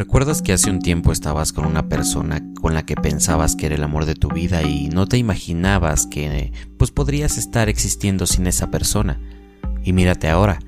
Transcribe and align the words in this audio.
¿recuerdas 0.00 0.40
que 0.40 0.54
hace 0.54 0.70
un 0.70 0.80
tiempo 0.80 1.12
estabas 1.12 1.52
con 1.52 1.66
una 1.66 1.90
persona 1.90 2.40
con 2.58 2.72
la 2.72 2.86
que 2.86 2.94
pensabas 2.94 3.54
que 3.54 3.66
era 3.66 3.74
el 3.74 3.82
amor 3.82 4.06
de 4.06 4.14
tu 4.14 4.30
vida 4.30 4.62
y 4.62 4.88
no 4.88 5.06
te 5.06 5.18
imaginabas 5.18 6.06
que 6.06 6.54
pues 6.78 6.90
podrías 6.90 7.36
estar 7.36 7.68
existiendo 7.68 8.26
sin 8.26 8.46
esa 8.46 8.70
persona? 8.70 9.20
Y 9.84 9.92
mírate 9.92 10.30
ahora, 10.30 10.58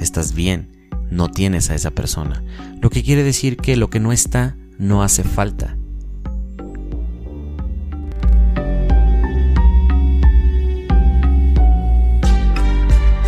estás 0.00 0.32
bien, 0.32 0.88
no 1.10 1.28
tienes 1.28 1.70
a 1.70 1.74
esa 1.74 1.90
persona, 1.90 2.44
lo 2.80 2.88
que 2.88 3.02
quiere 3.02 3.24
decir 3.24 3.56
que 3.56 3.74
lo 3.74 3.90
que 3.90 3.98
no 3.98 4.12
está 4.12 4.56
no 4.78 5.02
hace 5.02 5.24
falta. 5.24 5.76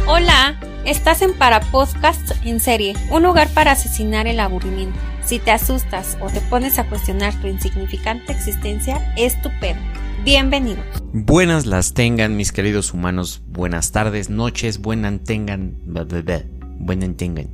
Hola, 0.07 0.61
estás 0.85 1.23
en 1.23 1.37
Para 1.37 1.59
Podcast 1.59 2.31
en 2.45 2.61
serie, 2.61 2.95
un 3.11 3.25
lugar 3.25 3.49
para 3.49 3.73
asesinar 3.73 4.29
el 4.29 4.39
aburrimiento. 4.39 5.14
Si 5.27 5.39
te 5.39 5.53
asustas 5.53 6.19
o 6.21 6.29
te 6.29 6.43
pones 6.43 6.79
a 6.79 6.87
cuestionar 6.87 7.35
tu 7.41 7.47
insignificante 7.47 8.31
existencia, 8.31 9.15
es 9.17 9.41
tu 9.41 9.49
pedo. 9.59 9.79
Bienvenidos. 10.23 10.85
Buenas 11.15 11.65
las 11.65 11.95
tengan 11.95 12.37
mis 12.37 12.53
queridos 12.53 12.93
humanos, 12.93 13.41
buenas 13.47 13.91
tardes, 13.91 14.29
noches, 14.29 14.83
buenas 14.83 15.25
tengan, 15.25 15.79
buenas 15.87 17.17
tengan. 17.17 17.49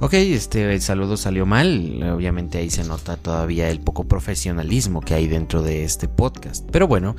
Ok, 0.00 0.14
este 0.14 0.74
el 0.74 0.80
saludo 0.80 1.16
salió 1.16 1.46
mal, 1.46 2.02
obviamente 2.02 2.58
ahí 2.58 2.68
se 2.68 2.82
nota 2.82 3.16
todavía 3.16 3.68
el 3.68 3.78
poco 3.78 4.08
profesionalismo 4.08 5.00
que 5.00 5.14
hay 5.14 5.28
dentro 5.28 5.62
de 5.62 5.84
este 5.84 6.08
podcast, 6.08 6.68
pero 6.72 6.88
bueno, 6.88 7.14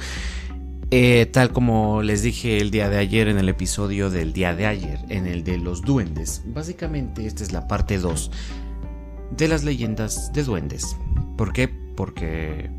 eh, 0.91 1.25
tal 1.31 1.53
como 1.53 2.01
les 2.01 2.21
dije 2.21 2.57
el 2.57 2.69
día 2.69 2.89
de 2.89 2.97
ayer 2.97 3.29
en 3.29 3.37
el 3.37 3.47
episodio 3.47 4.09
del 4.09 4.33
día 4.33 4.55
de 4.55 4.65
ayer, 4.65 4.99
en 5.07 5.25
el 5.25 5.45
de 5.45 5.57
los 5.57 5.83
duendes, 5.83 6.41
básicamente 6.47 7.25
esta 7.25 7.43
es 7.43 7.53
la 7.53 7.67
parte 7.67 7.97
2 7.97 8.29
de 9.31 9.47
las 9.47 9.63
leyendas 9.63 10.31
de 10.33 10.43
duendes. 10.43 10.95
¿Por 11.37 11.53
qué? 11.53 11.67
Porque, 11.67 12.69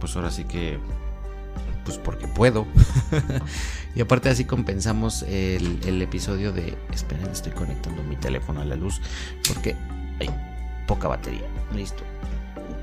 pues 0.00 0.16
ahora 0.16 0.30
sí 0.30 0.44
que, 0.44 0.78
pues 1.84 1.98
porque 1.98 2.26
puedo. 2.28 2.66
y 3.94 4.00
aparte 4.00 4.28
así 4.28 4.44
compensamos 4.44 5.22
el, 5.22 5.80
el, 5.84 6.02
episodio 6.02 6.52
de, 6.52 6.76
esperen, 6.92 7.28
estoy 7.30 7.52
conectando 7.52 8.02
mi 8.02 8.16
teléfono 8.16 8.60
a 8.60 8.64
la 8.64 8.76
luz 8.76 9.00
porque 9.46 9.76
hay 10.20 10.30
poca 10.86 11.08
batería. 11.08 11.46
Listo. 11.74 12.04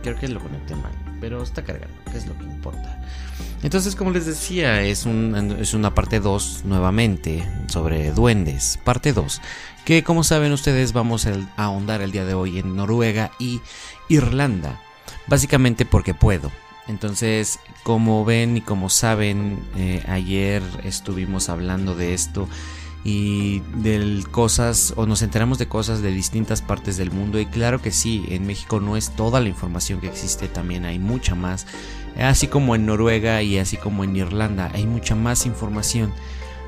Creo 0.04 0.16
que 0.16 0.28
lo 0.28 0.40
conecté 0.40 0.76
mal, 0.76 0.92
pero 1.20 1.44
está 1.44 1.64
cargando, 1.64 1.96
que 2.12 2.18
es 2.18 2.26
lo 2.26 2.38
que 2.38 2.46
importa. 2.46 3.04
Entonces, 3.62 3.96
como 3.96 4.12
les 4.12 4.26
decía, 4.26 4.82
es, 4.84 5.06
es 5.06 5.74
una 5.74 5.94
parte 5.94 6.20
2 6.20 6.62
nuevamente 6.66 7.46
sobre 7.68 8.12
duendes, 8.12 8.80
parte 8.84 9.12
2, 9.12 9.42
que 9.84 10.04
como 10.04 10.24
saben 10.24 10.54
ustedes 10.54 10.94
vamos 10.94 11.26
a 11.26 11.34
ahondar 11.58 12.02
el 12.02 12.12
día 12.12 12.26
de 12.26 12.34
hoy 12.34 12.60
en 12.60 12.76
Noruega 12.76 13.32
y 13.38 13.60
Irlanda, 14.08 14.82
básicamente 15.28 15.86
porque 15.86 16.14
puedo. 16.14 16.52
Entonces, 16.88 17.60
como 17.84 18.26
ven 18.26 18.58
y 18.58 18.62
como 18.62 18.90
saben, 18.90 19.60
eh, 19.76 20.04
ayer 20.08 20.64
estuvimos 20.84 21.50
hablando 21.50 21.96
de 21.96 22.14
esto 22.14 22.48
y 23.04 23.60
de 23.76 24.24
cosas 24.30 24.94
o 24.98 25.06
nos 25.06 25.22
enteramos 25.22 25.58
de 25.58 25.68
cosas 25.68 26.02
de 26.02 26.12
distintas 26.12 26.62
partes 26.62 26.98
del 26.98 27.12
mundo 27.12 27.40
y 27.40 27.46
claro 27.46 27.82
que 27.82 27.92
sí, 27.92 28.26
en 28.30 28.46
México 28.46 28.80
no 28.80 28.98
es 28.98 29.12
toda 29.12 29.40
la 29.40 29.48
información 29.48 30.02
que 30.02 30.08
existe, 30.08 30.48
también 30.48 30.86
hay 30.86 31.00
mucha 31.00 31.36
más, 31.36 31.66
así 32.18 32.48
como 32.48 32.76
en 32.76 32.86
Noruega 32.86 33.42
y 33.42 33.58
así 33.58 33.78
como 33.78 34.04
en 34.04 34.16
Irlanda, 34.16 34.70
hay 34.74 34.86
mucha 34.86 35.16
más 35.16 35.46
información, 35.46 36.12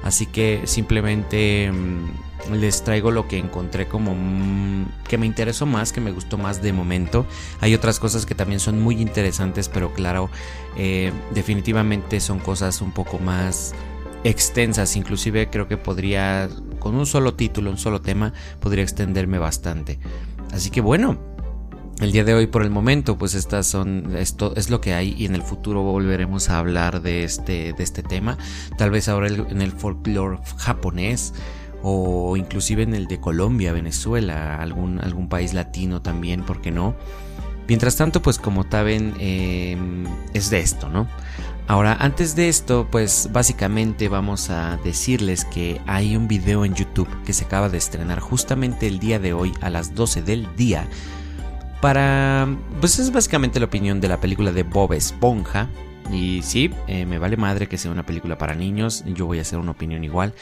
así 0.04 0.26
que 0.26 0.62
simplemente 0.66 1.70
mm, 1.72 2.54
les 2.54 2.84
traigo 2.84 3.12
lo 3.12 3.28
que 3.28 3.38
encontré 3.38 3.88
como 3.88 4.16
mm, 4.16 4.86
que 5.08 5.18
me 5.18 5.26
interesó 5.26 5.66
más, 5.66 5.92
que 5.92 6.00
me 6.00 6.14
gustó 6.14 6.38
más 6.38 6.62
de 6.62 6.72
momento, 6.72 7.26
hay 7.60 7.76
otras 7.76 8.00
cosas 8.00 8.26
que 8.26 8.36
también 8.36 8.62
son 8.62 8.82
muy 8.82 9.02
interesantes, 9.02 9.68
pero 9.68 9.94
claro, 9.94 10.30
eh, 10.78 11.12
definitivamente 11.34 12.22
son 12.22 12.40
cosas 12.40 12.82
un 12.82 12.94
poco 12.94 13.20
más 13.20 13.76
extensas, 14.24 14.96
inclusive 14.96 15.50
creo 15.50 15.68
que 15.68 15.78
podría, 15.78 16.50
con 16.80 16.96
un 16.96 17.06
solo 17.06 17.34
título, 17.34 17.72
un 17.72 17.78
solo 17.78 18.02
tema, 18.02 18.34
podría 18.60 18.84
extenderme 18.84 19.40
bastante. 19.40 20.00
Así 20.52 20.70
que 20.70 20.82
bueno, 20.82 21.18
el 22.02 22.12
día 22.12 22.24
de 22.24 22.34
hoy 22.34 22.48
por 22.48 22.64
el 22.64 22.72
momento, 22.72 23.18
pues 23.18 23.36
estas 23.36 23.68
son, 23.68 24.16
esto 24.16 24.54
es 24.56 24.70
lo 24.70 24.82
que 24.82 24.94
hay 24.94 25.16
y 25.18 25.26
en 25.26 25.36
el 25.36 25.44
futuro 25.44 25.84
volveremos 25.84 26.50
a 26.50 26.58
hablar 26.58 27.02
de 27.02 27.24
este, 27.24 27.74
de 27.74 27.84
este 27.84 28.04
tema, 28.04 28.38
tal 28.78 28.92
vez 28.92 29.08
ahora 29.08 29.28
en 29.28 29.62
el 29.62 29.72
folclore 29.72 30.40
japonés 30.58 31.34
o 31.84 32.38
inclusive 32.38 32.84
en 32.84 32.94
el 32.94 33.08
de 33.08 33.20
Colombia, 33.20 33.74
Venezuela, 33.74 34.58
algún, 34.58 35.00
algún 35.00 35.30
país 35.30 35.54
latino 35.54 36.02
también, 36.02 36.44
¿por 36.44 36.62
qué 36.62 36.72
no? 36.72 36.96
Mientras 37.68 37.96
tanto, 37.96 38.22
pues 38.22 38.38
como 38.38 38.66
saben, 38.70 39.14
em, 39.20 40.06
es 40.34 40.50
de 40.50 40.60
esto, 40.60 40.90
¿no? 40.90 41.08
Ahora, 41.72 41.96
antes 42.02 42.36
de 42.36 42.50
esto, 42.50 42.86
pues 42.92 43.30
básicamente 43.32 44.10
vamos 44.10 44.50
a 44.50 44.76
decirles 44.84 45.46
que 45.46 45.80
hay 45.88 46.18
un 46.18 46.28
video 46.28 46.66
en 46.66 46.76
YouTube 46.76 47.08
que 47.24 47.32
se 47.32 47.46
acaba 47.46 47.70
de 47.70 47.78
estrenar 47.78 48.20
justamente 48.20 48.88
el 48.88 49.00
día 49.00 49.20
de 49.20 49.32
hoy 49.32 49.54
a 49.62 49.70
las 49.70 49.96
12 49.96 50.22
del 50.22 50.54
día. 50.58 50.86
Para... 51.80 52.46
Pues 52.82 53.00
es 53.00 53.14
básicamente 53.14 53.62
la 53.62 53.68
opinión 53.68 54.02
de 54.02 54.10
la 54.10 54.20
película 54.20 54.52
de 54.52 54.64
Bob 54.64 54.92
Esponja. 54.92 55.70
Y 56.12 56.42
sí, 56.44 56.72
eh, 56.88 57.06
me 57.06 57.20
vale 57.20 57.38
madre 57.38 57.70
que 57.70 57.78
sea 57.78 57.90
una 57.90 58.06
película 58.06 58.38
para 58.38 58.54
niños, 58.54 59.06
yo 59.06 59.26
voy 59.26 59.40
a 59.40 59.44
hacer 59.44 59.58
una 59.58 59.72
opinión 59.72 60.04
igual, 60.04 60.34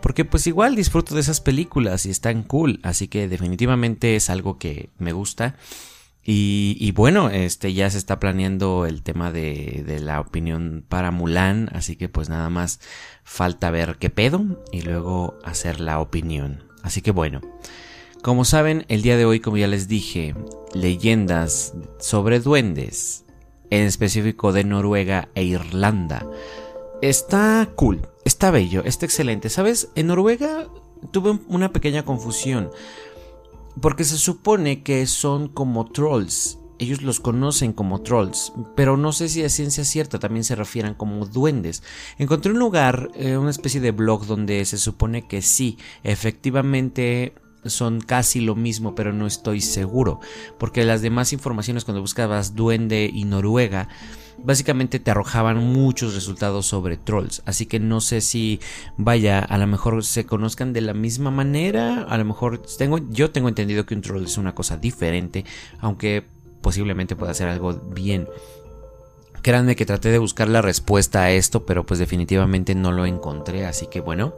porque 0.00 0.24
pues 0.24 0.46
igual 0.46 0.74
disfruto 0.74 1.14
de 1.14 1.20
esas 1.20 1.42
películas 1.42 2.06
y 2.06 2.10
están 2.10 2.44
cool, 2.44 2.80
así 2.82 3.08
que 3.08 3.28
definitivamente 3.28 4.16
es 4.16 4.30
algo 4.30 4.56
que 4.56 4.88
me 4.98 5.12
gusta. 5.12 5.54
Y, 6.30 6.92
bueno, 6.92 7.30
este 7.30 7.72
ya 7.72 7.88
se 7.88 7.96
está 7.96 8.20
planeando 8.20 8.84
el 8.84 9.02
tema 9.02 9.32
de, 9.32 9.82
de, 9.86 9.98
la 9.98 10.20
opinión 10.20 10.84
para 10.86 11.10
Mulan, 11.10 11.70
así 11.72 11.96
que 11.96 12.10
pues 12.10 12.28
nada 12.28 12.50
más 12.50 12.80
falta 13.24 13.70
ver 13.70 13.96
qué 13.98 14.10
pedo 14.10 14.62
y 14.70 14.82
luego 14.82 15.38
hacer 15.42 15.80
la 15.80 16.00
opinión. 16.00 16.64
Así 16.82 17.00
que 17.00 17.12
bueno, 17.12 17.40
como 18.22 18.44
saben, 18.44 18.84
el 18.88 19.00
día 19.00 19.16
de 19.16 19.24
hoy, 19.24 19.40
como 19.40 19.56
ya 19.56 19.68
les 19.68 19.88
dije, 19.88 20.34
leyendas 20.74 21.72
sobre 21.98 22.40
duendes, 22.40 23.24
en 23.70 23.84
específico 23.84 24.52
de 24.52 24.64
Noruega 24.64 25.30
e 25.34 25.44
Irlanda. 25.44 26.26
Está 27.00 27.70
cool, 27.74 28.06
está 28.26 28.50
bello, 28.50 28.82
está 28.84 29.06
excelente. 29.06 29.48
¿Sabes? 29.48 29.88
En 29.94 30.08
Noruega 30.08 30.66
tuve 31.10 31.38
una 31.48 31.72
pequeña 31.72 32.04
confusión 32.04 32.70
porque 33.80 34.04
se 34.04 34.18
supone 34.18 34.82
que 34.82 35.06
son 35.06 35.48
como 35.48 35.86
trolls. 35.86 36.58
Ellos 36.80 37.02
los 37.02 37.18
conocen 37.18 37.72
como 37.72 38.02
trolls, 38.02 38.52
pero 38.76 38.96
no 38.96 39.12
sé 39.12 39.28
si 39.28 39.42
a 39.42 39.48
ciencia 39.48 39.84
cierta 39.84 40.20
también 40.20 40.44
se 40.44 40.54
refieran 40.54 40.94
como 40.94 41.26
duendes. 41.26 41.82
Encontré 42.18 42.52
un 42.52 42.60
lugar, 42.60 43.10
eh, 43.14 43.36
una 43.36 43.50
especie 43.50 43.80
de 43.80 43.90
blog 43.90 44.26
donde 44.26 44.64
se 44.64 44.78
supone 44.78 45.26
que 45.26 45.42
sí, 45.42 45.76
efectivamente 46.04 47.34
son 47.64 48.00
casi 48.00 48.40
lo 48.40 48.54
mismo, 48.54 48.94
pero 48.94 49.12
no 49.12 49.26
estoy 49.26 49.60
seguro, 49.60 50.20
porque 50.58 50.84
las 50.84 51.02
demás 51.02 51.32
informaciones 51.32 51.84
cuando 51.84 52.00
buscabas 52.00 52.54
duende 52.54 53.10
y 53.12 53.24
Noruega, 53.24 53.88
básicamente 54.44 54.98
te 54.98 55.10
arrojaban 55.10 55.58
muchos 55.58 56.14
resultados 56.14 56.66
sobre 56.66 56.96
trolls. 56.96 57.42
Así 57.44 57.66
que 57.66 57.80
no 57.80 58.00
sé 58.00 58.20
si 58.20 58.60
vaya, 58.96 59.40
a 59.40 59.58
lo 59.58 59.66
mejor 59.66 60.04
se 60.04 60.26
conozcan 60.26 60.72
de 60.72 60.80
la 60.80 60.94
misma 60.94 61.30
manera. 61.30 62.02
A 62.08 62.18
lo 62.18 62.24
mejor 62.24 62.62
tengo, 62.78 62.98
yo 63.10 63.30
tengo 63.30 63.48
entendido 63.48 63.86
que 63.86 63.94
un 63.94 64.02
troll 64.02 64.24
es 64.24 64.38
una 64.38 64.54
cosa 64.54 64.76
diferente, 64.76 65.44
aunque 65.80 66.24
posiblemente 66.60 67.16
pueda 67.16 67.34
ser 67.34 67.48
algo 67.48 67.74
bien. 67.74 68.28
Créanme 69.42 69.76
que 69.76 69.86
traté 69.86 70.10
de 70.10 70.18
buscar 70.18 70.48
la 70.48 70.62
respuesta 70.62 71.22
a 71.22 71.30
esto, 71.30 71.64
pero 71.64 71.86
pues 71.86 72.00
definitivamente 72.00 72.74
no 72.74 72.92
lo 72.92 73.06
encontré. 73.06 73.66
Así 73.66 73.86
que 73.86 74.00
bueno. 74.00 74.34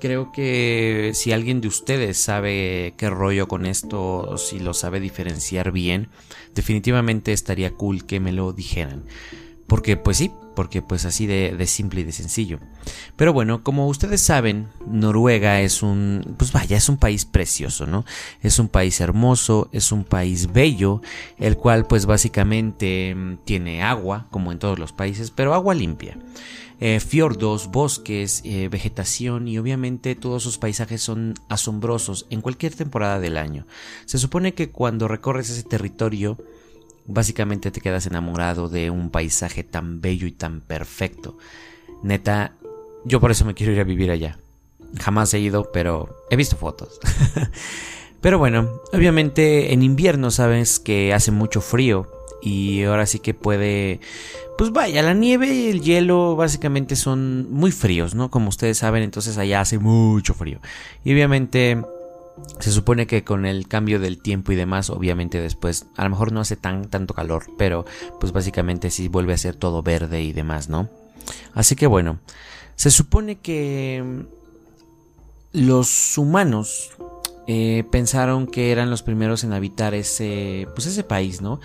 Creo 0.00 0.32
que 0.32 1.10
si 1.14 1.32
alguien 1.32 1.60
de 1.60 1.68
ustedes 1.68 2.16
sabe 2.16 2.94
qué 2.96 3.10
rollo 3.10 3.46
con 3.46 3.66
esto, 3.66 4.38
si 4.38 4.58
lo 4.58 4.72
sabe 4.72 5.00
diferenciar 5.00 5.70
bien, 5.70 6.08
definitivamente 6.54 7.32
estaría 7.32 7.74
cool 7.74 8.04
que 8.04 8.20
me 8.20 8.32
lo 8.32 8.52
dijeran. 8.52 9.04
Porque 9.72 9.96
pues 9.96 10.18
sí, 10.18 10.30
porque 10.54 10.82
pues 10.82 11.06
así 11.06 11.26
de, 11.26 11.66
simple 11.66 12.02
y 12.02 12.04
de 12.04 12.12
sencillo. 12.12 12.58
Pero 13.16 13.32
bueno, 13.32 13.64
como 13.64 13.88
ustedes 13.88 14.20
saben, 14.20 14.68
Noruega 14.86 15.62
es 15.62 15.82
un, 15.82 16.34
pues 16.36 16.52
vaya, 16.52 16.76
es 16.76 16.90
un 16.90 16.98
país 16.98 17.24
precioso, 17.24 17.86
¿no? 17.86 18.04
Es 18.42 18.58
un 18.58 18.68
país 18.68 19.00
hermoso, 19.00 19.70
es 19.72 19.90
un 19.90 20.04
país 20.04 20.52
bello, 20.52 21.00
el 21.38 21.56
cual 21.56 21.86
pues 21.86 22.04
básicamente 22.04 23.14
mm, 23.14 23.38
tiene 23.46 23.82
agua, 23.82 24.26
como 24.30 24.52
en 24.52 24.58
todos 24.58 24.78
los 24.78 24.92
países, 24.92 25.30
pero 25.30 25.54
agua 25.54 25.72
limpia. 25.72 26.18
Eh, 26.78 27.00
fiordos, 27.00 27.70
bosques, 27.70 28.42
eh, 28.44 28.68
vegetación 28.68 29.48
y 29.48 29.56
obviamente 29.56 30.14
todos 30.16 30.42
sus 30.42 30.58
paisajes 30.58 31.00
son 31.00 31.32
asombrosos 31.48 32.26
en 32.28 32.42
cualquier 32.42 32.74
temporada 32.74 33.20
del 33.20 33.38
año. 33.38 33.66
Se 34.04 34.18
supone 34.18 34.52
que 34.52 34.68
cuando 34.68 35.08
recorres 35.08 35.48
ese 35.48 35.62
territorio, 35.62 36.36
básicamente 37.06 37.70
te 37.70 37.80
quedas 37.80 38.06
enamorado 38.06 38.68
de 38.68 38.90
un 38.90 39.10
paisaje 39.10 39.64
tan 39.64 40.00
bello 40.00 40.26
y 40.26 40.32
tan 40.32 40.60
perfecto. 40.60 41.36
Neta, 42.02 42.52
yo 43.04 43.20
por 43.20 43.30
eso 43.30 43.44
me 43.44 43.54
quiero 43.54 43.72
ir 43.72 43.80
a 43.80 43.84
vivir 43.84 44.10
allá. 44.10 44.38
Jamás 45.00 45.32
he 45.34 45.40
ido, 45.40 45.70
pero 45.72 46.16
he 46.30 46.36
visto 46.36 46.56
fotos. 46.56 47.00
Pero 48.20 48.38
bueno, 48.38 48.80
obviamente 48.92 49.72
en 49.72 49.82
invierno 49.82 50.30
sabes 50.30 50.78
que 50.78 51.12
hace 51.12 51.32
mucho 51.32 51.60
frío 51.60 52.06
y 52.40 52.84
ahora 52.84 53.04
sí 53.04 53.18
que 53.18 53.34
puede 53.34 53.98
pues 54.56 54.70
vaya, 54.70 55.02
la 55.02 55.12
nieve 55.12 55.52
y 55.52 55.70
el 55.70 55.80
hielo 55.80 56.36
básicamente 56.36 56.94
son 56.94 57.50
muy 57.50 57.72
fríos, 57.72 58.14
¿no? 58.14 58.30
Como 58.30 58.48
ustedes 58.48 58.78
saben, 58.78 59.02
entonces 59.02 59.38
allá 59.38 59.60
hace 59.60 59.78
mucho 59.78 60.34
frío. 60.34 60.60
Y 61.04 61.12
obviamente 61.12 61.82
se 62.58 62.70
supone 62.70 63.06
que 63.06 63.24
con 63.24 63.46
el 63.46 63.68
cambio 63.68 64.00
del 64.00 64.20
tiempo 64.20 64.52
y 64.52 64.56
demás, 64.56 64.90
obviamente 64.90 65.40
después, 65.40 65.86
a 65.96 66.04
lo 66.04 66.10
mejor 66.10 66.32
no 66.32 66.40
hace 66.40 66.56
tan 66.56 66.88
tanto 66.88 67.14
calor, 67.14 67.44
pero 67.58 67.84
pues 68.20 68.32
básicamente 68.32 68.90
sí 68.90 69.08
vuelve 69.08 69.34
a 69.34 69.38
ser 69.38 69.54
todo 69.54 69.82
verde 69.82 70.22
y 70.22 70.32
demás, 70.32 70.68
¿no? 70.68 70.88
Así 71.54 71.76
que 71.76 71.86
bueno, 71.86 72.18
se 72.74 72.90
supone 72.90 73.36
que 73.36 74.24
los 75.52 76.18
humanos 76.18 76.90
eh, 77.46 77.84
pensaron 77.90 78.46
que 78.46 78.72
eran 78.72 78.90
los 78.90 79.02
primeros 79.02 79.44
en 79.44 79.52
habitar 79.52 79.94
ese, 79.94 80.68
pues 80.74 80.86
ese 80.86 81.04
país, 81.04 81.40
¿no? 81.40 81.60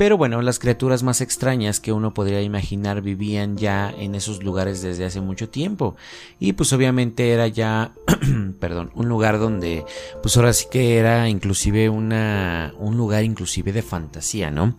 Pero 0.00 0.16
bueno, 0.16 0.40
las 0.40 0.58
criaturas 0.58 1.02
más 1.02 1.20
extrañas 1.20 1.78
que 1.78 1.92
uno 1.92 2.14
podría 2.14 2.40
imaginar 2.40 3.02
vivían 3.02 3.58
ya 3.58 3.90
en 3.98 4.14
esos 4.14 4.42
lugares 4.42 4.80
desde 4.80 5.04
hace 5.04 5.20
mucho 5.20 5.50
tiempo. 5.50 5.94
Y 6.38 6.54
pues 6.54 6.72
obviamente 6.72 7.32
era 7.32 7.46
ya, 7.48 7.92
perdón, 8.60 8.92
un 8.94 9.10
lugar 9.10 9.38
donde, 9.38 9.84
pues 10.22 10.38
ahora 10.38 10.54
sí 10.54 10.68
que 10.70 10.96
era 10.96 11.28
inclusive 11.28 11.90
una, 11.90 12.72
un 12.78 12.96
lugar 12.96 13.24
inclusive 13.24 13.72
de 13.72 13.82
fantasía, 13.82 14.50
¿no? 14.50 14.74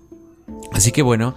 Así 0.71 0.91
que 0.91 1.03
bueno, 1.03 1.35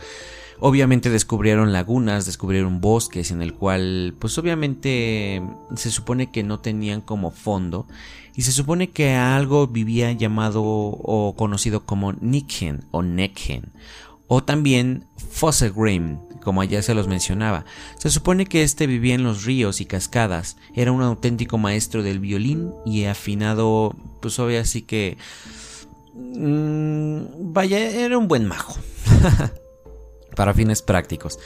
Obviamente 0.60 1.10
descubrieron 1.10 1.72
lagunas, 1.72 2.26
descubrieron 2.26 2.80
bosques 2.80 3.32
en 3.32 3.42
el 3.42 3.52
cual 3.54 4.14
pues 4.18 4.38
obviamente 4.38 5.42
se 5.74 5.90
supone 5.90 6.30
que 6.30 6.42
no 6.42 6.60
tenían 6.60 7.00
como 7.00 7.32
fondo 7.32 7.86
y 8.34 8.42
se 8.42 8.52
supone 8.52 8.90
que 8.90 9.14
algo 9.14 9.66
vivía 9.66 10.12
llamado 10.12 10.62
o 10.64 11.34
conocido 11.36 11.84
como 11.84 12.12
Nickhen 12.12 12.84
o 12.90 13.02
Neckhen 13.02 13.72
o 14.26 14.42
también 14.42 15.06
Fossegrim, 15.30 16.18
como 16.42 16.60
allá 16.60 16.82
se 16.82 16.94
los 16.94 17.08
mencionaba. 17.08 17.64
Se 17.98 18.10
supone 18.10 18.46
que 18.46 18.62
este 18.62 18.86
vivía 18.86 19.14
en 19.14 19.22
los 19.22 19.44
ríos 19.44 19.80
y 19.80 19.86
cascadas, 19.86 20.56
era 20.74 20.92
un 20.92 21.02
auténtico 21.02 21.58
maestro 21.58 22.02
del 22.02 22.20
violín 22.20 22.72
y 22.84 23.04
afinado, 23.04 23.94
pues 24.20 24.38
obvio 24.38 24.60
así 24.60 24.82
que... 24.82 25.18
Mmm, 26.14 27.52
vaya, 27.52 27.78
era 27.78 28.16
un 28.18 28.28
buen 28.28 28.46
mago. 28.46 28.74
para 30.36 30.54
fines 30.54 30.82
prácticos. 30.82 31.38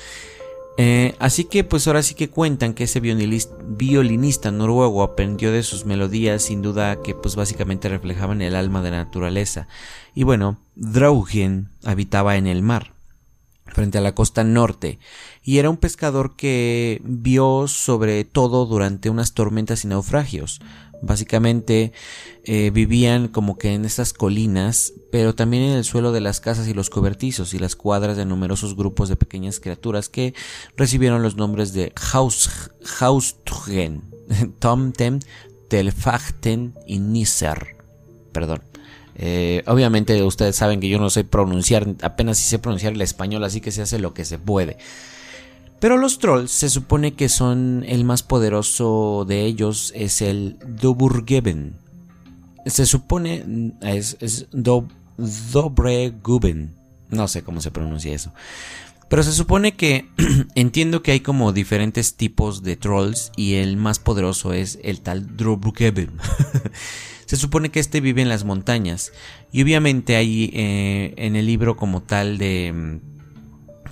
Eh, 0.80 1.16
así 1.18 1.42
que 1.42 1.64
pues 1.64 1.88
ahora 1.88 2.04
sí 2.04 2.14
que 2.14 2.30
cuentan 2.30 2.72
que 2.72 2.84
ese 2.84 3.00
violinista, 3.00 4.52
noruego 4.52 5.02
aprendió 5.02 5.50
de 5.50 5.64
sus 5.64 5.84
melodías 5.84 6.42
sin 6.42 6.62
duda 6.62 7.02
que 7.02 7.16
pues 7.16 7.34
básicamente 7.34 7.88
reflejaban 7.88 8.40
el 8.42 8.54
alma 8.54 8.80
de 8.80 8.92
la 8.92 8.98
naturaleza. 8.98 9.66
Y 10.14 10.22
bueno, 10.22 10.58
Draugen 10.76 11.68
habitaba 11.82 12.36
en 12.36 12.46
el 12.46 12.62
mar, 12.62 12.92
frente 13.66 13.98
a 13.98 14.00
la 14.00 14.14
costa 14.14 14.44
norte, 14.44 15.00
y 15.42 15.58
era 15.58 15.68
un 15.68 15.78
pescador 15.78 16.36
que 16.36 17.02
vio 17.04 17.66
sobre 17.66 18.22
todo 18.24 18.64
durante 18.64 19.10
unas 19.10 19.34
tormentas 19.34 19.84
y 19.84 19.88
naufragios. 19.88 20.60
Básicamente 21.00 21.92
eh, 22.44 22.70
vivían 22.70 23.28
como 23.28 23.56
que 23.56 23.74
en 23.74 23.84
estas 23.84 24.12
colinas, 24.12 24.92
pero 25.12 25.34
también 25.34 25.62
en 25.64 25.76
el 25.76 25.84
suelo 25.84 26.12
de 26.12 26.20
las 26.20 26.40
casas 26.40 26.66
y 26.68 26.74
los 26.74 26.90
cobertizos 26.90 27.54
y 27.54 27.58
las 27.58 27.76
cuadras 27.76 28.16
de 28.16 28.24
numerosos 28.24 28.74
grupos 28.76 29.08
de 29.08 29.16
pequeñas 29.16 29.60
criaturas 29.60 30.08
que 30.08 30.34
recibieron 30.76 31.22
los 31.22 31.36
nombres 31.36 31.72
de 31.72 31.92
Haustgen, 33.00 34.02
Tomtem, 34.58 35.20
Telfachten 35.68 36.74
y 36.86 36.98
Nisser. 36.98 37.76
Perdón. 38.32 38.62
Eh, 39.20 39.64
obviamente 39.66 40.22
ustedes 40.22 40.54
saben 40.54 40.78
que 40.78 40.88
yo 40.88 41.00
no 41.00 41.10
sé 41.10 41.24
pronunciar, 41.24 41.88
apenas 42.02 42.38
si 42.38 42.48
sé 42.48 42.60
pronunciar 42.60 42.92
el 42.92 43.02
español, 43.02 43.42
así 43.42 43.60
que 43.60 43.72
se 43.72 43.82
hace 43.82 43.98
lo 43.98 44.14
que 44.14 44.24
se 44.24 44.38
puede. 44.38 44.78
Pero 45.80 45.96
los 45.96 46.18
trolls 46.18 46.50
se 46.50 46.68
supone 46.68 47.14
que 47.14 47.28
son 47.28 47.84
el 47.86 48.04
más 48.04 48.22
poderoso 48.22 49.24
de 49.28 49.44
ellos 49.44 49.92
es 49.94 50.22
el 50.22 50.58
Doburgeben. 50.66 51.76
Se 52.66 52.84
supone 52.84 53.72
es, 53.82 54.16
es 54.20 54.48
Do, 54.50 54.88
Dobreguben. 55.52 56.74
No 57.10 57.28
sé 57.28 57.42
cómo 57.42 57.60
se 57.60 57.70
pronuncia 57.70 58.12
eso. 58.12 58.32
Pero 59.08 59.22
se 59.22 59.32
supone 59.32 59.72
que 59.72 60.08
entiendo 60.54 61.02
que 61.02 61.12
hay 61.12 61.20
como 61.20 61.52
diferentes 61.52 62.16
tipos 62.16 62.62
de 62.62 62.76
trolls 62.76 63.32
y 63.36 63.54
el 63.54 63.76
más 63.76 64.00
poderoso 64.00 64.52
es 64.52 64.78
el 64.82 65.00
tal 65.00 65.36
Dobregeben. 65.36 66.10
se 67.26 67.36
supone 67.36 67.70
que 67.70 67.78
este 67.78 68.00
vive 68.00 68.20
en 68.20 68.28
las 68.28 68.44
montañas 68.44 69.12
y 69.52 69.62
obviamente 69.62 70.16
hay 70.16 70.50
eh, 70.52 71.14
en 71.16 71.36
el 71.36 71.46
libro 71.46 71.76
como 71.76 72.02
tal 72.02 72.36
de 72.36 73.00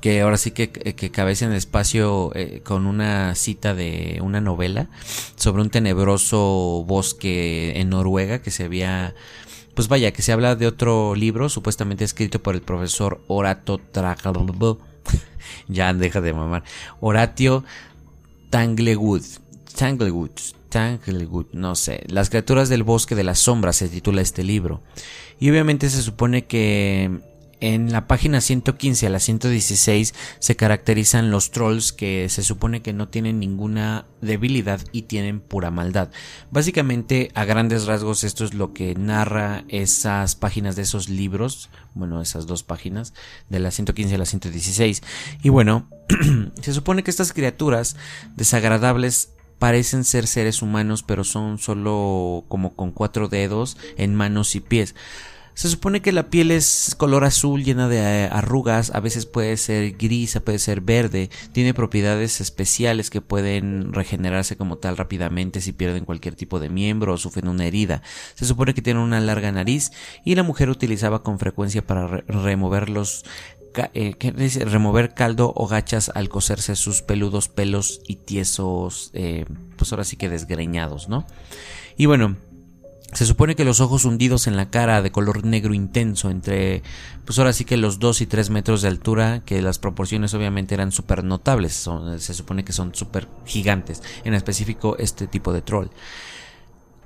que 0.06 0.20
ahora 0.20 0.36
sí 0.36 0.52
que, 0.52 0.70
que 0.70 1.10
cabece 1.10 1.46
en 1.46 1.50
el 1.50 1.56
espacio 1.56 2.30
eh, 2.36 2.60
con 2.62 2.86
una 2.86 3.34
cita 3.34 3.74
de 3.74 4.20
una 4.22 4.40
novela 4.40 4.86
sobre 5.34 5.62
un 5.62 5.68
tenebroso 5.68 6.84
bosque 6.86 7.80
en 7.80 7.90
Noruega 7.90 8.40
que 8.40 8.52
se 8.52 8.62
había 8.62 9.16
pues 9.74 9.88
vaya 9.88 10.12
que 10.12 10.22
se 10.22 10.30
habla 10.30 10.54
de 10.54 10.68
otro 10.68 11.16
libro 11.16 11.48
supuestamente 11.48 12.04
escrito 12.04 12.40
por 12.40 12.54
el 12.54 12.62
profesor 12.62 13.20
Orato 13.26 13.80
ya 15.66 15.92
deja 15.92 16.20
de 16.20 16.32
mamar. 16.32 16.62
Horatio 17.00 17.64
Tanglewood 18.50 19.24
Tanglewood 19.76 20.30
Tanglewood 20.68 21.46
no 21.50 21.74
sé. 21.74 22.04
Las 22.06 22.30
criaturas 22.30 22.68
del 22.68 22.84
bosque 22.84 23.16
de 23.16 23.24
las 23.24 23.40
sombras 23.40 23.74
se 23.74 23.88
titula 23.88 24.22
este 24.22 24.44
libro. 24.44 24.82
Y 25.40 25.50
obviamente 25.50 25.90
se 25.90 26.00
supone 26.00 26.44
que 26.44 27.10
en 27.60 27.90
la 27.92 28.06
página 28.06 28.40
115 28.40 29.06
a 29.06 29.10
la 29.10 29.20
116 29.20 30.14
se 30.38 30.56
caracterizan 30.56 31.30
los 31.30 31.50
trolls 31.50 31.92
que 31.92 32.28
se 32.28 32.42
supone 32.42 32.82
que 32.82 32.92
no 32.92 33.08
tienen 33.08 33.40
ninguna 33.40 34.06
debilidad 34.20 34.80
y 34.92 35.02
tienen 35.02 35.40
pura 35.40 35.70
maldad. 35.70 36.10
Básicamente, 36.50 37.30
a 37.34 37.44
grandes 37.44 37.86
rasgos, 37.86 38.24
esto 38.24 38.44
es 38.44 38.54
lo 38.54 38.72
que 38.72 38.94
narra 38.94 39.64
esas 39.68 40.36
páginas 40.36 40.76
de 40.76 40.82
esos 40.82 41.08
libros, 41.08 41.70
bueno, 41.94 42.20
esas 42.20 42.46
dos 42.46 42.62
páginas, 42.62 43.14
de 43.48 43.60
la 43.60 43.70
115 43.70 44.14
a 44.14 44.18
la 44.18 44.26
116. 44.26 45.02
Y 45.42 45.48
bueno, 45.48 45.88
se 46.60 46.72
supone 46.72 47.02
que 47.02 47.10
estas 47.10 47.32
criaturas 47.32 47.96
desagradables 48.36 49.30
parecen 49.58 50.04
ser 50.04 50.26
seres 50.26 50.62
humanos, 50.62 51.02
pero 51.02 51.24
son 51.24 51.58
solo 51.58 52.44
como 52.48 52.74
con 52.74 52.90
cuatro 52.90 53.28
dedos 53.28 53.76
en 53.96 54.14
manos 54.14 54.54
y 54.54 54.60
pies. 54.60 54.94
Se 55.56 55.70
supone 55.70 56.02
que 56.02 56.12
la 56.12 56.28
piel 56.28 56.50
es 56.50 56.94
color 56.98 57.24
azul 57.24 57.64
llena 57.64 57.88
de 57.88 57.96
eh, 57.96 58.28
arrugas, 58.30 58.90
a 58.94 59.00
veces 59.00 59.24
puede 59.24 59.56
ser 59.56 59.92
gris, 59.92 60.38
puede 60.44 60.58
ser 60.58 60.82
verde, 60.82 61.30
tiene 61.52 61.72
propiedades 61.72 62.42
especiales 62.42 63.08
que 63.08 63.22
pueden 63.22 63.94
regenerarse 63.94 64.58
como 64.58 64.76
tal 64.76 64.98
rápidamente 64.98 65.62
si 65.62 65.72
pierden 65.72 66.04
cualquier 66.04 66.34
tipo 66.34 66.60
de 66.60 66.68
miembro 66.68 67.14
o 67.14 67.16
sufren 67.16 67.48
una 67.48 67.64
herida. 67.64 68.02
Se 68.34 68.44
supone 68.44 68.74
que 68.74 68.82
tiene 68.82 69.00
una 69.00 69.18
larga 69.18 69.50
nariz 69.50 69.92
y 70.26 70.34
la 70.34 70.42
mujer 70.42 70.68
utilizaba 70.68 71.22
con 71.22 71.38
frecuencia 71.38 71.80
para 71.80 72.06
remover 72.06 72.90
los 72.90 73.24
eh, 73.94 74.14
remover 74.66 75.14
caldo 75.14 75.54
o 75.56 75.66
gachas 75.66 76.10
al 76.14 76.28
coserse 76.28 76.76
sus 76.76 77.00
peludos 77.00 77.48
pelos 77.48 78.02
y 78.06 78.16
tiesos, 78.16 79.10
eh, 79.14 79.46
pues 79.78 79.90
ahora 79.90 80.04
sí 80.04 80.16
que 80.16 80.28
desgreñados, 80.28 81.08
¿no? 81.08 81.26
Y 81.96 82.04
bueno, 82.04 82.36
se 83.12 83.24
supone 83.24 83.54
que 83.54 83.64
los 83.64 83.80
ojos 83.80 84.04
hundidos 84.04 84.46
en 84.46 84.56
la 84.56 84.68
cara 84.68 85.00
de 85.00 85.12
color 85.12 85.44
negro 85.44 85.74
intenso 85.74 86.28
entre, 86.30 86.82
pues 87.24 87.38
ahora 87.38 87.52
sí 87.52 87.64
que 87.64 87.76
los 87.76 87.98
2 87.98 88.20
y 88.20 88.26
3 88.26 88.50
metros 88.50 88.82
de 88.82 88.88
altura, 88.88 89.42
que 89.44 89.62
las 89.62 89.78
proporciones 89.78 90.34
obviamente 90.34 90.74
eran 90.74 90.92
súper 90.92 91.24
notables, 91.24 91.88
se 92.18 92.34
supone 92.34 92.64
que 92.64 92.72
son 92.72 92.94
súper 92.94 93.28
gigantes, 93.44 94.02
en 94.24 94.34
específico 94.34 94.96
este 94.98 95.26
tipo 95.26 95.52
de 95.52 95.62
troll. 95.62 95.88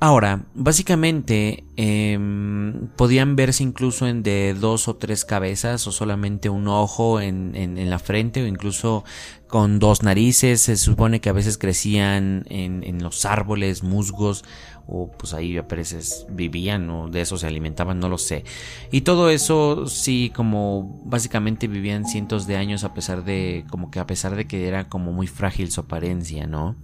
Ahora, 0.03 0.47
básicamente 0.55 1.65
em, 1.77 2.89
podían 2.97 3.37
verse 3.37 3.63
incluso 3.63 4.07
en 4.07 4.23
de 4.23 4.55
dos 4.59 4.89
o 4.89 4.97
tres 4.97 5.27
cabezas 5.27 5.87
o 5.87 5.93
solamente 5.93 6.49
un 6.49 6.69
ojo 6.69 7.21
en, 7.21 7.55
en, 7.55 7.91
la 7.91 7.99
frente 7.99 8.43
o 8.43 8.47
incluso 8.47 9.05
con 9.47 9.79
dos 9.79 10.03
narices. 10.03 10.63
Se 10.63 10.79
supone 10.79 11.21
que 11.21 11.29
a 11.29 11.35
veces 11.35 11.59
crecían 11.59 12.47
en, 12.49 12.83
en 12.83 13.03
los 13.03 13.27
árboles, 13.27 13.83
musgos 13.83 14.43
o 14.87 15.11
pues 15.11 15.35
ahí 15.35 15.59
a 15.59 15.63
veces 15.63 16.25
vivían 16.31 16.89
o 16.89 17.11
de 17.11 17.21
eso 17.21 17.37
se 17.37 17.47
alimentaban, 17.47 18.01
no 18.01 18.09
lo 18.09 18.17
sé. 18.17 18.45
Y 18.91 19.03
todo 19.03 19.29
eso 19.29 19.87
sí 19.87 20.33
como 20.35 21.03
básicamente 21.05 21.69
vivían 21.69 22.07
cientos 22.07 22.47
de 22.47 22.57
años 22.57 22.85
a 22.85 22.95
pesar 22.95 23.23
de 23.23 23.67
como 23.69 23.91
que 23.91 24.01
a 24.01 24.07
pesar 24.07 24.35
de 24.35 24.47
que 24.47 24.67
era 24.67 24.89
como 24.89 25.13
muy 25.13 25.27
frágil 25.27 25.71
su 25.71 25.83
apariencia, 25.83 26.47
¿no? 26.47 26.75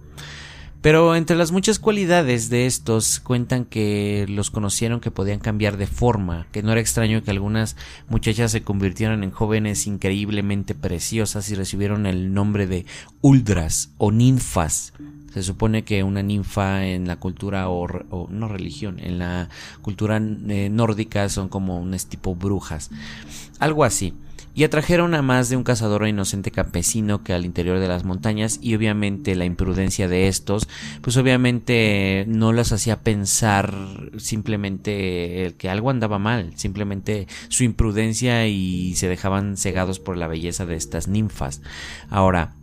Pero 0.81 1.15
entre 1.15 1.35
las 1.35 1.51
muchas 1.51 1.79
cualidades 1.79 2.49
de 2.49 2.67
estos 2.67 3.19
cuentan 3.19 3.65
que 3.65 4.25
los 4.29 4.51
conocieron 4.51 4.99
que 4.99 5.11
podían 5.11 5.39
cambiar 5.39 5.75
de 5.77 5.87
forma, 5.87 6.47
que 6.51 6.61
no 6.61 6.71
era 6.71 6.81
extraño 6.81 7.23
que 7.23 7.31
algunas 7.31 7.75
muchachas 8.09 8.51
se 8.51 8.61
convirtieran 8.61 9.23
en 9.23 9.31
jóvenes 9.31 9.87
increíblemente 9.87 10.75
preciosas 10.75 11.49
y 11.49 11.55
recibieron 11.55 12.05
el 12.05 12.33
nombre 12.33 12.67
de 12.67 12.85
uldras 13.21 13.89
o 13.97 14.11
ninfas. 14.11 14.93
Se 15.33 15.43
supone 15.43 15.83
que 15.83 16.03
una 16.03 16.23
ninfa 16.23 16.85
en 16.85 17.07
la 17.07 17.17
cultura, 17.17 17.69
o, 17.69 18.27
no 18.29 18.47
religión, 18.47 18.99
en 18.99 19.19
la 19.19 19.49
cultura 19.81 20.17
eh, 20.17 20.69
nórdica 20.71 21.27
son 21.29 21.49
como 21.49 21.79
un 21.79 21.95
tipo 22.09 22.35
brujas. 22.35 22.91
Algo 23.59 23.83
así 23.83 24.13
y 24.57 24.63
atrajeron 24.63 25.13
a 25.13 25.21
más 25.21 25.49
de 25.49 25.55
un 25.55 25.63
cazador 25.63 26.03
e 26.03 26.09
inocente 26.09 26.49
campesino 26.49 27.23
que 27.23 27.31
al 27.31 27.45
interior 27.45 27.77
de 27.77 27.87
las 27.87 28.05
montañas 28.05 28.57
y 28.59 28.73
obviamente 28.73 29.35
la 29.35 29.45
imprudencia 29.45 30.07
de 30.07 30.27
estos 30.27 30.67
pues 31.01 31.15
obviamente 31.15 32.25
no 32.27 32.51
las 32.53 32.71
hacía 32.71 33.03
pensar 33.03 33.71
simplemente 34.17 35.53
que 35.59 35.69
algo 35.69 35.91
andaba 35.91 36.17
mal, 36.17 36.53
simplemente 36.55 37.27
su 37.49 37.65
imprudencia 37.65 38.47
y 38.47 38.95
se 38.95 39.07
dejaban 39.07 39.57
cegados 39.57 39.99
por 39.99 40.17
la 40.17 40.27
belleza 40.27 40.65
de 40.65 40.75
estas 40.75 41.07
ninfas. 41.07 41.61
Ahora, 42.09 42.55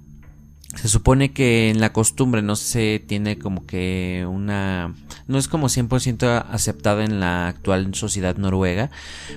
se 0.76 0.88
supone 0.88 1.32
que 1.32 1.70
en 1.70 1.80
la 1.80 1.92
costumbre 1.92 2.42
no 2.42 2.56
se 2.56 3.02
tiene 3.06 3.38
como 3.38 3.66
que 3.66 4.26
una 4.28 4.94
no 5.26 5.38
es 5.38 5.48
como 5.48 5.68
100% 5.68 6.46
aceptada 6.50 7.04
en 7.04 7.20
la 7.20 7.48
actual 7.48 7.94
sociedad 7.94 8.36
noruega 8.36 8.90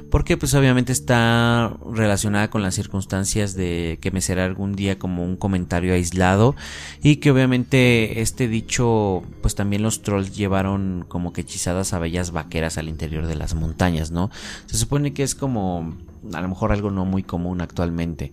porque 0.10 0.38
pues 0.38 0.53
obviamente 0.53 0.91
está 0.91 1.74
relacionada 1.91 2.50
con 2.50 2.62
las 2.62 2.75
circunstancias 2.75 3.56
de 3.56 3.98
que 4.01 4.12
me 4.12 4.22
será 4.22 4.46
algún 4.46 4.75
día 4.75 5.00
como 5.00 5.24
un 5.24 5.38
comentario 5.38 5.94
aislado 5.94 6.56
y 7.01 7.17
que 7.17 7.32
obviamente 7.32 8.22
este 8.22 8.48
dicho 8.48 9.24
pues 9.41 9.56
también 9.56 9.84
los 9.84 10.01
trolls 10.01 10.36
llevaron 10.36 11.06
como 11.08 11.34
que 11.34 11.41
hechizadas 11.41 11.94
a 11.94 12.00
bellas 12.00 12.32
vaqueras 12.32 12.77
al 12.77 12.89
interior 12.89 13.27
de 13.27 13.36
las 13.36 13.56
montañas, 13.56 14.12
¿no? 14.12 14.29
Se 14.65 14.77
supone 14.77 15.13
que 15.13 15.24
es 15.24 15.36
como 15.36 15.96
a 16.34 16.41
lo 16.41 16.48
mejor 16.48 16.72
algo 16.72 16.91
no 16.91 17.06
muy 17.06 17.24
común 17.24 17.62
actualmente. 17.62 18.32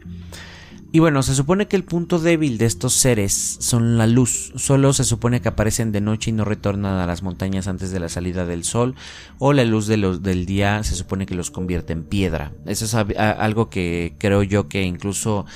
Y 0.95 1.01
bueno, 1.01 1.25
se 1.25 1.35
supone 1.35 1.67
que 1.67 1.75
el 1.75 1.83
punto 1.83 2.21
débil 2.21 2.57
de 2.57 2.67
estos 2.67 2.93
seres 2.93 3.57
son 3.59 3.99
la 3.99 4.07
luz. 4.07 4.53
Solo 4.55 4.93
se 4.93 5.03
supone 5.03 5.41
que 5.41 5.49
aparecen 5.49 5.91
de 5.91 6.01
noche 6.01 6.31
y 6.31 6.33
no 6.33 6.45
retornan 6.45 7.01
a 7.01 7.07
las 7.09 7.25
montañas 7.25 7.67
antes 7.67 7.91
de 7.91 7.99
la 7.99 8.09
salida 8.09 8.47
del 8.47 8.63
sol. 8.63 8.95
O 9.41 9.53
la 9.53 9.65
luz 9.65 9.89
del 9.89 10.47
día 10.47 10.85
se 10.85 10.95
supone 10.95 11.27
que 11.27 11.35
los 11.35 11.51
convierte 11.51 11.93
en 11.93 12.05
piedra. 12.05 12.53
Eso 12.65 12.85
es 12.85 12.95
algo 12.95 13.71
que 13.71 14.15
creo 14.19 14.45
yo 14.45 14.69
que 14.69 14.83
incluso 14.85 15.47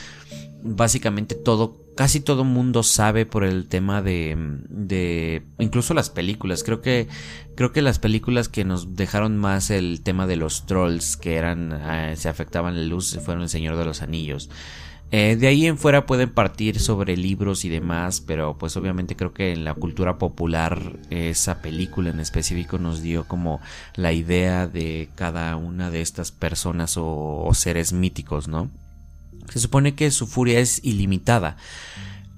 básicamente 0.64 1.37
todo 1.37 1.85
casi 1.97 2.18
todo 2.18 2.42
mundo 2.42 2.83
sabe 2.83 3.25
por 3.25 3.45
el 3.45 3.68
tema 3.68 4.02
de, 4.02 4.37
de 4.68 5.45
incluso 5.61 5.95
las 5.95 6.11
películas 6.11 6.64
creo 6.64 6.80
que 6.80 7.07
creo 7.54 7.73
que 7.73 7.80
las 7.80 8.00
películas 8.00 8.49
que 8.49 8.64
nos 8.64 8.97
dejaron 8.97 9.37
más 9.37 9.71
el 9.71 10.00
tema 10.02 10.26
de 10.26 10.37
los 10.37 10.66
trolls 10.66 11.16
que 11.16 11.37
eran 11.37 11.73
eh, 11.73 12.14
se 12.16 12.28
afectaban 12.28 12.76
la 12.76 12.87
luz 12.87 13.18
fueron 13.25 13.45
el 13.45 13.49
Señor 13.49 13.76
de 13.76 13.85
los 13.85 14.02
Anillos 14.02 14.49
eh, 15.11 15.37
de 15.37 15.47
ahí 15.47 15.67
en 15.67 15.79
fuera 15.79 16.05
pueden 16.05 16.29
partir 16.29 16.81
sobre 16.81 17.17
libros 17.17 17.65
y 17.65 17.71
demás, 17.71 18.21
pero 18.21 18.59
pues 18.59 18.77
obviamente 18.77 19.17
creo 19.17 19.33
que 19.33 19.53
en 19.53 19.65
la 19.65 19.73
cultura 19.73 20.19
popular 20.19 20.99
esa 21.09 21.62
película 21.62 22.11
en 22.11 22.21
específico 22.21 22.77
nos 22.77 23.00
dio 23.00 23.27
como 23.27 23.61
la 23.95 24.12
idea 24.12 24.67
de 24.67 25.09
cada 25.15 25.57
una 25.57 25.91
de 25.91 26.03
estas 26.03 26.31
personas 26.31 26.97
o, 26.99 27.49
seres 27.55 27.95
míticos, 27.95 28.49
¿no? 28.49 28.71
Se 29.49 29.61
supone 29.61 29.95
que 29.95 30.11
su 30.11 30.27
furia 30.27 30.61
es 30.61 30.85
ilimitada. 30.85 31.57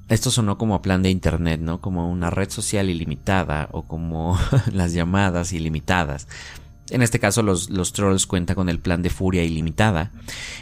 Esto 0.08 0.30
sonó 0.30 0.56
como 0.56 0.76
a 0.76 0.82
plan 0.82 1.02
de 1.02 1.10
internet, 1.10 1.60
¿no? 1.60 1.80
Como 1.80 2.08
una 2.08 2.30
red 2.30 2.50
social 2.50 2.88
ilimitada 2.88 3.68
o 3.72 3.82
como 3.82 4.38
las 4.72 4.92
llamadas 4.92 5.52
ilimitadas. 5.52 6.28
En 6.90 7.02
este 7.02 7.18
caso 7.18 7.42
los, 7.42 7.68
trolls 7.92 8.26
cuentan 8.26 8.56
con 8.56 8.68
el 8.68 8.78
plan 8.78 9.02
de 9.02 9.10
furia 9.10 9.44
ilimitada 9.44 10.10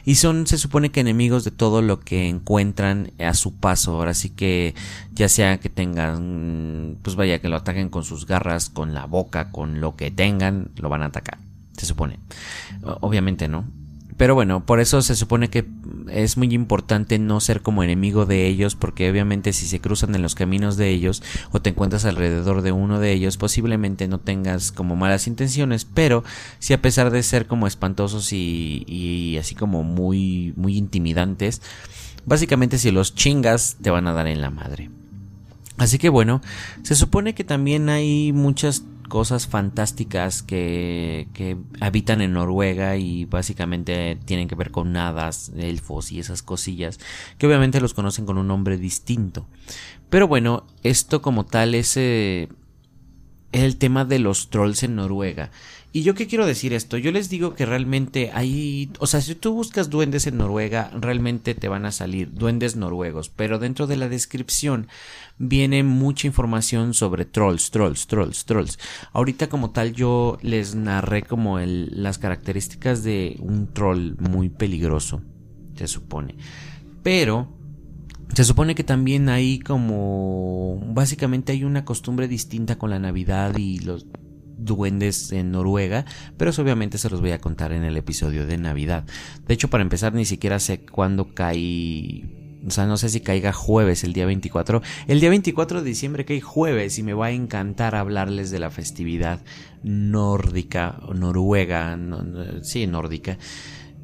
y 0.05 0.17
son 0.17 0.47
se 0.47 0.59
supone 0.59 0.91
que 0.91 1.01
enemigos 1.01 1.45
de 1.45 1.51
todo 1.51 1.83
lo 1.83 2.01
que 2.01 2.29
encuentran 2.29 3.13
a 3.19 3.35
su 3.35 3.55
paso. 3.55 3.97
Ahora 3.97 4.15
sí 4.15 4.31
que 4.31 4.75
ya 5.13 5.29
sea 5.29 5.59
que 5.59 5.69
tengan, 5.69 6.99
pues 7.03 7.17
vaya 7.17 7.41
que 7.41 7.49
lo 7.49 7.57
ataquen 7.57 7.89
con 7.89 8.05
sus 8.05 8.27
garras, 8.27 8.71
con 8.71 8.95
la 8.95 9.07
boca, 9.07 9.51
con 9.51 9.81
lo 9.81 9.97
que 9.97 10.11
tengan, 10.11 10.71
lo 10.77 10.89
van 10.89 11.03
a 11.03 11.07
atacar. 11.07 11.39
Se 11.77 11.87
supone. 11.87 12.19
Obviamente 13.01 13.49
no. 13.49 13.78
Pero 14.19 14.35
bueno, 14.35 14.67
por 14.67 14.81
eso 14.81 15.01
se 15.01 15.15
supone 15.15 15.49
que 15.49 15.65
es 16.11 16.37
muy 16.37 16.53
importante 16.53 17.21
no 17.21 17.39
ser 17.41 17.63
como 17.63 17.85
enemigo 17.85 18.27
de 18.27 18.49
ellos, 18.49 18.75
porque 18.75 19.09
obviamente 19.09 19.53
si 19.53 19.67
se 19.67 19.81
cruzan 19.81 20.13
en 20.17 20.23
los 20.23 20.35
caminos 20.35 20.77
de 20.77 20.91
ellos 20.91 21.23
o 21.53 21.63
te 21.63 21.71
encuentras 21.71 22.05
alrededor 22.05 22.63
de 22.63 22.73
uno 22.73 22.99
de 22.99 23.13
ellos, 23.13 23.37
posiblemente 23.37 24.09
no 24.09 24.19
tengas 24.19 24.73
como 24.73 24.97
malas 24.97 25.29
intenciones, 25.29 25.85
pero 25.85 26.25
si 26.59 26.75
a 26.75 26.83
pesar 26.83 27.13
de 27.13 27.23
ser 27.23 27.47
como 27.47 27.69
espantosos 27.69 28.33
y, 28.33 28.85
y 28.89 29.39
así 29.39 29.55
como 29.55 29.85
muy, 29.85 30.53
muy 30.57 30.77
intimidantes, 30.77 31.63
básicamente 32.27 32.79
si 32.79 32.91
los 32.91 33.15
chingas 33.15 33.77
te 33.81 33.91
van 33.91 34.09
a 34.09 34.13
dar 34.13 34.27
en 34.27 34.41
la 34.41 34.51
madre. 34.51 34.91
Así 35.77 35.99
que 35.99 36.09
bueno, 36.09 36.43
se 36.83 36.97
supone 36.97 37.37
que 37.37 37.45
también 37.45 37.89
hay 37.89 38.33
muchas 38.33 38.83
cosas 39.09 39.47
fantásticas 39.47 40.43
que, 40.43 41.29
que, 41.35 41.57
habitan 41.81 42.21
en 42.21 42.35
Noruega 42.35 42.97
y 42.97 43.25
básicamente 43.25 44.19
tienen 44.25 44.49
que 44.49 44.55
ver 44.55 44.71
con 44.71 44.97
hadas, 44.97 45.51
elfos 45.57 46.13
y 46.13 46.21
esas 46.21 46.43
cosillas 46.43 47.01
que 47.39 47.47
obviamente 47.47 47.81
los 47.81 47.95
conocen 47.95 48.27
con 48.27 48.39
un 48.39 48.47
nombre 48.47 48.77
distinto. 48.77 49.47
Pero 50.11 50.29
bueno, 50.29 50.67
esto 50.83 51.23
como 51.23 51.45
tal 51.45 51.75
es 51.75 51.97
el 53.53 53.77
tema 53.79 54.05
de 54.05 54.19
los 54.19 54.51
trolls 54.51 54.83
en 54.83 54.97
Noruega. 54.97 55.51
¿Y 55.91 56.03
yo 56.03 56.15
qué 56.15 56.27
quiero 56.27 56.45
decir 56.45 56.75
esto? 56.75 56.99
Yo 56.99 57.11
les 57.13 57.31
digo 57.31 57.55
que 57.55 57.65
realmente 57.65 58.31
hay, 58.35 58.91
o 58.99 59.07
sea, 59.07 59.23
si 59.23 59.35
tú 59.35 59.55
buscas 59.55 59.89
duendes 59.89 60.27
en 60.27 60.37
Noruega, 60.37 60.91
realmente 60.95 61.55
te 61.55 61.69
van 61.69 61.87
a 61.87 61.93
salir 61.93 62.31
duendes 62.35 62.77
noruegos, 62.77 63.31
pero 63.31 63.59
dentro 63.59 63.87
de 63.87 63.97
la 63.97 64.09
descripción 64.09 64.89
viene 65.39 65.83
mucha 65.85 66.27
información 66.27 66.93
sobre 66.93 67.25
trolls, 67.25 67.71
trolls, 67.71 68.07
trolls, 68.07 68.45
trolls. 68.45 68.79
Ahorita 69.13 69.49
como 69.49 69.71
tal 69.71 69.95
yo 69.95 70.37
les 70.43 70.75
narré 70.75 71.23
como 71.23 71.59
el, 71.59 71.91
las 72.03 72.19
características 72.19 73.03
de 73.03 73.37
un 73.41 73.73
troll 73.73 74.15
muy 74.19 74.51
peligroso, 74.51 75.23
se 75.75 75.89
supone. 75.89 76.37
Pero 77.03 77.57
se 78.35 78.45
supone 78.45 78.75
que 78.75 78.85
también 78.85 79.31
hay 79.31 79.59
como 79.59 80.83
básicamente 80.93 81.53
hay 81.53 81.65
una 81.65 81.87
costumbre 81.87 82.29
distinta 82.29 82.77
con 82.77 82.91
la 82.91 82.99
Navidad 82.99 83.57
y 83.57 83.79
los 83.79 84.07
duendes 84.59 85.33
en 85.33 85.53
Noruega, 85.53 86.05
pero 86.37 86.51
eso 86.51 86.63
obviamente 86.63 86.99
se 86.99 87.09
los 87.09 87.21
voy 87.21 87.33
a 87.33 87.41
contar 87.41 87.73
en 87.73 87.85
el 87.85 87.97
episodio 87.97 88.47
de 88.47 88.59
Navidad. 88.59 89.05
De 89.47 89.55
hecho, 89.55 89.69
para 89.69 89.83
empezar, 89.83 90.13
ni 90.13 90.25
siquiera 90.25 90.59
sé 90.59 90.81
cuándo 90.81 91.33
cae 91.35 92.25
o 92.67 92.71
sea, 92.71 92.87
no 92.87 92.97
sé 92.97 93.09
si 93.09 93.21
caiga 93.21 93.53
jueves 93.53 94.05
el 94.05 94.13
día 94.13 94.27
24. 94.27 94.83
El 95.07 95.21
día 95.21 95.31
24 95.31 95.81
de 95.81 95.89
diciembre 95.89 96.25
cae 96.25 96.41
jueves 96.41 96.99
y 96.99 97.03
me 97.03 97.15
va 97.15 97.27
a 97.27 97.31
encantar 97.31 97.95
hablarles 97.95 98.51
de 98.51 98.59
la 98.59 98.71
festividad 98.71 99.41
nórdica, 99.83 101.01
noruega, 101.15 101.97
sí, 102.63 102.87
nórdica, 102.87 103.39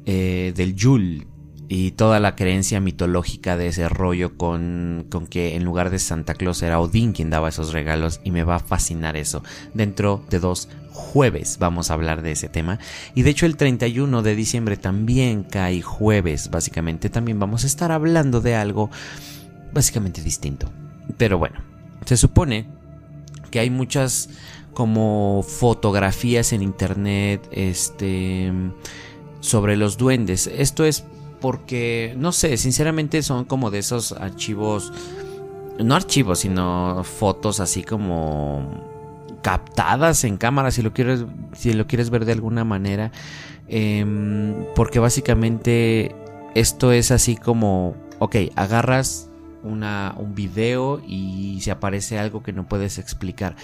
eh, 0.05 0.53
del 0.55 0.73
Yule 0.73 1.27
y 1.67 1.91
toda 1.91 2.19
la 2.19 2.35
creencia 2.35 2.79
mitológica 2.79 3.57
de 3.57 3.67
ese 3.67 3.89
rollo 3.89 4.37
con, 4.37 5.05
con, 5.09 5.27
que 5.27 5.55
en 5.55 5.63
lugar 5.63 5.89
de 5.89 5.99
Santa 5.99 6.35
Claus 6.35 6.61
era 6.61 6.79
Odín 6.79 7.13
quien 7.13 7.29
daba 7.29 7.49
esos 7.49 7.73
regalos 7.73 8.21
y 8.23 8.31
me 8.31 8.43
va 8.43 8.55
a 8.55 8.59
fascinar 8.59 9.17
eso. 9.17 9.43
Dentro 9.73 10.23
de 10.29 10.39
dos 10.39 10.69
jueves 10.91 11.57
vamos 11.59 11.89
a 11.89 11.95
hablar 11.95 12.21
de 12.21 12.31
ese 12.31 12.47
tema 12.47 12.79
y 13.15 13.23
de 13.23 13.31
hecho 13.31 13.45
el 13.45 13.57
31 13.57 14.21
de 14.21 14.35
diciembre 14.35 14.77
también 14.77 15.43
cae 15.43 15.81
jueves 15.81 16.49
básicamente 16.49 17.09
también 17.09 17.37
vamos 17.37 17.65
a 17.65 17.67
estar 17.67 17.91
hablando 17.91 18.39
de 18.39 18.55
algo 18.55 18.89
básicamente 19.73 20.21
distinto. 20.21 20.69
Pero 21.17 21.37
bueno, 21.37 21.59
se 22.05 22.17
supone 22.17 22.67
que 23.51 23.59
hay 23.59 23.69
muchas 23.69 24.29
como 24.73 25.43
fotografías 25.47 26.53
en 26.53 26.61
internet 26.61 27.47
este 27.51 28.51
sobre 29.39 29.77
los 29.77 29.97
duendes. 29.97 30.47
Esto 30.47 30.85
es 30.85 31.05
porque, 31.45 32.15
no 32.17 32.31
sé, 32.31 32.57
sinceramente 32.57 33.21
son 33.21 33.45
como 33.45 33.69
de 33.69 33.77
esos 33.77 34.13
archivos, 34.13 34.91
no 35.77 35.93
archivos, 35.93 36.39
sino 36.39 37.03
fotos 37.03 37.59
así 37.59 37.83
como 37.83 39.37
captadas 39.43 40.23
en 40.23 40.37
cámara, 40.37 40.71
si 40.71 40.81
lo 40.81 40.91
quieres, 40.91 41.23
si 41.53 41.73
lo 41.73 41.85
quieres 41.85 42.09
ver 42.09 42.25
de 42.25 42.31
alguna 42.31 42.63
manera, 42.63 43.11
em, 43.67 44.55
porque 44.73 44.97
básicamente 44.97 46.15
esto 46.55 46.91
es 46.91 47.11
así 47.11 47.35
como, 47.35 47.95
ok, 48.17 48.37
agarras 48.55 49.29
una, 49.61 50.15
un 50.17 50.33
video 50.33 50.99
y 51.07 51.59
se 51.61 51.69
aparece 51.69 52.17
algo 52.17 52.41
que 52.41 52.53
no 52.53 52.67
puedes 52.67 52.97
explicar. 52.97 53.55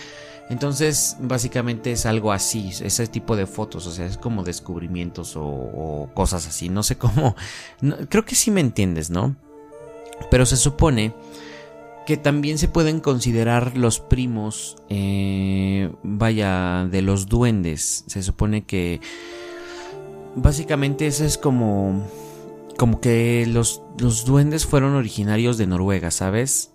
Entonces, 0.50 1.16
básicamente 1.20 1.94
es 1.94 2.06
algo 2.06 2.32
así, 2.34 2.72
ese 2.82 3.08
tipo 3.08 3.36
de 3.36 3.46
fotos, 3.46 3.88
o 3.88 3.92
sea, 3.92 4.06
es 4.06 4.18
como 4.18 4.44
descubrimientos 4.44 5.36
o, 5.38 6.10
cosas 6.14 6.46
así, 6.46 6.68
no 6.68 6.84
sé 6.84 6.98
cómo, 6.98 7.36
creo 8.10 8.26
que 8.26 8.36
sí 8.36 8.52
me 8.52 8.60
entiendes, 8.60 9.10
¿no? 9.10 9.36
Pero 10.30 10.46
se 10.46 10.58
supone 10.58 11.14
que 12.06 12.18
también 12.18 12.58
se 12.58 12.68
pueden 12.68 13.00
considerar 13.00 13.78
los 13.78 14.00
primos, 14.02 14.76
eh, 14.90 15.90
vaya, 16.04 16.86
de 16.92 17.02
los 17.02 17.28
duendes, 17.28 18.04
se 18.08 18.22
supone 18.22 18.66
que 18.66 19.00
básicamente 20.36 21.08
eso 21.08 21.24
es 21.24 21.38
como, 21.38 22.06
como 22.78 23.00
que 23.00 23.46
los, 23.48 23.84
los 23.98 24.26
duendes 24.26 24.66
fueron 24.66 24.96
originarios 24.96 25.58
de 25.58 25.68
Noruega, 25.68 26.12
¿sabes? 26.12 26.71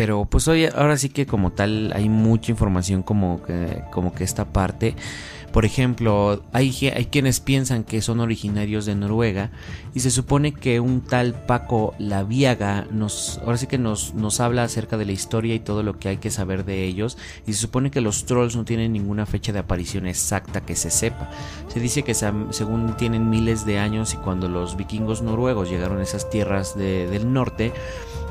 Pero 0.00 0.24
pues 0.24 0.48
hoy 0.48 0.64
ahora 0.64 0.96
sí 0.96 1.10
que 1.10 1.26
como 1.26 1.52
tal 1.52 1.92
hay 1.94 2.08
mucha 2.08 2.50
información 2.50 3.02
como 3.02 3.42
que 3.42 3.82
como 3.90 4.14
que 4.14 4.24
esta 4.24 4.46
parte 4.46 4.96
por 5.52 5.64
ejemplo, 5.64 6.44
hay, 6.52 6.72
hay 6.94 7.06
quienes 7.06 7.40
piensan 7.40 7.82
que 7.82 8.02
son 8.02 8.20
originarios 8.20 8.86
de 8.86 8.94
Noruega 8.94 9.50
y 9.94 10.00
se 10.00 10.12
supone 10.12 10.52
que 10.52 10.78
un 10.78 11.00
tal 11.00 11.34
Paco 11.34 11.94
Laviaga 11.98 12.86
nos, 12.92 13.38
ahora 13.38 13.56
sí 13.56 13.66
que 13.66 13.76
nos, 13.76 14.14
nos 14.14 14.38
habla 14.38 14.62
acerca 14.62 14.96
de 14.96 15.06
la 15.06 15.12
historia 15.12 15.54
y 15.54 15.60
todo 15.60 15.82
lo 15.82 15.98
que 15.98 16.08
hay 16.08 16.16
que 16.18 16.30
saber 16.30 16.64
de 16.64 16.84
ellos 16.84 17.18
y 17.48 17.52
se 17.52 17.58
supone 17.58 17.90
que 17.90 18.00
los 18.00 18.26
trolls 18.26 18.54
no 18.54 18.64
tienen 18.64 18.92
ninguna 18.92 19.26
fecha 19.26 19.52
de 19.52 19.58
aparición 19.58 20.06
exacta 20.06 20.60
que 20.60 20.76
se 20.76 20.90
sepa. 20.90 21.28
Se 21.66 21.80
dice 21.80 22.04
que 22.04 22.14
según 22.14 22.96
tienen 22.96 23.28
miles 23.28 23.66
de 23.66 23.78
años 23.78 24.14
y 24.14 24.18
cuando 24.18 24.48
los 24.48 24.76
vikingos 24.76 25.20
noruegos 25.20 25.68
llegaron 25.68 25.98
a 25.98 26.04
esas 26.04 26.30
tierras 26.30 26.78
del 26.78 27.32
norte, 27.32 27.72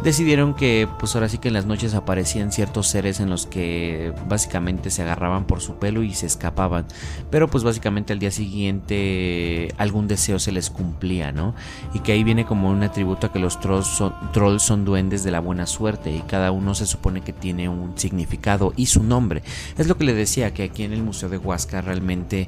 decidieron 0.03 0.53
que 0.53 0.87
pues 0.99 1.15
ahora 1.15 1.29
sí 1.29 1.37
que 1.37 1.49
en 1.49 1.53
las 1.53 1.65
noches 1.65 1.93
aparecían 1.93 2.51
ciertos 2.51 2.87
seres 2.87 3.19
en 3.19 3.29
los 3.29 3.45
que 3.45 4.13
básicamente 4.27 4.89
se 4.89 5.01
agarraban 5.01 5.45
por 5.45 5.61
su 5.61 5.75
pelo 5.75 6.03
y 6.03 6.13
se 6.13 6.25
escapaban. 6.25 6.85
Pero 7.29 7.47
pues 7.47 7.63
básicamente 7.63 8.13
al 8.13 8.19
día 8.19 8.31
siguiente 8.31 9.73
algún 9.77 10.07
deseo 10.07 10.39
se 10.39 10.51
les 10.51 10.69
cumplía 10.69 11.31
no 11.31 11.55
y 11.93 11.99
que 11.99 12.13
ahí 12.13 12.23
viene 12.23 12.45
como 12.45 12.69
un 12.69 12.83
atributo 12.83 13.27
a 13.27 13.33
que 13.33 13.39
los 13.39 13.59
trolls 13.59 13.87
son, 13.87 14.13
trolls 14.31 14.63
son 14.63 14.85
duendes 14.85 15.23
de 15.23 15.31
la 15.31 15.39
buena 15.39 15.65
suerte 15.65 16.11
y 16.11 16.21
cada 16.21 16.51
uno 16.51 16.75
se 16.75 16.85
supone 16.85 17.21
que 17.21 17.33
tiene 17.33 17.69
un 17.69 17.97
significado 17.97 18.73
y 18.75 18.85
su 18.87 19.03
nombre. 19.03 19.43
Es 19.77 19.87
lo 19.87 19.97
que 19.97 20.05
le 20.05 20.13
decía 20.13 20.53
que 20.53 20.63
aquí 20.63 20.83
en 20.83 20.93
el 20.93 21.03
museo 21.03 21.29
de 21.29 21.37
Huasca 21.37 21.81
realmente 21.81 22.47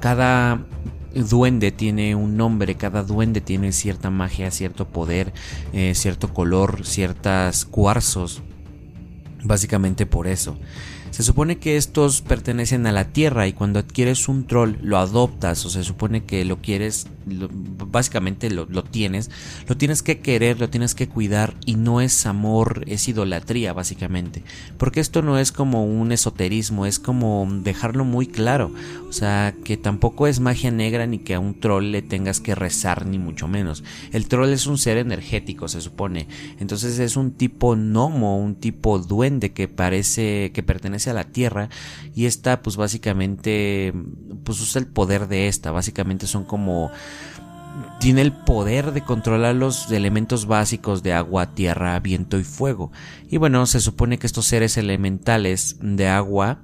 cada 0.00 0.60
duende 1.14 1.72
tiene 1.72 2.14
un 2.14 2.36
nombre, 2.36 2.76
cada 2.76 3.02
duende 3.02 3.40
tiene 3.40 3.72
cierta 3.72 4.10
magia, 4.10 4.50
cierto 4.50 4.88
poder, 4.88 5.32
eh, 5.72 5.94
cierto 5.94 6.32
color, 6.32 6.84
ciertas 6.84 7.64
cuarzos. 7.64 8.42
Básicamente 9.42 10.06
por 10.06 10.26
eso. 10.26 10.58
Se 11.18 11.24
supone 11.24 11.58
que 11.58 11.76
estos 11.76 12.22
pertenecen 12.22 12.86
a 12.86 12.92
la 12.92 13.06
tierra 13.06 13.48
y 13.48 13.52
cuando 13.52 13.80
adquieres 13.80 14.28
un 14.28 14.46
troll 14.46 14.76
lo 14.82 14.98
adoptas 14.98 15.64
o 15.66 15.68
se 15.68 15.82
supone 15.82 16.22
que 16.22 16.44
lo 16.44 16.58
quieres 16.62 17.08
básicamente 17.28 18.50
lo, 18.50 18.66
tienes, 18.84 19.30
lo 19.66 19.76
tienes 19.76 20.02
que 20.02 20.20
querer, 20.20 20.60
lo 20.60 20.70
tienes 20.70 20.94
que 20.94 21.08
cuidar 21.08 21.54
y 21.66 21.74
no 21.74 22.00
es 22.00 22.26
amor, 22.26 22.84
es 22.86 23.08
idolatría 23.08 23.72
básicamente. 23.72 24.42
Porque 24.76 25.00
esto 25.00 25.22
no 25.22 25.38
es 25.38 25.52
como 25.52 25.84
un 25.84 26.12
esoterismo, 26.12 26.86
es 26.86 26.98
como 26.98 27.46
dejarlo 27.62 28.04
muy 28.04 28.26
claro. 28.26 28.72
O 29.08 29.12
sea, 29.12 29.54
que 29.64 29.76
tampoco 29.76 30.26
es 30.26 30.40
magia 30.40 30.70
negra 30.70 31.06
ni 31.06 31.18
que 31.18 31.34
a 31.34 31.40
un 31.40 31.58
troll 31.58 31.92
le 31.92 32.02
tengas 32.02 32.40
que 32.40 32.54
rezar 32.54 33.06
ni 33.06 33.18
mucho 33.18 33.48
menos. 33.48 33.84
El 34.12 34.28
troll 34.28 34.50
es 34.50 34.66
un 34.66 34.78
ser 34.78 34.98
energético, 34.98 35.68
se 35.68 35.80
supone. 35.80 36.28
Entonces 36.60 36.98
es 36.98 37.16
un 37.16 37.32
tipo 37.32 37.74
gnomo, 37.74 38.38
un 38.38 38.54
tipo 38.54 38.98
duende 38.98 39.52
que 39.52 39.68
parece 39.68 40.50
que 40.52 40.62
pertenece 40.62 41.07
a 41.10 41.14
la 41.14 41.24
tierra 41.24 41.68
y 42.14 42.26
esta 42.26 42.62
pues 42.62 42.76
básicamente 42.76 43.92
pues 44.44 44.60
usa 44.60 44.80
el 44.80 44.86
poder 44.86 45.28
de 45.28 45.48
esta. 45.48 45.70
Básicamente 45.70 46.26
son 46.26 46.44
como 46.44 46.90
tiene 48.00 48.22
el 48.22 48.32
poder 48.32 48.92
de 48.92 49.02
controlar 49.02 49.54
los 49.54 49.90
elementos 49.90 50.46
básicos 50.46 51.02
de 51.02 51.12
agua, 51.12 51.54
tierra, 51.54 51.98
viento 52.00 52.38
y 52.38 52.44
fuego. 52.44 52.92
Y 53.28 53.36
bueno, 53.36 53.66
se 53.66 53.80
supone 53.80 54.18
que 54.18 54.26
estos 54.26 54.46
seres 54.46 54.76
elementales 54.76 55.76
de 55.80 56.08
agua 56.08 56.62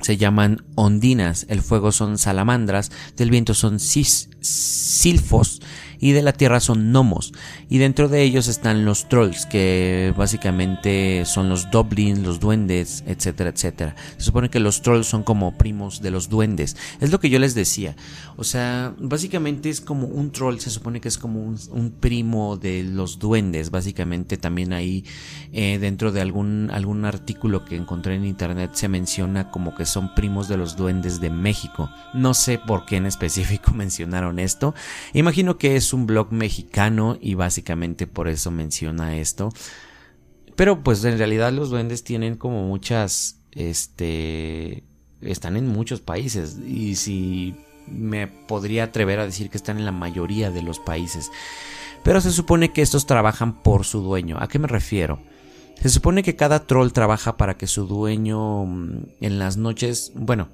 se 0.00 0.16
llaman 0.16 0.64
ondinas, 0.74 1.46
el 1.48 1.62
fuego 1.62 1.90
son 1.90 2.18
salamandras, 2.18 2.92
del 3.16 3.30
viento 3.30 3.54
son 3.54 3.78
silfos 3.80 5.60
y 6.00 6.12
de 6.12 6.22
la 6.22 6.32
tierra 6.32 6.60
son 6.60 6.90
gnomos. 6.90 7.32
Y 7.68 7.78
dentro 7.78 8.08
de 8.08 8.22
ellos 8.22 8.48
están 8.48 8.84
los 8.84 9.08
trolls, 9.08 9.46
que 9.46 10.12
básicamente 10.16 11.24
son 11.24 11.48
los 11.48 11.70
doblins, 11.70 12.20
los 12.20 12.40
duendes, 12.40 13.04
etcétera, 13.06 13.50
etcétera. 13.50 13.96
Se 14.16 14.24
supone 14.24 14.50
que 14.50 14.60
los 14.60 14.82
trolls 14.82 15.06
son 15.06 15.22
como 15.22 15.56
primos 15.56 16.02
de 16.02 16.10
los 16.10 16.28
duendes. 16.28 16.76
Es 17.00 17.10
lo 17.10 17.20
que 17.20 17.30
yo 17.30 17.38
les 17.38 17.54
decía. 17.54 17.96
O 18.36 18.44
sea, 18.44 18.94
básicamente 18.98 19.70
es 19.70 19.80
como 19.80 20.06
un 20.06 20.30
troll, 20.30 20.58
se 20.58 20.70
supone 20.70 21.00
que 21.00 21.08
es 21.08 21.18
como 21.18 21.42
un, 21.42 21.94
primo 22.00 22.56
de 22.56 22.82
los 22.82 23.18
duendes. 23.18 23.70
Básicamente 23.70 24.36
también 24.36 24.72
ahí 24.72 25.04
eh, 25.52 25.78
dentro 25.78 26.12
de 26.12 26.20
algún, 26.20 26.70
algún 26.72 27.04
artículo 27.04 27.64
que 27.64 27.76
encontré 27.76 28.14
en 28.14 28.24
internet 28.24 28.70
se 28.74 28.88
menciona 28.88 29.50
como 29.50 29.74
que 29.74 29.86
son 29.86 30.14
primos 30.14 30.48
de 30.48 30.56
los 30.56 30.76
duendes 30.76 31.20
de 31.20 31.30
México. 31.30 31.90
No 32.12 32.34
sé 32.34 32.58
por 32.58 32.84
qué 32.84 32.96
en 32.96 33.06
específico 33.06 33.72
mencionaron 33.74 34.38
esto. 34.38 34.74
Imagino 35.14 35.58
que 35.58 35.76
es 35.76 35.85
un 35.92 36.06
blog 36.06 36.32
mexicano 36.32 37.16
y 37.20 37.34
básicamente 37.34 38.06
por 38.06 38.28
eso 38.28 38.50
menciona 38.50 39.16
esto. 39.16 39.50
Pero 40.56 40.82
pues 40.82 41.04
en 41.04 41.18
realidad 41.18 41.52
los 41.52 41.70
duendes 41.70 42.02
tienen 42.02 42.36
como 42.36 42.64
muchas, 42.66 43.40
este, 43.52 44.84
están 45.20 45.56
en 45.56 45.68
muchos 45.68 46.00
países 46.00 46.58
y 46.58 46.96
si 46.96 47.54
me 47.86 48.26
podría 48.26 48.84
atrever 48.84 49.20
a 49.20 49.26
decir 49.26 49.50
que 49.50 49.56
están 49.56 49.78
en 49.78 49.84
la 49.84 49.92
mayoría 49.92 50.50
de 50.50 50.62
los 50.62 50.78
países. 50.78 51.30
Pero 52.02 52.20
se 52.20 52.32
supone 52.32 52.72
que 52.72 52.82
estos 52.82 53.06
trabajan 53.06 53.62
por 53.62 53.84
su 53.84 54.00
dueño. 54.00 54.38
¿A 54.40 54.48
qué 54.48 54.58
me 54.58 54.68
refiero? 54.68 55.20
Se 55.80 55.88
supone 55.88 56.22
que 56.22 56.36
cada 56.36 56.66
troll 56.66 56.92
trabaja 56.92 57.36
para 57.36 57.56
que 57.56 57.66
su 57.66 57.86
dueño 57.86 58.64
mm, 58.64 58.98
en 59.20 59.38
las 59.38 59.56
noches, 59.56 60.12
bueno, 60.14 60.48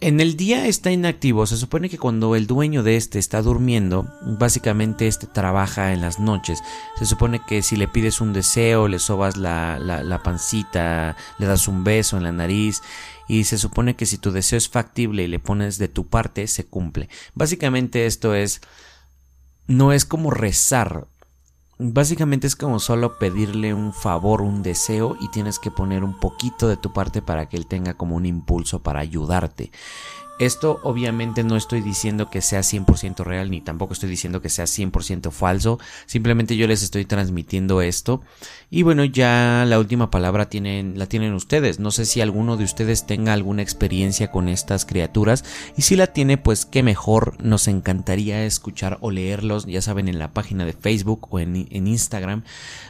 en 0.00 0.20
el 0.20 0.36
día 0.36 0.66
está 0.66 0.92
inactivo, 0.92 1.46
se 1.46 1.56
supone 1.56 1.88
que 1.88 1.98
cuando 1.98 2.36
el 2.36 2.46
dueño 2.46 2.84
de 2.84 2.96
este 2.96 3.18
está 3.18 3.42
durmiendo, 3.42 4.06
básicamente 4.22 5.08
este 5.08 5.26
trabaja 5.26 5.92
en 5.92 6.00
las 6.00 6.20
noches. 6.20 6.62
Se 6.98 7.06
supone 7.06 7.40
que 7.44 7.62
si 7.62 7.74
le 7.74 7.88
pides 7.88 8.20
un 8.20 8.32
deseo, 8.32 8.86
le 8.86 9.00
sobas 9.00 9.36
la, 9.36 9.78
la, 9.78 10.22
pancita, 10.22 11.16
le 11.38 11.46
das 11.46 11.66
un 11.66 11.82
beso 11.82 12.16
en 12.16 12.22
la 12.22 12.32
nariz 12.32 12.80
y 13.26 13.44
se 13.44 13.58
supone 13.58 13.96
que 13.96 14.06
si 14.06 14.18
tu 14.18 14.30
deseo 14.30 14.58
es 14.58 14.68
factible 14.68 15.24
y 15.24 15.28
le 15.28 15.40
pones 15.40 15.78
de 15.78 15.88
tu 15.88 16.06
parte, 16.06 16.46
se 16.46 16.64
cumple. 16.64 17.08
Básicamente 17.34 18.06
esto 18.06 18.34
es... 18.34 18.60
no 19.66 19.92
es 19.92 20.04
como 20.04 20.30
rezar, 20.30 21.08
Básicamente 21.80 22.48
es 22.48 22.56
como 22.56 22.80
solo 22.80 23.18
pedirle 23.18 23.72
un 23.72 23.92
favor, 23.92 24.42
un 24.42 24.64
deseo 24.64 25.16
y 25.20 25.28
tienes 25.28 25.60
que 25.60 25.70
poner 25.70 26.02
un 26.02 26.18
poquito 26.18 26.66
de 26.66 26.76
tu 26.76 26.92
parte 26.92 27.22
para 27.22 27.48
que 27.48 27.56
él 27.56 27.66
tenga 27.66 27.94
como 27.94 28.16
un 28.16 28.26
impulso 28.26 28.82
para 28.82 28.98
ayudarte. 28.98 29.70
Esto 30.38 30.80
obviamente 30.82 31.42
no 31.42 31.56
estoy 31.56 31.80
diciendo 31.80 32.30
que 32.30 32.42
sea 32.42 32.60
100% 32.60 33.24
real 33.24 33.50
ni 33.50 33.60
tampoco 33.60 33.92
estoy 33.92 34.08
diciendo 34.08 34.40
que 34.40 34.48
sea 34.48 34.66
100% 34.66 35.30
falso, 35.30 35.78
simplemente 36.06 36.56
yo 36.56 36.66
les 36.66 36.82
estoy 36.82 37.04
transmitiendo 37.04 37.82
esto. 37.82 38.22
Y 38.70 38.82
bueno 38.82 39.04
ya 39.04 39.64
la 39.66 39.78
última 39.78 40.10
palabra 40.10 40.48
la 40.50 41.06
tienen 41.06 41.34
ustedes, 41.34 41.80
no 41.80 41.90
sé 41.90 42.04
si 42.04 42.20
alguno 42.20 42.56
de 42.56 42.64
ustedes 42.64 43.06
tenga 43.06 43.32
alguna 43.32 43.62
experiencia 43.62 44.30
con 44.30 44.48
estas 44.48 44.84
criaturas. 44.84 45.44
Y 45.76 45.82
si 45.82 45.96
la 45.96 46.08
tiene 46.08 46.38
pues 46.38 46.66
qué 46.66 46.82
mejor, 46.82 47.42
nos 47.42 47.68
encantaría 47.68 48.44
escuchar 48.44 48.98
o 49.00 49.10
leerlos 49.10 49.66
ya 49.66 49.82
saben 49.82 50.08
en 50.08 50.18
la 50.18 50.32
página 50.32 50.64
de 50.64 50.72
Facebook 50.72 51.28
o 51.30 51.38
en, 51.40 51.68
en 51.70 51.86
Instagram, 51.86 52.44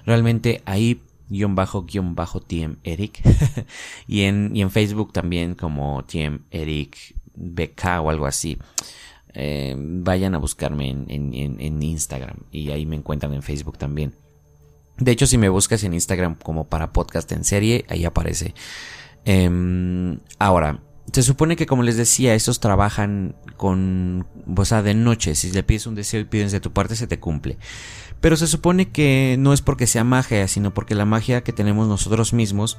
realmente 0.05 0.63
ahí 0.65 1.01
guion 1.29 1.55
bajo 1.55 1.85
guion 1.85 2.15
bajo 2.15 2.41
TM 2.41 2.77
Eric. 2.85 3.23
Y 4.07 4.23
en, 4.23 4.57
y 4.57 4.63
en 4.63 4.71
Facebook 4.71 5.13
también 5.13 5.55
como 5.55 6.03
TM 6.05 6.41
Eric 6.51 7.15
BK 7.39 8.01
o 8.03 8.11
algo 8.11 8.27
así. 8.27 8.59
Eh, 9.35 9.77
vayan 9.79 10.35
a 10.35 10.39
buscarme 10.39 10.91
en, 10.91 11.83
Instagram 11.83 12.39
y 12.51 12.71
ahí 12.71 12.87
me 12.87 12.97
encuentran 12.97 13.35
en 13.35 13.43
Facebook 13.43 13.79
también. 13.79 14.15
De 14.99 15.13
hecho, 15.13 15.27
si 15.27 15.39
me 15.39 15.49
buscas 15.49 15.85
en 15.85 15.95
Instagram 15.95 16.35
como 16.35 16.67
para 16.67 16.93
podcast 16.93 17.31
en 17.33 17.45
serie, 17.45 17.85
ahí 17.89 18.05
aparece. 18.05 18.55
Em, 19.25 20.19
ahora, 20.39 20.81
se 21.13 21.23
supone 21.23 21.57
que 21.57 21.67
como 21.67 21.83
les 21.83 21.97
decía, 21.97 22.35
estos 22.35 22.61
trabajan 22.61 23.37
con, 23.57 24.27
o 24.57 24.65
sea, 24.65 24.83
de 24.83 24.95
noche. 24.95 25.35
Si 25.35 25.53
le 25.53 25.63
pides 25.63 25.87
un 25.87 25.95
deseo 25.95 26.21
y 26.21 26.25
pides 26.25 26.53
de 26.53 26.61
tu 26.61 26.73
parte, 26.73 26.97
se 26.97 27.07
te 27.07 27.21
cumple. 27.21 27.59
Pero 28.21 28.37
se 28.37 28.47
supone 28.47 28.91
que 28.91 29.37
no 29.39 29.53
es 29.53 29.63
porque 29.63 29.87
sea 29.87 30.05
magia, 30.05 30.49
sino 30.49 30.75
porque 30.75 30.95
la 30.95 31.05
magia 31.05 31.43
que 31.43 31.53
tenemos 31.53 31.87
nosotros 31.87 32.33
mismos 32.33 32.79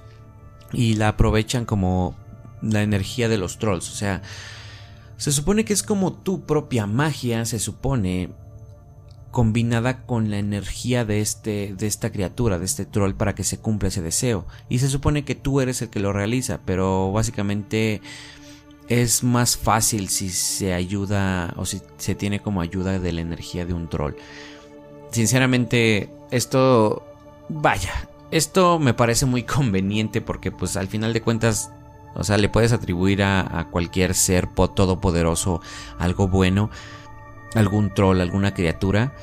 y 0.74 0.95
la 0.95 1.10
aprovechan 1.10 1.65
como 1.65 2.15
la 2.62 2.84
energía 2.84 3.30
de 3.30 3.38
los 3.38 3.60
trolls. 3.60 3.89
O 3.89 3.95
sea, 3.95 4.22
se 5.17 5.32
supone 5.32 5.65
que 5.65 5.74
es 5.74 5.84
como 5.84 6.13
tu 6.13 6.45
propia 6.45 6.86
magia, 6.86 7.45
se 7.45 7.60
supone, 7.60 8.30
combinada 9.32 10.06
con 10.06 10.32
la 10.32 10.39
energía 10.39 11.06
de 11.06 11.22
este 11.22 11.76
de 11.78 11.88
esta 11.88 12.12
criatura, 12.12 12.58
de 12.58 12.65
este 12.65 12.86
troll 12.86 13.13
para 13.13 13.36
que 13.36 13.43
se 13.43 13.60
cumpla 13.60 13.89
ese 13.89 14.02
deseo. 14.02 14.45
Y 14.69 14.80
se 14.80 14.89
supone 14.89 15.26
que 15.26 15.36
tú 15.36 15.62
eres 15.62 15.82
el 15.82 15.89
que 15.89 16.00
lo 16.00 16.13
realiza, 16.13 16.60
pero 16.65 17.12
básicamente 17.12 18.02
es 18.88 19.24
más 19.24 19.56
fácil 19.56 20.10
si 20.10 20.30
se 20.30 20.74
ayuda 20.74 21.54
o 21.58 21.65
si 21.65 21.82
se 21.98 22.15
tiene 22.15 22.39
como 22.39 22.62
ayuda 22.62 23.00
de 23.00 23.12
la 23.13 23.22
energía 23.22 23.65
de 23.65 23.74
un 23.74 23.88
troll. 23.88 24.15
Sinceramente, 25.12 26.10
esto 26.32 27.04
vaya, 27.50 28.10
esto 28.32 28.80
me 28.80 28.93
parece 28.93 29.26
muy 29.26 29.43
conveniente 29.43 30.22
porque 30.22 30.52
pues 30.52 30.76
al 30.76 30.88
final 30.88 31.13
de 31.13 31.22
cuentas 31.22 31.72
o 32.15 32.24
sea, 32.24 32.38
le 32.38 32.50
puedes 32.50 32.74
atribuir 32.74 33.24
a, 33.24 33.67
cualquier 33.72 34.13
ser 34.13 34.48
todopoderoso 34.48 35.62
algo 35.98 36.28
bueno, 36.28 36.69
algún 37.56 37.93
troll, 37.93 38.22
alguna 38.22 38.54
criatura. 38.54 39.13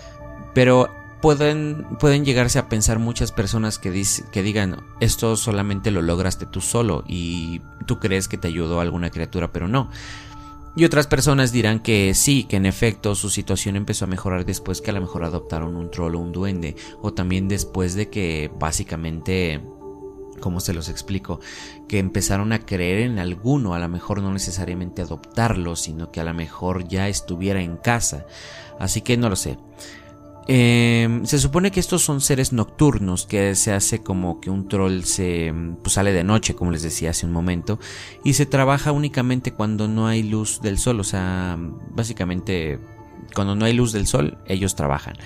Pero 0.55 0.89
pueden, 1.21 1.87
pueden 1.99 2.25
llegarse 2.25 2.59
a 2.59 2.69
pensar 2.69 2.99
muchas 2.99 3.33
personas 3.33 3.79
que, 3.79 4.05
que 4.31 4.43
digan, 4.43 4.85
esto 5.01 5.37
solamente 5.37 5.91
lo 5.91 6.03
lograste 6.03 6.47
tú 6.47 6.61
solo 6.61 7.05
y 7.07 7.61
tú 7.87 7.99
crees 7.99 8.29
que 8.29 8.39
te 8.39 8.49
ayudó 8.49 8.81
alguna 8.81 9.11
criatura, 9.11 9.53
pero 9.53 9.69
no. 9.69 9.91
Y 10.79 10.85
otras 10.85 11.07
personas 11.07 11.53
dirán 11.53 11.81
que 11.81 12.13
sí, 12.15 12.45
que 12.45 12.57
en 12.57 12.67
efecto 12.67 13.15
su 13.15 13.31
situación 13.31 13.77
empezó 13.77 14.05
a 14.05 14.09
mejorar 14.09 14.45
después 14.45 14.83
que 14.83 14.91
a 14.91 14.93
lo 14.93 15.01
mejor 15.01 15.25
adoptaron 15.25 15.75
un 15.75 15.91
troll 15.91 16.17
o 16.17 16.19
un 16.19 16.33
duende, 16.33 16.77
o 17.01 17.15
también 17.15 17.49
después 17.49 17.95
de 17.95 18.11
que 18.11 18.51
básicamente 18.59 19.63
¿Cómo 20.41 20.61
se 20.61 20.73
los 20.73 20.89
explico? 20.89 21.41
Que 21.89 21.99
empezaron 21.99 22.53
a 22.53 22.61
creer 22.61 23.01
en 23.01 23.19
alguno, 23.19 23.75
a 23.75 23.79
lo 23.79 23.89
mejor 23.89 24.23
no 24.23 24.33
necesariamente 24.33 25.03
adoptarlo, 25.03 25.77
sino 25.77 26.11
que 26.11 26.21
a 26.21 26.25
lo 26.25 26.35
mejor 26.35 26.89
ya 26.89 27.09
estuviera 27.09 27.61
en 27.61 27.77
casa. 27.77 28.27
Así 28.79 29.01
que 29.01 29.17
no 29.17 29.29
lo 29.29 29.37
sé. 29.37 29.59
Em, 30.49 31.25
se 31.27 31.41
supone 31.41 31.73
que 31.73 31.81
estos 31.81 32.03
son 32.03 32.21
seres 32.21 32.53
nocturnos, 32.53 33.27
que 33.27 33.57
se 33.57 33.73
hace 33.73 34.03
como 34.03 34.41
que 34.41 34.49
un 34.49 34.69
troll 34.69 35.03
se 35.03 35.53
pues, 35.83 35.95
sale 35.95 36.13
de 36.13 36.23
noche, 36.23 36.55
como 36.55 36.71
les 36.71 36.83
decía 36.83 37.11
hace 37.11 37.27
un 37.27 37.33
momento, 37.33 37.81
y 38.23 38.35
se 38.35 38.47
trabaja 38.47 38.93
únicamente 38.93 39.53
cuando 39.53 39.89
no 39.89 40.07
hay 40.07 40.23
luz 40.23 40.61
del 40.63 40.79
sol, 40.79 41.01
o 41.01 41.05
sea, 41.05 41.59
básicamente 41.91 42.79
cuando 43.35 43.57
no 43.57 43.65
hay 43.65 43.73
luz 43.73 43.93
del 43.93 44.07
sol, 44.07 44.39
ellos 44.47 44.77
trabajan. 44.77 45.17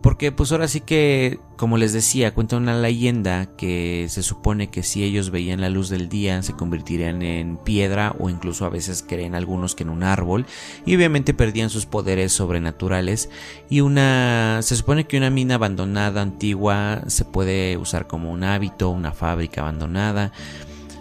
Porque 0.00 0.30
pues 0.30 0.52
ahora 0.52 0.68
sí 0.68 0.80
que, 0.80 1.40
como 1.56 1.76
les 1.76 1.92
decía, 1.92 2.32
cuenta 2.32 2.56
una 2.56 2.78
leyenda 2.78 3.46
que 3.56 4.06
se 4.08 4.22
supone 4.22 4.70
que 4.70 4.84
si 4.84 5.02
ellos 5.02 5.30
veían 5.30 5.60
la 5.60 5.70
luz 5.70 5.88
del 5.88 6.08
día 6.08 6.40
se 6.42 6.52
convertirían 6.52 7.20
en 7.22 7.56
piedra 7.56 8.14
o 8.20 8.30
incluso 8.30 8.64
a 8.64 8.68
veces 8.68 9.04
creen 9.06 9.34
algunos 9.34 9.74
que 9.74 9.82
en 9.82 9.90
un 9.90 10.04
árbol 10.04 10.46
y 10.86 10.94
obviamente 10.94 11.34
perdían 11.34 11.68
sus 11.68 11.86
poderes 11.86 12.32
sobrenaturales 12.32 13.28
y 13.68 13.80
una 13.80 14.60
se 14.62 14.76
supone 14.76 15.08
que 15.08 15.18
una 15.18 15.30
mina 15.30 15.56
abandonada 15.56 16.22
antigua 16.22 17.02
se 17.08 17.24
puede 17.24 17.76
usar 17.76 18.06
como 18.06 18.30
un 18.30 18.44
hábito, 18.44 18.90
una 18.90 19.10
fábrica 19.10 19.62
abandonada. 19.62 20.32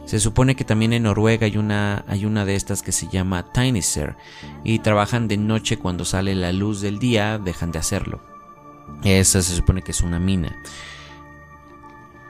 Se 0.06 0.20
supone 0.20 0.56
que 0.56 0.64
también 0.64 0.94
en 0.94 1.04
Noruega 1.04 1.46
hay 1.46 1.58
una, 1.58 2.04
hay 2.08 2.26
una 2.26 2.46
de 2.46 2.56
estas 2.56 2.82
que 2.82 2.94
se 2.94 3.10
llama 3.10 3.52
Tinyser 3.52 4.16
y 4.64 4.80
trabajan 4.80 5.28
de 5.28 5.38
noche 5.38 5.78
cuando 5.78 6.04
sale 6.04 6.34
la 6.34 6.52
luz 6.52 6.82
del 6.82 6.98
día, 6.98 7.38
dejan 7.38 7.72
de 7.72 7.80
hacerlo. 7.80 8.37
Esa 9.04 9.42
se 9.42 9.56
supone 9.56 9.82
que 9.82 9.92
es 9.92 10.02
una 10.02 10.20
mina. 10.20 10.56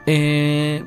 Eh, 0.06 0.84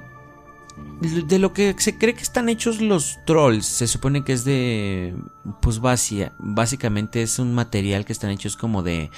de 1.01 1.39
lo 1.39 1.53
que 1.53 1.75
se 1.77 1.97
cree 1.97 2.13
que 2.13 2.21
están 2.21 2.49
hechos 2.49 2.81
los 2.81 3.19
trolls, 3.25 3.65
se 3.65 3.87
supone 3.87 4.23
que 4.23 4.33
es 4.33 4.43
de. 4.43 5.15
Pues 5.61 5.79
básicamente 5.79 7.21
es 7.21 7.39
un 7.39 7.53
material 7.53 8.05
que 8.05 8.13
están 8.13 8.31
hechos 8.31 8.55
como 8.55 8.83
de. 8.83 9.09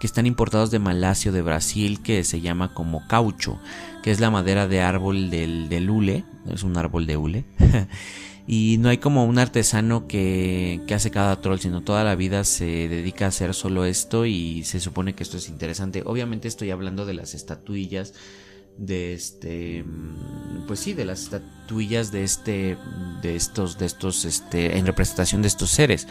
que 0.00 0.06
están 0.06 0.26
importados 0.26 0.70
de 0.70 0.78
Malasia 0.78 1.30
o 1.30 1.34
de 1.34 1.42
Brasil, 1.42 2.02
que 2.02 2.24
se 2.24 2.40
llama 2.40 2.74
como 2.74 3.06
caucho, 3.08 3.60
que 4.02 4.10
es 4.10 4.20
la 4.20 4.30
madera 4.30 4.68
de 4.68 4.80
árbol 4.80 5.30
del, 5.30 5.68
del 5.68 5.90
hule, 5.90 6.24
es 6.46 6.62
un 6.62 6.76
árbol 6.76 7.06
de 7.06 7.16
hule. 7.16 7.44
Y 8.50 8.78
no 8.78 8.88
hay 8.88 8.96
como 8.96 9.26
un 9.26 9.38
artesano 9.38 10.08
que, 10.08 10.80
que, 10.86 10.94
hace 10.94 11.10
cada 11.10 11.38
troll, 11.42 11.58
sino 11.58 11.82
toda 11.82 12.02
la 12.02 12.14
vida 12.14 12.44
se 12.44 12.88
dedica 12.88 13.26
a 13.26 13.28
hacer 13.28 13.52
solo 13.52 13.84
esto 13.84 14.24
y 14.24 14.64
se 14.64 14.80
supone 14.80 15.14
que 15.14 15.22
esto 15.22 15.36
es 15.36 15.50
interesante. 15.50 16.02
Obviamente 16.06 16.48
estoy 16.48 16.70
hablando 16.70 17.04
de 17.04 17.12
las 17.12 17.34
estatuillas 17.34 18.14
de 18.78 19.12
este 19.12 19.84
pues 20.68 20.78
sí 20.78 20.92
de 20.92 21.04
las 21.04 21.22
estatuillas 21.22 22.12
de 22.12 22.22
este 22.22 22.78
de 23.20 23.34
estos 23.34 23.76
de 23.76 23.86
estos 23.86 24.24
este 24.24 24.78
en 24.78 24.86
representación 24.86 25.42
de 25.42 25.48
estos 25.48 25.70
seres 25.70 26.06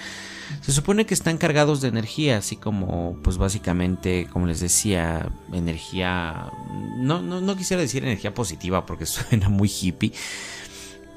se 0.62 0.74
supone 0.74 1.06
que 1.06 1.14
están 1.14 1.38
cargados 1.38 1.80
de 1.80 1.88
energía 1.88 2.38
así 2.38 2.58
como 2.58 3.18
pues 3.24 3.38
básicamente 3.38 4.28
como 4.34 4.48
les 4.48 4.60
decía 4.60 5.32
energía 5.54 6.52
no 6.98 7.22
no, 7.22 7.40
no 7.40 7.56
quisiera 7.56 7.82
decir 7.82 8.04
energía 8.04 8.34
positiva 8.34 8.86
porque 8.86 9.06
suena 9.06 9.48
muy 9.48 9.70
hippie 9.70 10.12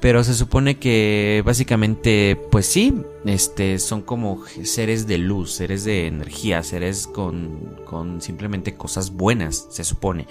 pero 0.01 0.23
se 0.23 0.33
supone 0.33 0.79
que 0.79 1.43
básicamente, 1.45 2.35
pues 2.49 2.65
sí, 2.65 3.03
este, 3.23 3.77
son 3.77 4.01
como 4.01 4.43
seres 4.63 5.05
de 5.05 5.19
luz, 5.19 5.53
seres 5.53 5.83
de 5.83 6.07
energía, 6.07 6.63
seres 6.63 7.05
con, 7.05 7.79
con 7.85 8.19
simplemente 8.19 8.73
cosas 8.73 9.11
buenas, 9.11 9.67
se 9.69 9.83
supone. 9.83 10.27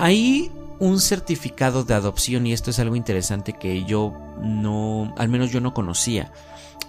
Hay 0.00 0.50
un 0.80 0.98
certificado 1.00 1.84
de 1.84 1.94
adopción 1.94 2.44
y 2.44 2.52
esto 2.52 2.70
es 2.70 2.80
algo 2.80 2.96
interesante 2.96 3.52
que 3.52 3.84
yo 3.84 4.12
no, 4.42 5.14
al 5.16 5.28
menos 5.28 5.52
yo 5.52 5.60
no 5.60 5.72
conocía 5.72 6.32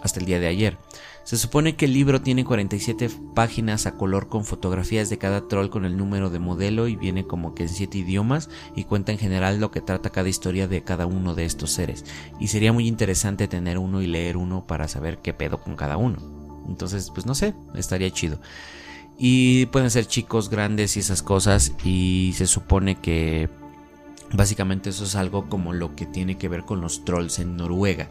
hasta 0.02 0.20
el 0.20 0.26
día 0.26 0.40
de 0.40 0.48
ayer. 0.48 0.78
Se 1.24 1.38
supone 1.38 1.76
que 1.76 1.86
el 1.86 1.94
libro 1.94 2.22
tiene 2.22 2.44
47 2.44 3.10
páginas 3.34 3.86
a 3.86 3.94
color 3.94 4.28
con 4.28 4.44
fotografías 4.44 5.10
de 5.10 5.18
cada 5.18 5.48
troll 5.48 5.70
con 5.70 5.86
el 5.86 5.96
número 5.96 6.30
de 6.30 6.40
modelo 6.40 6.90
y 6.90 6.98
viene 6.98 7.26
como 7.26 7.56
que 7.56 7.64
en 7.64 7.70
7 7.70 7.98
idiomas 7.98 8.50
y 8.76 8.84
cuenta 8.84 9.14
en 9.14 9.18
general 9.18 9.62
lo 9.62 9.72
que 9.72 9.80
trata 9.80 10.10
cada 10.10 10.28
historia 10.28 10.68
de 10.68 10.84
cada 10.84 11.06
uno 11.06 11.34
de 11.34 11.46
estos 11.46 11.72
seres. 11.72 12.04
Y 12.42 12.50
sería 12.50 12.74
muy 12.74 12.88
interesante 12.88 13.48
tener 13.48 13.78
uno 13.78 14.02
y 14.02 14.08
leer 14.08 14.36
uno 14.36 14.68
para 14.68 14.90
saber 14.90 15.20
qué 15.20 15.34
pedo 15.34 15.62
con 15.62 15.78
cada 15.78 15.96
uno. 15.96 16.18
Entonces, 16.68 17.10
pues 17.10 17.26
no 17.26 17.36
sé, 17.36 17.54
estaría 17.74 18.12
chido. 18.12 18.40
Y 19.18 19.68
pueden 19.68 19.92
ser 19.92 20.08
chicos, 20.08 20.50
grandes 20.50 20.98
y 20.98 21.00
esas 21.00 21.22
cosas 21.22 21.74
y 21.86 22.34
se 22.36 22.48
supone 22.48 22.96
que 22.96 23.48
básicamente 24.34 24.90
eso 24.90 25.06
es 25.06 25.16
algo 25.16 25.48
como 25.48 25.72
lo 25.72 25.96
que 25.96 26.06
tiene 26.06 26.38
que 26.38 26.50
ver 26.50 26.64
con 26.64 26.82
los 26.82 27.06
trolls 27.06 27.40
en 27.40 27.56
Noruega. 27.56 28.10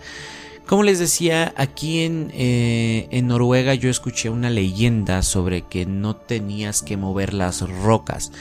Como 0.67 0.85
les 0.85 0.99
decía, 0.99 1.53
aquí 1.57 2.05
en, 2.05 2.31
eh, 2.35 3.09
en, 3.11 3.27
Noruega 3.27 3.75
yo 3.75 3.91
escuché 3.91 4.31
una 4.31 4.49
leyenda 4.49 5.23
sobre 5.23 5.63
que 5.63 5.87
no 5.87 6.17
tenías 6.17 6.83
que 6.83 6.97
mover 6.97 7.35
las 7.35 7.69
rocas. 7.83 8.33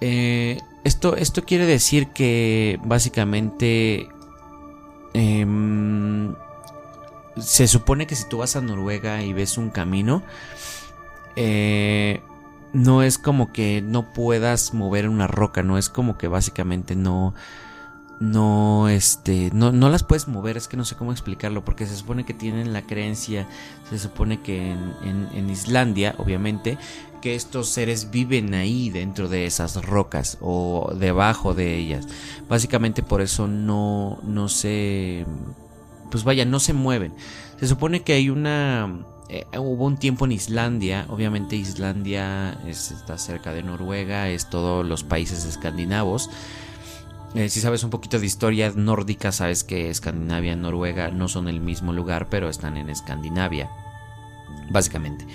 Eh, 0.00 0.58
esto, 0.84 1.16
esto 1.16 1.44
quiere 1.44 1.66
decir 1.66 2.08
que 2.08 2.78
básicamente 2.84 4.08
em, 5.14 6.34
se 7.38 7.66
supone 7.66 8.06
que 8.06 8.14
si 8.14 8.28
tú 8.28 8.38
vas 8.38 8.56
a 8.56 8.60
Noruega 8.60 9.22
y 9.22 9.32
ves 9.32 9.58
un 9.58 9.70
camino, 9.70 10.22
eh, 11.34 12.20
no 12.72 13.02
es 13.02 13.18
como 13.18 13.52
que 13.52 13.82
no 13.82 14.12
puedas 14.12 14.74
mover 14.74 15.08
una 15.08 15.26
roca, 15.26 15.62
no 15.62 15.78
es 15.78 15.88
como 15.88 16.18
que 16.18 16.28
básicamente 16.28 16.94
no 16.94 17.34
no, 18.18 18.88
este, 18.88 19.50
no, 19.52 19.72
no 19.72 19.90
las 19.90 20.02
puedes 20.02 20.26
mover, 20.26 20.56
es 20.56 20.68
que 20.68 20.76
no 20.76 20.84
sé 20.84 20.96
cómo 20.96 21.12
explicarlo, 21.12 21.64
porque 21.64 21.86
se 21.86 21.96
supone 21.96 22.24
que 22.24 22.34
tienen 22.34 22.72
la 22.72 22.82
creencia, 22.82 23.46
se 23.90 23.98
supone 23.98 24.40
que 24.40 24.72
en, 24.72 25.28
en, 25.34 25.50
Islandia, 25.50 26.14
obviamente, 26.18 26.78
que 27.20 27.34
estos 27.34 27.68
seres 27.68 28.10
viven 28.10 28.54
ahí 28.54 28.88
dentro 28.88 29.28
de 29.28 29.46
esas 29.46 29.84
rocas 29.84 30.38
o 30.40 30.92
debajo 30.98 31.54
de 31.54 31.76
ellas. 31.76 32.06
Básicamente 32.48 33.02
por 33.02 33.20
eso 33.20 33.48
no, 33.48 34.18
no 34.22 34.48
se, 34.48 35.26
pues 36.10 36.24
vaya, 36.24 36.44
no 36.44 36.60
se 36.60 36.72
mueven. 36.72 37.12
Se 37.60 37.66
supone 37.66 38.02
que 38.02 38.14
hay 38.14 38.30
una, 38.30 39.04
eh, 39.28 39.44
hubo 39.58 39.84
un 39.84 39.98
tiempo 39.98 40.24
en 40.24 40.32
Islandia, 40.32 41.06
obviamente 41.08 41.56
Islandia 41.56 42.58
está 42.66 43.18
cerca 43.18 43.52
de 43.52 43.62
Noruega, 43.62 44.28
es 44.30 44.48
todos 44.48 44.86
los 44.86 45.04
países 45.04 45.44
escandinavos. 45.44 46.30
Eh, 47.36 47.50
si 47.50 47.60
sabes 47.60 47.84
un 47.84 47.90
poquito 47.90 48.18
de 48.18 48.24
historia 48.24 48.72
nórdica, 48.74 49.30
sabes 49.30 49.62
que 49.62 49.90
Escandinavia 49.90 50.54
y 50.54 50.56
Noruega 50.56 51.10
no 51.10 51.28
son 51.28 51.48
el 51.48 51.60
mismo 51.60 51.92
lugar, 51.92 52.30
pero 52.30 52.48
están 52.48 52.78
en 52.78 52.88
Escandinavia, 52.88 53.70
básicamente. 54.70 55.26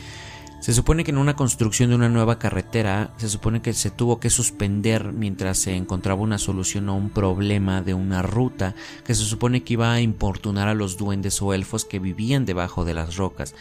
Se 0.62 0.74
supone 0.74 1.04
que 1.04 1.10
en 1.10 1.18
una 1.18 1.36
construcción 1.36 1.90
de 1.90 1.96
una 1.96 2.08
nueva 2.08 2.38
carretera 2.38 3.10
se 3.18 3.30
supone 3.30 3.64
que 3.64 3.74
se 3.74 3.90
tuvo 3.90 4.20
que 4.20 4.30
suspender 4.30 5.12
mientras 5.12 5.58
se 5.58 5.76
encontraba 5.76 6.22
una 6.22 6.38
solución 6.38 6.88
a 6.88 6.94
un 6.94 7.10
problema 7.10 7.82
de 7.82 7.96
una 7.96 8.22
ruta 8.22 8.76
que 9.04 9.16
se 9.16 9.24
supone 9.24 9.64
que 9.64 9.74
iba 9.74 9.92
a 9.92 10.02
importunar 10.02 10.68
a 10.68 10.76
los 10.76 10.98
duendes 10.98 11.42
o 11.42 11.56
elfos 11.56 11.84
que 11.84 11.98
vivían 11.98 12.46
debajo 12.46 12.86
de 12.86 12.94
las 12.94 13.16
rocas. 13.16 13.56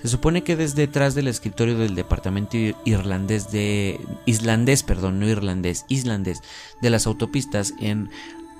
Se 0.00 0.06
supone 0.06 0.44
que 0.44 0.54
desde 0.54 0.86
detrás 0.86 1.16
del 1.16 1.26
escritorio 1.26 1.76
del 1.76 1.96
departamento 1.96 2.56
irlandés 2.84 3.50
de 3.50 3.98
islandés, 4.24 4.84
perdón, 4.84 5.18
no 5.18 5.26
irlandés, 5.26 5.84
islandés 5.88 6.40
de 6.80 6.90
las 6.90 7.08
autopistas 7.08 7.74
en 7.80 8.10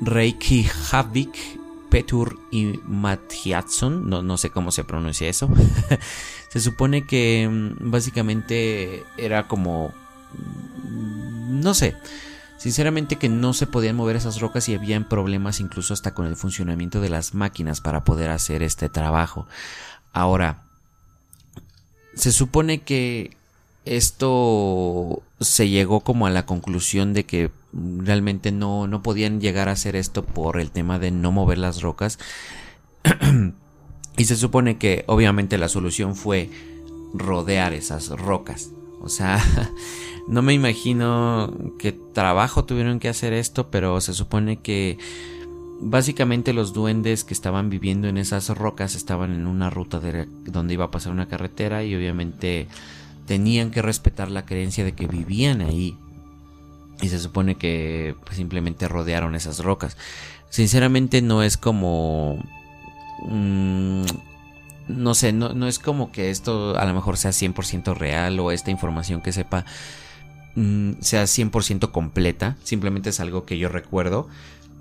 Reykjavik 0.01 1.64
Petur 1.95 2.41
y 2.51 2.81
Mathiasson, 2.89 4.11
no, 4.11 4.21
no 4.21 4.37
sé 4.37 4.51
cómo 4.51 4.73
se 4.73 4.83
pronuncia 4.83 5.29
eso. 5.29 5.49
se 6.49 6.61
supone 6.61 7.07
que 7.07 7.49
mm, 7.49 7.89
básicamente 7.89 9.05
era 9.17 9.47
como... 9.47 9.95
Mm, 10.83 11.61
no 11.61 11.73
sé. 11.73 11.95
Sinceramente 12.59 13.15
que 13.15 13.29
no 13.29 13.53
se 13.55 13.69
podían 13.69 13.95
mover 13.95 14.17
esas 14.17 14.41
rocas 14.41 14.69
y 14.69 14.75
habían 14.75 15.09
problemas 15.09 15.61
incluso 15.61 15.95
hasta 15.95 16.15
con 16.15 16.27
el 16.27 16.35
funcionamiento 16.35 17.01
de 17.01 17.11
las 17.11 17.33
máquinas 17.33 17.81
para 17.81 18.03
poder 18.03 18.31
hacer 18.31 18.65
este 18.65 18.89
trabajo. 18.89 19.47
Ahora, 20.13 20.65
se 22.17 22.33
supone 22.33 22.81
que 22.81 23.37
esto 23.85 25.23
se 25.41 25.69
llegó 25.69 26.01
como 26.01 26.27
a 26.27 26.31
la 26.31 26.45
conclusión 26.45 27.13
de 27.13 27.23
que 27.23 27.53
realmente 27.75 28.53
no, 28.53 28.87
no 28.87 29.03
podían 29.03 29.41
llegar 29.41 29.69
a 29.69 29.73
hacer 29.73 29.97
esto 29.97 30.25
por 30.25 30.61
el 30.61 30.71
tema 30.71 30.99
de 30.99 31.11
no 31.11 31.33
mover 31.33 31.59
las 31.59 31.83
rocas. 31.83 32.19
y 34.17 34.25
se 34.25 34.37
supone 34.37 34.79
que 34.79 35.05
obviamente 35.07 35.59
la 35.59 35.69
solución 35.69 36.15
fue 36.15 36.51
rodear 37.15 37.73
esas 37.73 38.09
rocas. 38.09 38.71
O 39.01 39.09
sea, 39.09 39.43
No 40.27 40.41
me 40.41 40.55
imagino 40.55 41.53
qué 41.79 41.93
trabajo 41.93 42.65
tuvieron 42.65 42.99
que 42.99 43.09
hacer 43.09 43.35
esto, 43.35 43.71
pero 43.71 44.01
se 44.01 44.15
supone 44.15 44.61
que 44.61 44.97
básicamente 45.81 46.55
los 46.55 46.73
duendes 46.73 47.25
que 47.25 47.35
estaban 47.35 47.69
viviendo 47.69 48.09
en 48.09 48.17
esas 48.17 48.49
rocas 48.49 48.95
estaban 48.95 49.33
en 49.33 49.47
una 49.47 49.69
ruta 49.69 50.01
de 50.01 50.27
donde 50.47 50.75
iba 50.75 50.87
a 50.87 50.91
pasar 50.91 51.13
una 51.13 51.29
carretera 51.29 51.85
y 51.85 51.95
obviamente 51.95 52.69
tenían 53.27 53.71
que 53.71 53.83
respetar 53.83 54.31
la 54.31 54.47
creencia 54.47 54.83
de 54.83 54.93
que 54.93 55.07
vivían 55.07 55.61
ahí. 55.61 55.99
Y 57.01 57.09
se 57.09 57.19
supone 57.19 57.57
que 57.57 58.15
pues, 58.25 58.37
simplemente 58.37 58.89
rodearon 58.89 59.35
esas 59.35 59.59
rocas. 59.59 59.97
Sinceramente 60.51 61.23
no 61.23 61.43
es 61.43 61.57
como... 61.57 62.39
Mm, 63.27 64.05
no 64.89 65.15
sé, 65.15 65.33
no, 65.33 65.55
no, 65.55 65.67
es 65.67 65.79
como 65.79 66.13
que 66.13 66.31
esto 66.31 66.79
a 66.79 66.85
lo 66.85 66.95
mejor 66.95 67.17
sea 67.17 67.31
100% 67.31 67.97
real 67.97 68.39
o 68.39 68.51
esta 68.51 68.71
información 68.71 69.23
que 69.23 69.33
sepa 69.33 69.65
mm, 70.55 70.93
sea 71.01 71.25
100% 71.25 71.91
completa. 71.91 72.57
Simplemente 72.63 73.11
es 73.11 73.21
algo 73.21 73.45
que 73.45 73.59
yo 73.59 73.69
recuerdo 73.69 74.29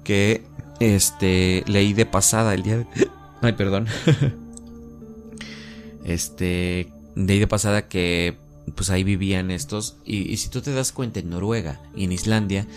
que 0.04 0.44
este 0.80 1.64
leí 1.68 1.94
de 1.94 2.06
pasada 2.06 2.54
el 2.54 2.64
día 2.64 2.78
de... 2.80 2.88
Ay, 3.42 3.54
perdón. 3.54 3.88
este 6.06 6.92
leí 7.16 7.40
de 7.40 7.48
pasada 7.48 7.88
que 7.88 8.38
pues 8.76 8.90
ahí 8.90 9.04
vivían 9.04 9.52
estos 9.52 9.98
y, 10.06 10.38
si 10.38 10.50
tú 10.50 10.62
te 10.62 10.74
das 10.74 10.92
cuenta 10.92 11.20
en 11.20 11.30
Noruega 11.30 11.82
y 11.96 12.06
en 12.06 12.12
Islandia 12.12 12.68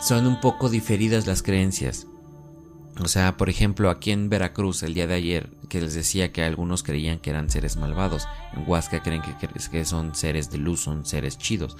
son 0.00 0.26
un 0.26 0.40
poco 0.40 0.68
diferidas 0.68 1.26
las 1.26 1.42
creencias. 1.42 2.06
O 3.00 3.08
sea, 3.08 3.36
por 3.36 3.50
ejemplo, 3.50 3.90
aquí 3.90 4.12
en 4.12 4.28
Veracruz 4.28 4.82
el 4.84 4.94
día 4.94 5.06
de 5.06 5.14
ayer 5.14 5.50
que 5.68 5.80
les 5.80 5.94
decía 5.94 6.32
que 6.32 6.44
algunos 6.44 6.82
creían 6.82 7.18
que 7.18 7.30
eran 7.30 7.50
seres 7.50 7.76
malvados, 7.76 8.28
en 8.54 8.68
Huasca 8.68 9.02
creen 9.02 9.22
que, 9.22 9.48
que 9.48 9.84
son 9.84 10.14
seres 10.14 10.50
de 10.50 10.58
luz, 10.58 10.80
son 10.80 11.04
seres 11.04 11.36
chidos. 11.36 11.76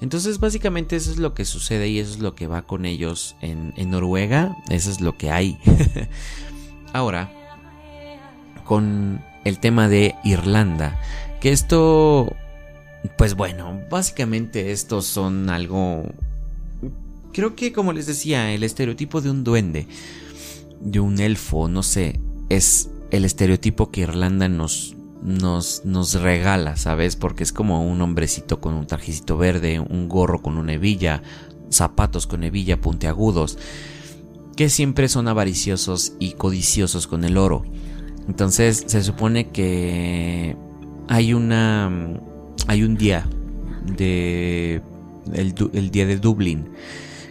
Entonces 0.00 0.38
básicamente 0.38 0.96
eso 0.96 1.10
es 1.10 1.18
lo 1.18 1.34
que 1.34 1.44
sucede 1.44 1.88
y 1.88 1.98
eso 1.98 2.12
es 2.12 2.20
lo 2.20 2.34
que 2.34 2.46
va 2.46 2.62
con 2.62 2.84
ellos 2.84 3.36
en, 3.40 3.72
Noruega, 3.90 4.56
eso 4.70 4.90
es 4.90 5.00
lo 5.00 5.16
que 5.16 5.30
hay. 5.30 5.58
Ahora, 6.92 7.32
con 8.64 9.24
el 9.44 9.58
tema 9.58 9.88
de 9.88 10.14
Irlanda, 10.24 11.00
que 11.40 11.50
esto, 11.50 12.32
pues 13.16 13.34
bueno, 13.34 13.80
básicamente 13.90 14.72
estos 14.72 15.06
son 15.06 15.50
algo... 15.50 16.04
Creo 17.32 17.54
que 17.54 17.72
como 17.72 17.92
les 17.92 18.06
decía, 18.06 18.52
el 18.52 18.62
estereotipo 18.64 19.20
de 19.20 19.30
un 19.30 19.44
duende, 19.44 19.86
de 20.80 21.00
un 21.00 21.20
elfo, 21.20 21.68
no 21.68 21.82
sé, 21.82 22.20
es 22.48 22.90
el 23.10 23.24
estereotipo 23.24 23.90
que 23.90 24.00
Irlanda 24.00 24.48
nos, 24.48 24.96
nos, 25.22 25.84
nos 25.84 26.14
regala, 26.14 26.76
¿sabes? 26.76 27.16
Porque 27.16 27.42
es 27.42 27.52
como 27.52 27.88
un 27.88 28.00
hombrecito 28.00 28.60
con 28.60 28.74
un 28.74 28.86
trajecito 28.86 29.36
verde, 29.36 29.78
un 29.78 30.08
gorro 30.08 30.42
con 30.42 30.56
una 30.56 30.74
hebilla, 30.74 31.22
zapatos 31.70 32.26
con 32.26 32.44
hebilla 32.44 32.80
puntiagudos, 32.80 33.58
que 34.56 34.68
siempre 34.68 35.08
son 35.08 35.28
avariciosos 35.28 36.14
y 36.18 36.32
codiciosos 36.32 37.06
con 37.06 37.24
el 37.24 37.36
oro. 37.36 37.64
Entonces 38.26 38.84
se 38.86 39.02
supone 39.02 39.48
que 39.50 40.56
hay 41.08 41.32
una 41.32 42.20
hay 42.68 42.84
un 42.84 42.96
día 42.96 43.26
de 43.96 44.80
el, 45.32 45.90
día 45.90 46.06
de 46.06 46.18
Dublín 46.18 46.68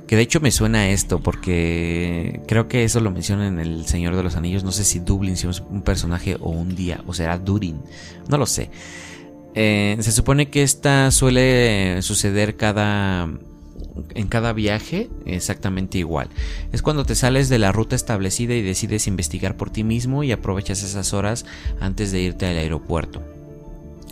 que 0.07 0.15
de 0.15 0.23
hecho 0.23 0.39
me 0.39 0.51
suena 0.51 0.89
esto 0.89 1.19
porque 1.19 2.41
creo 2.47 2.67
que 2.67 2.83
eso 2.83 2.99
lo 2.99 3.11
menciona 3.11 3.47
en 3.47 3.59
El 3.59 3.85
Señor 3.85 4.15
de 4.15 4.23
los 4.23 4.35
Anillos. 4.35 4.63
No 4.63 4.71
sé 4.71 4.83
si 4.85 4.99
Dublin 4.99 5.35
si 5.35 5.47
es 5.47 5.61
un 5.69 5.81
personaje 5.81 6.37
o 6.39 6.49
un 6.49 6.75
día, 6.75 7.03
o 7.07 7.13
será 7.13 7.37
Durin, 7.37 7.77
no 8.29 8.37
lo 8.37 8.45
sé. 8.45 8.69
Eh, 9.53 9.97
se 9.99 10.11
supone 10.11 10.49
que 10.49 10.63
esta 10.63 11.11
suele 11.11 12.01
suceder 12.01 12.55
cada 12.55 13.29
en 14.15 14.27
cada 14.27 14.53
viaje 14.53 15.09
exactamente 15.25 15.97
igual. 15.97 16.29
Es 16.71 16.81
cuando 16.81 17.03
te 17.03 17.15
sales 17.15 17.49
de 17.49 17.59
la 17.59 17.71
ruta 17.71 17.95
establecida 17.95 18.55
y 18.55 18.61
decides 18.61 19.07
investigar 19.07 19.57
por 19.57 19.69
ti 19.69 19.83
mismo 19.83 20.23
y 20.23 20.31
aprovechas 20.31 20.83
esas 20.83 21.13
horas 21.13 21.45
antes 21.81 22.11
de 22.11 22.21
irte 22.21 22.45
al 22.45 22.57
aeropuerto. 22.57 23.36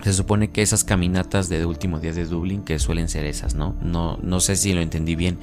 Se 0.06 0.14
supone 0.14 0.52
que 0.52 0.62
esas 0.62 0.84
caminatas 0.84 1.50
de 1.50 1.66
último 1.66 2.00
día 2.00 2.14
de 2.14 2.26
Dublín 2.26 2.62
que 2.62 2.78
suelen 2.78 3.10
ser 3.10 3.26
esas, 3.26 3.56
¿no? 3.56 3.76
No, 3.82 4.20
no 4.22 4.40
sé 4.40 4.56
si 4.56 4.72
lo 4.72 4.82
entendí 4.82 5.16
bien. 5.16 5.40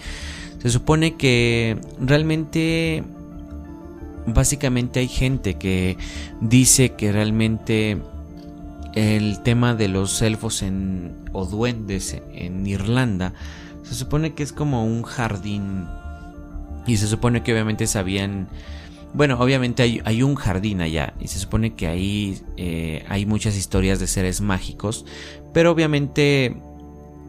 Se 0.63 0.71
supone 0.71 1.17
que 1.17 1.81
realmente, 2.01 3.03
básicamente 4.25 5.01
hay 5.01 5.09
gente 5.09 5.55
que 5.55 5.99
dice 6.41 6.93
que 6.93 7.11
realmente 7.11 8.01
el 8.95 9.43
tema 9.43 9.75
de 9.75 9.89
los 9.89 10.23
elfos 10.23 10.63
en, 10.63 11.13
o 11.33 11.45
duendes 11.45 12.23
en 12.33 12.65
Irlanda, 12.65 13.35
se 13.83 13.97
supone 13.97 14.35
que 14.35 14.45
es 14.45 14.53
como 14.53 14.87
un 14.87 15.03
jardín 15.03 15.89
y 16.87 16.99
se 16.99 17.09
supone 17.09 17.43
que 17.43 17.51
obviamente 17.53 17.89
sabían 17.89 18.47
bueno, 19.15 19.39
obviamente 19.39 19.83
hay, 19.83 20.23
un 20.23 20.35
jardín 20.35 20.81
allá 20.81 21.15
y 21.21 21.29
se 21.29 21.39
supone 21.39 21.75
que 21.75 21.87
ahí 21.87 22.41
eh, 22.57 23.05
hay 23.09 23.27
muchas 23.27 23.57
historias 23.57 24.01
de 24.01 24.07
seres 24.07 24.41
mágicos, 24.41 25.05
pero 25.53 25.71
obviamente 25.71 26.57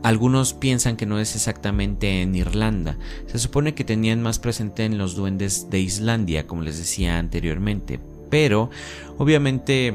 algunos 0.02 0.54
piensan 0.54 0.98
que 0.98 1.06
no 1.06 1.20
es 1.20 1.36
exactamente 1.36 2.22
en 2.22 2.36
Irlanda. 2.36 2.98
Se 3.28 3.40
supone 3.40 3.74
que 3.74 3.84
tenían 3.84 4.22
más 4.22 4.40
presente 4.40 4.86
en 4.86 4.98
los 4.98 5.16
duendes 5.16 5.70
de 5.70 5.80
Islandia, 5.80 6.48
como 6.48 6.62
les 6.62 6.78
decía 6.78 7.18
anteriormente, 7.18 8.00
pero 8.30 8.70
obviamente 9.18 9.94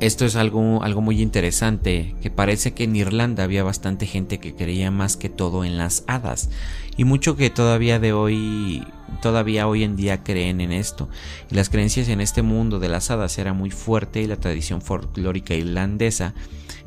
esto 0.00 0.24
es 0.24 0.34
algo, 0.34 0.82
algo 0.82 1.02
muy 1.02 1.20
interesante, 1.20 2.14
que 2.22 2.30
parece 2.30 2.72
que 2.72 2.84
en 2.84 2.96
Irlanda 2.96 3.44
había 3.44 3.62
bastante 3.62 4.06
gente 4.06 4.40
que 4.40 4.54
creía 4.54 4.90
más 4.90 5.16
que 5.16 5.28
todo 5.28 5.64
en 5.64 5.76
las 5.76 6.04
hadas, 6.06 6.48
y 6.96 7.04
mucho 7.04 7.36
que 7.36 7.50
todavía 7.50 7.98
de 7.98 8.14
hoy, 8.14 8.82
todavía 9.20 9.68
hoy 9.68 9.84
en 9.84 9.96
día 9.96 10.22
creen 10.22 10.60
en 10.60 10.72
esto. 10.72 11.08
Y 11.50 11.54
las 11.54 11.68
creencias 11.68 12.08
en 12.08 12.20
este 12.20 12.42
mundo 12.42 12.78
de 12.78 12.88
las 12.88 13.10
hadas 13.10 13.38
era 13.38 13.52
muy 13.52 13.70
fuerte 13.70 14.22
y 14.22 14.26
la 14.26 14.36
tradición 14.36 14.80
folclórica 14.80 15.54
irlandesa, 15.54 16.34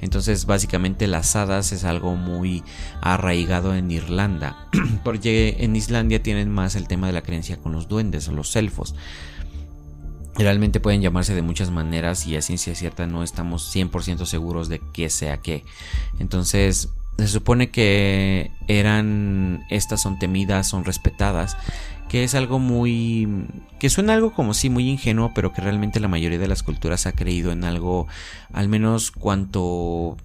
entonces 0.01 0.45
básicamente 0.45 1.07
las 1.07 1.35
hadas 1.35 1.71
es 1.71 1.83
algo 1.83 2.15
muy 2.15 2.63
arraigado 2.99 3.75
en 3.75 3.91
Irlanda, 3.91 4.67
porque 5.03 5.57
en 5.59 5.75
Islandia 5.75 6.21
tienen 6.21 6.49
más 6.49 6.75
el 6.75 6.87
tema 6.87 7.07
de 7.07 7.13
la 7.13 7.21
creencia 7.21 7.57
con 7.57 7.73
los 7.73 7.87
duendes 7.87 8.27
o 8.27 8.31
los 8.31 8.55
elfos. 8.55 8.95
Realmente 10.35 10.79
pueden 10.79 11.01
llamarse 11.01 11.35
de 11.35 11.41
muchas 11.43 11.69
maneras 11.69 12.25
y 12.25 12.35
a 12.35 12.41
ciencia 12.41 12.73
cierta 12.75 13.05
no 13.05 13.23
estamos 13.23 13.73
100% 13.75 14.25
seguros 14.25 14.67
de 14.67 14.81
qué 14.91 15.09
sea 15.09 15.37
qué. 15.37 15.63
Entonces, 16.19 16.89
se 17.17 17.27
supone 17.27 17.69
que 17.69 18.51
eran, 18.67 19.63
estas 19.69 20.01
son 20.01 20.17
temidas, 20.17 20.67
son 20.67 20.85
respetadas, 20.85 21.55
que 22.09 22.23
es 22.23 22.33
algo 22.35 22.59
muy, 22.59 23.47
que 23.79 23.89
suena 23.89 24.13
algo 24.13 24.33
como 24.33 24.53
si 24.53 24.69
muy 24.69 24.89
ingenuo, 24.89 25.31
pero 25.35 25.53
que 25.53 25.61
realmente 25.61 25.99
la 25.99 26.07
mayoría 26.07 26.39
de 26.39 26.47
las 26.47 26.63
culturas 26.63 27.05
ha 27.05 27.11
creído 27.11 27.51
en 27.51 27.63
algo, 27.63 28.07
al 28.51 28.67
menos 28.67 29.11
cuanto 29.11 30.17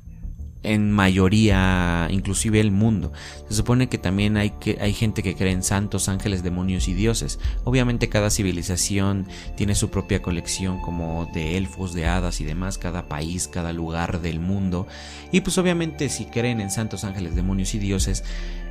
en 0.62 0.90
mayoría, 0.90 2.08
inclusive 2.10 2.60
el 2.60 2.70
mundo. 2.70 3.12
Se 3.48 3.54
supone 3.54 3.88
que 3.88 3.98
también 3.98 4.36
hay, 4.36 4.50
que, 4.50 4.78
hay 4.80 4.92
gente 4.92 5.22
que 5.22 5.34
cree 5.34 5.52
en 5.52 5.62
santos, 5.62 6.08
ángeles, 6.08 6.42
demonios 6.42 6.88
y 6.88 6.94
dioses. 6.94 7.38
Obviamente 7.64 8.08
cada 8.08 8.30
civilización 8.30 9.26
tiene 9.56 9.74
su 9.74 9.90
propia 9.90 10.20
colección 10.20 10.80
como 10.80 11.30
de 11.32 11.56
elfos, 11.56 11.94
de 11.94 12.06
hadas 12.06 12.40
y 12.40 12.44
demás, 12.44 12.78
cada 12.78 13.08
país, 13.08 13.48
cada 13.48 13.72
lugar 13.72 14.20
del 14.20 14.40
mundo. 14.40 14.86
Y 15.32 15.40
pues 15.42 15.58
obviamente 15.58 16.08
si 16.08 16.26
creen 16.26 16.60
en 16.60 16.70
santos, 16.70 17.04
ángeles, 17.04 17.36
demonios 17.36 17.74
y 17.74 17.78
dioses, 17.78 18.24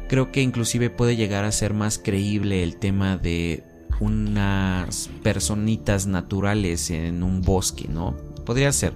creo 0.08 0.32
que 0.32 0.42
inclusive 0.42 0.90
puede 0.90 1.16
llegar 1.16 1.46
a 1.46 1.52
ser 1.52 1.74
más 1.74 1.98
creíble 1.98 2.64
el 2.64 2.78
tema 2.78 3.18
de 3.18 3.64
unas 4.00 5.10
personitas 5.24 6.06
naturales 6.06 6.92
en 6.92 7.24
un 7.24 7.42
bosque, 7.42 7.88
¿no? 7.88 8.16
Podría 8.46 8.72
ser. 8.72 8.94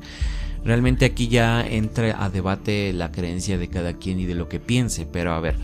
Realmente 0.64 1.06
aquí 1.06 1.28
ya 1.28 1.66
entra 1.66 2.24
a 2.24 2.30
debate 2.30 2.94
la 2.94 3.12
creencia 3.12 3.58
de 3.58 3.68
cada 3.68 3.94
quien 3.94 4.20
y 4.20 4.26
de 4.26 4.36
lo 4.36 4.48
que 4.48 4.60
piense, 4.60 5.08
pero 5.12 5.34
a 5.34 5.40
ver, 5.40 5.56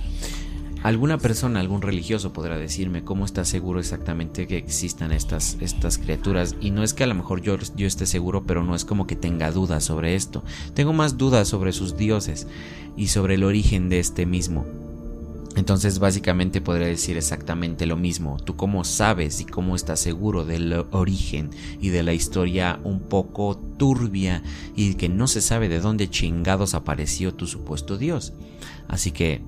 alguna 0.82 1.18
persona, 1.18 1.60
algún 1.60 1.82
religioso 1.82 2.34
podrá 2.34 2.58
decirme 2.58 3.04
cómo 3.04 3.26
está 3.26 3.46
seguro 3.46 3.80
exactamente 3.80 4.48
que 4.48 4.58
existan 4.58 5.12
estas, 5.12 5.58
estas 5.62 5.98
criaturas. 5.98 6.56
Y 6.62 6.72
no 6.72 6.84
es 6.84 6.94
que 6.94 7.04
a 7.04 7.08
lo 7.08 7.16
mejor 7.16 7.42
yo, 7.42 7.58
yo 7.76 7.86
esté 7.86 8.06
seguro, 8.06 8.44
pero 8.44 8.64
no 8.64 8.74
es 8.74 8.86
como 8.86 9.06
que 9.06 9.16
tenga 9.16 9.52
dudas 9.52 9.84
sobre 9.84 10.16
esto. 10.16 10.44
Tengo 10.74 10.94
más 10.94 11.18
dudas 11.18 11.48
sobre 11.48 11.74
sus 11.74 11.96
dioses 11.96 12.48
y 12.96 13.08
sobre 13.08 13.36
el 13.36 13.44
origen 13.44 13.90
de 13.90 14.00
este 14.00 14.26
mismo. 14.26 14.66
Entonces 15.58 15.98
básicamente 15.98 16.62
podría 16.62 16.86
decir 16.86 17.18
exactamente 17.18 17.88
lo 17.88 17.98
mismo. 17.98 18.38
Tú 18.38 18.56
cómo 18.56 18.84
sabes 18.84 19.42
y 19.42 19.46
cómo 19.46 19.76
estás 19.76 20.00
seguro 20.00 20.46
del 20.46 20.86
origen 20.92 21.50
y 21.82 21.90
de 21.90 22.04
la 22.04 22.14
historia 22.14 22.80
un 22.84 23.00
poco 23.00 23.58
turbia 23.58 24.44
y 24.76 24.94
que 24.94 25.10
no 25.10 25.26
se 25.26 25.42
sabe 25.42 25.68
de 25.68 25.80
dónde 25.80 26.12
chingados 26.12 26.76
apareció 26.76 27.34
tu 27.34 27.48
supuesto 27.48 27.98
Dios. 27.98 28.34
Así 28.88 29.10
que 29.10 29.42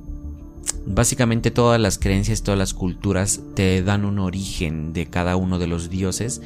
básicamente 0.87 1.51
todas 1.51 1.79
las 1.79 1.99
creencias, 1.99 2.41
todas 2.41 2.57
las 2.57 2.73
culturas 2.73 3.41
te 3.53 3.83
dan 3.83 4.03
un 4.03 4.17
origen 4.17 4.93
de 4.93 5.05
cada 5.05 5.35
uno 5.35 5.59
de 5.59 5.67
los 5.67 5.91
dioses 5.91 6.41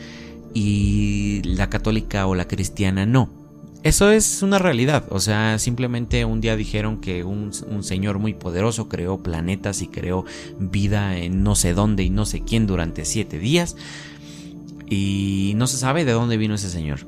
y 0.54 1.42
la 1.46 1.70
católica 1.70 2.28
o 2.28 2.36
la 2.36 2.50
cristiana 2.50 3.06
no 3.06 3.43
eso 3.84 4.12
es 4.12 4.42
una 4.42 4.60
realidad, 4.60 5.06
o 5.10 5.20
sea, 5.20 5.60
simplemente 5.60 6.26
un 6.26 6.42
día 6.42 6.56
dijeron 6.56 7.02
que 7.02 7.24
un, 7.24 7.52
un, 7.70 7.84
señor 7.84 8.18
muy 8.18 8.34
poderoso 8.34 8.88
creó 8.88 9.22
planetas 9.22 9.82
y 9.82 9.88
creó 9.88 10.26
vida 10.58 11.18
en 11.18 11.44
no 11.44 11.56
sé 11.56 11.74
dónde 11.74 12.04
y 12.04 12.10
no 12.10 12.26
sé 12.26 12.42
quién 12.42 12.66
durante 12.66 13.06
siete 13.06 13.40
días 13.40 13.76
y 14.90 15.54
no 15.56 15.68
se 15.68 15.78
sabe 15.78 16.06
de 16.06 16.12
dónde 16.12 16.38
vino 16.38 16.56
ese 16.56 16.70
señor. 16.70 17.02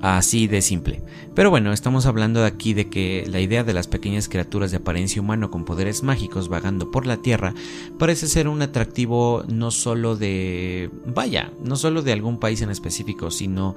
Así 0.00 0.48
de 0.48 0.60
simple. 0.60 1.00
Pero 1.34 1.48
bueno, 1.48 1.72
estamos 1.72 2.04
hablando 2.04 2.40
de 2.40 2.46
aquí 2.46 2.74
de 2.74 2.90
que 2.90 3.24
la 3.26 3.40
idea 3.40 3.64
de 3.64 3.72
las 3.72 3.88
pequeñas 3.88 4.28
criaturas 4.28 4.70
de 4.70 4.76
apariencia 4.76 5.22
humana 5.22 5.48
con 5.48 5.64
poderes 5.64 6.02
mágicos 6.02 6.48
vagando 6.48 6.90
por 6.90 7.06
la 7.06 7.16
Tierra 7.16 7.54
parece 7.98 8.26
ser 8.28 8.46
un 8.46 8.60
atractivo 8.60 9.44
no 9.48 9.70
solo 9.70 10.14
de... 10.14 10.90
vaya, 11.06 11.50
no 11.64 11.76
solo 11.76 12.02
de 12.02 12.12
algún 12.12 12.38
país 12.38 12.60
en 12.60 12.70
específico, 12.70 13.30
sino 13.30 13.76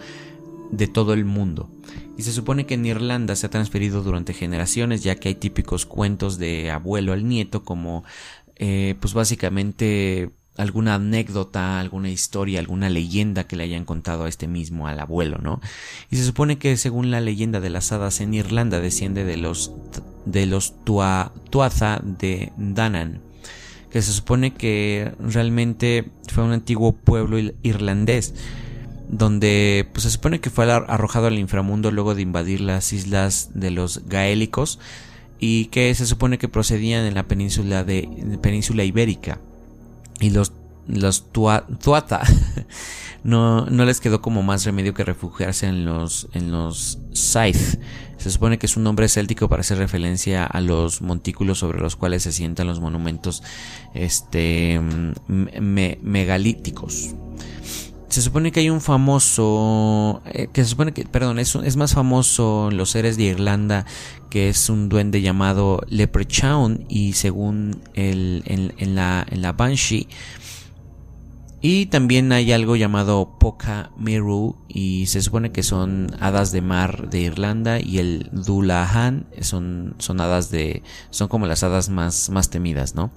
de 0.71 0.88
todo 0.88 1.13
el 1.13 1.23
mundo. 1.23 1.69
Y 2.17 2.23
se 2.23 2.34
supone 2.34 2.65
que 2.65 2.73
en 2.73 2.86
Irlanda 2.86 3.36
se 3.36 3.45
ha 3.45 3.49
transferido 3.49 4.01
durante 4.01 4.34
generaciones, 4.34 5.03
ya 5.03 5.15
que 5.15 5.30
hay 5.30 5.36
típicos 5.36 5.86
cuentos 5.86 6.39
de 6.39 6.71
abuelo 6.71 7.13
al 7.13 7.27
nieto, 7.27 7.63
como 7.63 8.03
eh, 8.56 8.95
pues 8.99 9.13
básicamente 9.13 10.32
alguna 10.58 10.95
anécdota, 10.95 11.80
alguna 11.80 12.10
historia, 12.10 12.60
alguna 12.60 12.89
leyenda 12.89 13.45
que 13.45 13.56
le 13.56 13.63
hayan 13.63 13.86
contado 13.86 14.25
a 14.25 14.30
este 14.30 14.47
mismo, 14.47 14.88
al 14.88 14.99
abuelo, 14.99 15.38
¿no? 15.38 15.62
Y 16.10 16.15
se 16.15 16.25
supone 16.25 16.58
que 16.58 16.75
según 16.77 17.12
la 17.12 17.21
leyenda 17.21 17.60
de 17.60 17.69
las 17.69 17.91
hadas 17.91 18.19
en 18.19 18.34
Irlanda 18.34 18.80
desciende 18.80 19.23
de 19.23 19.38
los 19.38 19.71
de 20.25 20.47
los 20.47 20.73
Tuatha 20.84 22.01
de 22.03 22.51
Danan, 22.58 23.21
que 23.91 24.01
se 24.01 24.12
supone 24.12 24.56
que 24.56 25.13
realmente 25.19 26.10
fue 26.34 26.43
un 26.43 26.51
antiguo 26.51 26.93
pueblo 26.93 27.38
irlandés 27.62 28.34
donde 29.10 29.88
pues 29.93 30.04
se 30.04 30.12
supone 30.12 30.39
que 30.39 30.50
fue 30.50 30.72
arrojado 30.72 31.28
al 31.28 31.39
inframundo 31.39 31.91
luego 31.91 32.15
de 32.15 32.22
invadir 32.22 32.62
las 32.62 32.91
islas 32.93 33.52
de 33.54 33.72
los 33.72 34.06
gaélicos 34.08 34.80
y 35.39 35.65
que 35.65 35.93
se 35.96 36.06
supone 36.06 36.38
que 36.38 36.50
procedían 36.50 37.06
en 37.06 37.13
la 37.13 37.24
península 37.24 37.84
de 37.84 38.38
península 38.41 38.84
ibérica 38.84 39.39
y 40.20 40.32
los 40.32 40.54
los 40.88 41.32
Tuata 41.32 42.22
no, 43.24 43.65
no 43.65 43.86
les 43.86 44.00
quedó 44.00 44.22
como 44.22 44.41
más 44.41 44.63
remedio 44.65 44.93
que 44.93 45.04
refugiarse 45.04 45.67
en 45.67 45.86
los 45.86 46.30
en 46.34 46.52
los 46.52 47.00
Scythe. 47.13 47.80
Se 48.17 48.32
supone 48.32 48.58
que 48.58 48.65
es 48.65 48.76
un 48.78 48.84
nombre 48.84 49.08
céltico 49.10 49.48
para 49.48 49.62
hacer 49.62 49.78
referencia 49.78 50.43
a 50.46 50.60
los 50.60 51.02
montículos 51.02 51.60
sobre 51.60 51.80
los 51.80 51.96
cuales 51.96 52.24
se 52.24 52.32
sientan 52.32 52.65
los 52.67 52.80
monumentos 52.80 53.43
este 53.93 54.82
megalíticos 55.28 57.13
se 58.10 58.22
supone 58.22 58.52
que 58.52 58.62
hay 58.62 58.70
un 58.70 58.82
famoso, 58.82 60.22
eh, 60.26 60.48
que 60.52 60.63
se 60.63 60.70
supone 60.70 60.93
que, 60.93 61.04
perdón, 61.06 61.39
es, 61.39 61.56
es 61.56 61.76
más 61.76 61.93
famoso 61.93 62.70
en 62.72 62.78
los 62.78 62.91
seres 62.91 63.17
de 63.17 63.24
Irlanda, 63.24 63.86
que 64.30 64.50
es 64.50 64.70
un 64.70 64.89
duende 64.89 65.22
llamado 65.22 65.82
Leprechaun 65.88 66.86
y 66.88 67.13
según 67.13 67.82
el, 67.93 68.43
en, 68.46 68.96
la, 68.96 69.26
en 69.30 69.41
la 69.41 69.52
Banshee. 69.54 70.08
Y 71.60 71.88
también 71.88 72.32
hay 72.32 72.52
algo 72.52 72.76
llamado 72.76 73.38
Poca 73.39 73.91
Miru 73.98 74.56
y 74.67 75.08
se 75.08 75.22
supone 75.22 75.52
que 75.52 75.63
son 75.63 76.15
hadas 76.20 76.52
de 76.52 76.62
mar 76.62 77.10
de 77.10 77.22
Irlanda 77.22 77.80
y 77.80 77.98
el 77.98 78.30
Dulahan 78.32 79.26
son, 79.41 79.96
son 79.98 80.22
hadas 80.22 80.52
de, 80.52 80.84
son 81.10 81.28
como 81.28 81.48
las 81.48 81.63
hadas 81.63 81.89
más, 81.89 82.30
más 82.30 82.52
temidas, 82.52 82.93
¿no? 82.93 83.12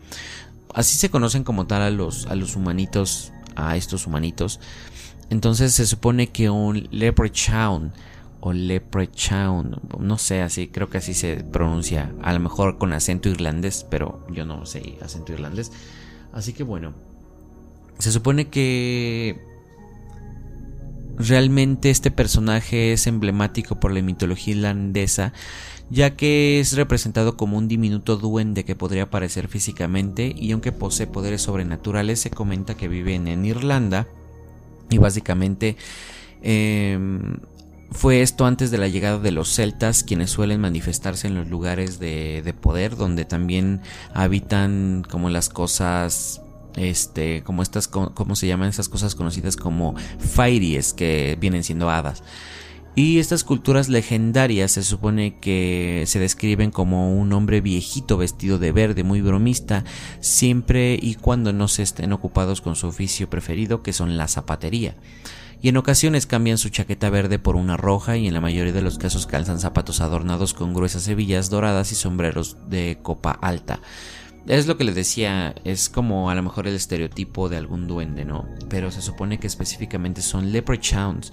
Así 0.72 0.96
se 0.96 1.10
conocen 1.10 1.44
como 1.44 1.66
tal 1.66 1.82
a 1.82 1.90
los, 1.90 2.26
a 2.26 2.34
los 2.34 2.56
humanitos 2.56 3.32
a 3.60 3.76
estos 3.76 4.06
humanitos. 4.06 4.60
Entonces 5.30 5.72
se 5.74 5.86
supone 5.86 6.28
que 6.28 6.50
un 6.50 6.88
leprechaun 6.90 7.92
o 8.40 8.52
leprechaun, 8.52 9.80
no 9.98 10.18
sé, 10.18 10.42
así 10.42 10.68
creo 10.68 10.88
que 10.88 10.98
así 10.98 11.14
se 11.14 11.36
pronuncia, 11.36 12.12
a 12.22 12.32
lo 12.32 12.40
mejor 12.40 12.78
con 12.78 12.92
acento 12.92 13.28
irlandés, 13.28 13.86
pero 13.90 14.26
yo 14.30 14.44
no 14.46 14.66
sé 14.66 14.98
acento 15.02 15.32
irlandés. 15.32 15.70
Así 16.32 16.52
que 16.52 16.62
bueno, 16.62 16.94
se 17.98 18.10
supone 18.12 18.48
que 18.48 19.40
realmente 21.18 21.90
este 21.90 22.10
personaje 22.10 22.92
es 22.92 23.06
emblemático 23.06 23.78
por 23.78 23.92
la 23.92 24.00
mitología 24.00 24.54
irlandesa, 24.54 25.32
ya 25.90 26.16
que 26.16 26.60
es 26.60 26.74
representado 26.74 27.36
como 27.36 27.58
un 27.58 27.68
diminuto 27.68 28.16
duende 28.16 28.64
que 28.64 28.76
podría 28.76 29.04
aparecer 29.04 29.48
físicamente 29.48 30.32
y 30.36 30.52
aunque 30.52 30.72
posee 30.72 31.06
poderes 31.06 31.42
sobrenaturales 31.42 32.20
se 32.20 32.30
comenta 32.30 32.76
que 32.76 32.88
viven 32.88 33.28
en 33.28 33.44
Irlanda 33.44 34.06
y 34.88 34.98
básicamente 34.98 35.76
em, 36.42 37.38
fue 37.90 38.22
esto 38.22 38.46
antes 38.46 38.70
de 38.70 38.78
la 38.78 38.88
llegada 38.88 39.18
de 39.18 39.32
los 39.32 39.52
celtas, 39.52 40.04
quienes 40.04 40.30
suelen 40.30 40.60
manifestarse 40.60 41.26
en 41.26 41.34
los 41.34 41.48
lugares 41.48 41.98
de, 41.98 42.40
de 42.44 42.54
poder, 42.54 42.96
donde 42.96 43.24
también 43.24 43.80
habitan 44.14 45.04
como 45.08 45.28
las 45.28 45.48
cosas 45.48 46.40
este, 46.76 47.42
como 47.42 47.62
estas, 47.62 47.88
como 47.88 48.36
se 48.36 48.46
llaman 48.46 48.68
esas 48.68 48.88
cosas 48.88 49.14
conocidas 49.14 49.56
como 49.56 49.94
fairies, 50.18 50.92
que 50.92 51.36
vienen 51.40 51.64
siendo 51.64 51.90
hadas. 51.90 52.22
Y 52.96 53.18
estas 53.20 53.44
culturas 53.44 53.88
legendarias 53.88 54.72
se 54.72 54.82
supone 54.82 55.38
que 55.38 56.04
se 56.06 56.18
describen 56.18 56.70
como 56.70 57.14
un 57.14 57.32
hombre 57.32 57.60
viejito 57.60 58.16
vestido 58.16 58.58
de 58.58 58.72
verde, 58.72 59.04
muy 59.04 59.20
bromista, 59.20 59.84
siempre 60.20 60.98
y 61.00 61.14
cuando 61.14 61.52
no 61.52 61.68
se 61.68 61.82
estén 61.82 62.12
ocupados 62.12 62.60
con 62.60 62.74
su 62.74 62.88
oficio 62.88 63.30
preferido, 63.30 63.82
que 63.82 63.92
son 63.92 64.16
la 64.16 64.26
zapatería. 64.26 64.96
Y 65.62 65.68
en 65.68 65.76
ocasiones 65.76 66.26
cambian 66.26 66.58
su 66.58 66.70
chaqueta 66.70 67.10
verde 67.10 67.38
por 67.38 67.54
una 67.54 67.76
roja 67.76 68.16
y 68.16 68.26
en 68.26 68.34
la 68.34 68.40
mayoría 68.40 68.72
de 68.72 68.82
los 68.82 68.98
casos 68.98 69.26
calzan 69.26 69.60
zapatos 69.60 70.00
adornados 70.00 70.54
con 70.54 70.72
gruesas 70.72 71.06
hebillas 71.06 71.50
doradas 71.50 71.92
y 71.92 71.94
sombreros 71.94 72.56
de 72.68 72.98
copa 73.02 73.30
alta. 73.30 73.80
Es 74.46 74.66
lo 74.66 74.76
que 74.76 74.84
les 74.84 74.94
decía, 74.94 75.54
es 75.64 75.88
como 75.88 76.30
a 76.30 76.34
lo 76.34 76.42
mejor 76.42 76.66
el 76.66 76.74
estereotipo 76.74 77.48
de 77.48 77.58
algún 77.58 77.86
duende, 77.86 78.24
¿no? 78.24 78.48
Pero 78.68 78.90
se 78.90 79.02
supone 79.02 79.38
que 79.38 79.46
específicamente 79.46 80.22
son 80.22 80.50
leprechauns, 80.50 81.32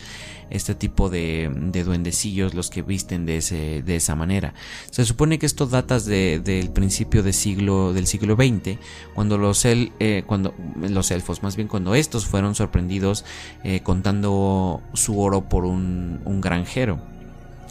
este 0.49 0.75
tipo 0.75 1.09
de, 1.09 1.49
duendecillos 1.85 2.53
los 2.53 2.69
que 2.69 2.81
visten 2.81 3.25
de, 3.25 3.37
ese, 3.37 3.81
de 3.81 3.95
esa 3.95 4.15
manera. 4.15 4.53
Se 4.91 5.05
supone 5.05 5.39
que 5.39 5.45
esto 5.45 5.67
datas 5.67 6.05
del 6.05 6.69
principio 6.73 7.23
del 7.23 7.33
siglo, 7.33 7.93
del 7.93 8.07
siglo 8.07 8.35
XX, 8.35 8.77
cuando 9.13 9.37
los, 9.37 9.63
eh, 9.65 10.23
cuando 10.25 10.53
los 10.75 11.11
elfos, 11.11 11.43
más 11.43 11.55
bien 11.55 11.67
cuando 11.67 11.95
estos 11.95 12.25
fueron 12.25 12.55
sorprendidos 12.55 13.25
eh, 13.63 13.81
contando 13.81 14.81
su 14.93 15.19
oro 15.19 15.47
por 15.47 15.65
un, 15.65 16.19
un 16.25 16.41
granjero. 16.41 16.99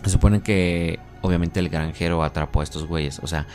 Se 0.03 0.11
supone 0.11 0.40
que 0.40 0.99
obviamente 1.22 1.61
el 1.61 1.68
granjero 1.68 2.22
atrapó 2.22 2.61
a 2.61 2.64
estos 2.64 2.87
güeyes, 2.87 3.18
o 3.22 3.27
sea, 3.27 3.46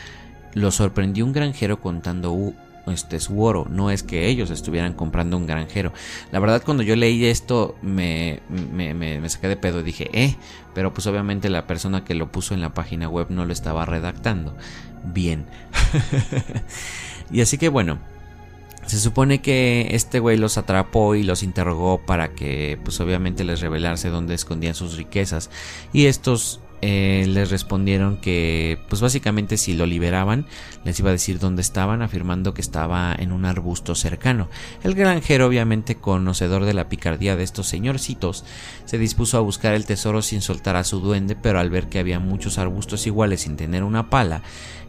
lo 0.54 0.70
sorprendió 0.70 1.24
un 1.24 1.32
granjero 1.32 1.80
contando 1.80 2.54
este, 2.86 3.20
su 3.20 3.40
oro, 3.40 3.66
no 3.70 3.90
es 3.90 4.02
que 4.02 4.28
ellos 4.28 4.50
estuvieran 4.50 4.94
comprando 4.94 5.36
un 5.36 5.46
granjero. 5.46 5.92
La 6.30 6.40
verdad 6.40 6.62
cuando 6.64 6.82
yo 6.82 6.96
leí 6.96 7.24
esto 7.26 7.76
me, 7.82 8.40
me, 8.48 8.94
me, 8.94 9.28
saqué 9.28 9.48
de 9.48 9.56
pedo 9.56 9.80
y 9.80 9.84
dije, 9.84 10.10
eh, 10.12 10.36
pero 10.74 10.92
pues 10.92 11.06
obviamente 11.06 11.48
la 11.48 11.66
persona 11.66 12.04
que 12.04 12.14
lo 12.14 12.32
puso 12.32 12.54
en 12.54 12.60
la 12.60 12.74
página 12.74 13.08
web 13.08 13.28
no 13.30 13.44
lo 13.44 13.52
estaba 13.52 13.84
redactando. 13.84 14.56
Bien. 15.04 15.46
y 17.30 17.40
así 17.40 17.56
que 17.58 17.68
bueno, 17.68 17.98
se 18.86 18.98
supone 18.98 19.40
que 19.40 19.88
este 19.92 20.18
güey 20.18 20.36
los 20.36 20.58
atrapó 20.58 21.14
y 21.14 21.22
los 21.22 21.42
interrogó 21.42 21.98
para 21.98 22.34
que 22.34 22.78
pues 22.82 23.00
obviamente 23.00 23.44
les 23.44 23.60
revelase 23.60 24.08
dónde 24.08 24.34
escondían 24.34 24.74
sus 24.74 24.96
riquezas. 24.96 25.50
Y 25.92 26.06
estos 26.06 26.60
eh, 26.84 27.26
les 27.28 27.48
respondieron 27.48 28.16
que 28.16 28.76
pues 28.88 29.00
básicamente 29.00 29.56
si 29.56 29.72
lo 29.74 29.86
liberaban 29.86 30.46
les 30.84 30.98
iba 30.98 31.10
a 31.10 31.12
decir 31.12 31.38
dónde 31.38 31.62
estaban 31.62 32.02
afirmando 32.02 32.54
que 32.54 32.60
estaba 32.60 33.14
en 33.16 33.30
un 33.30 33.44
arbusto 33.44 33.94
cercano. 33.94 34.48
El 34.82 34.96
granjero 34.96 35.46
obviamente 35.46 35.94
conocedor 35.94 36.64
de 36.64 36.74
la 36.74 36.88
picardía 36.88 37.36
de 37.36 37.44
estos 37.44 37.68
señorcitos 37.68 38.44
se 38.84 38.98
dispuso 38.98 39.38
a 39.38 39.42
buscar 39.42 39.74
el 39.74 39.86
tesoro 39.86 40.22
sin 40.22 40.40
soltar 40.40 40.74
a 40.74 40.82
su 40.82 40.98
duende 40.98 41.36
pero 41.36 41.60
al 41.60 41.70
ver 41.70 41.88
que 41.88 42.00
había 42.00 42.18
muchos 42.18 42.58
arbustos 42.58 43.06
iguales 43.06 43.42
sin 43.42 43.56
tener 43.56 43.84
una 43.84 44.10
pala 44.10 44.42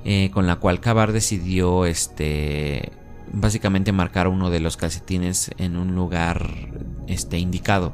eh, 0.04 0.32
con 0.34 0.48
la 0.48 0.56
cual 0.56 0.80
cavar 0.80 1.12
decidió 1.12 1.86
este 1.86 2.92
básicamente 3.32 3.92
marcar 3.92 4.28
uno 4.28 4.50
de 4.50 4.60
los 4.60 4.78
calcetines 4.78 5.52
en 5.60 5.78
un 5.78 5.94
lugar 5.94 6.50
este 7.08 7.38
indicado 7.38 7.94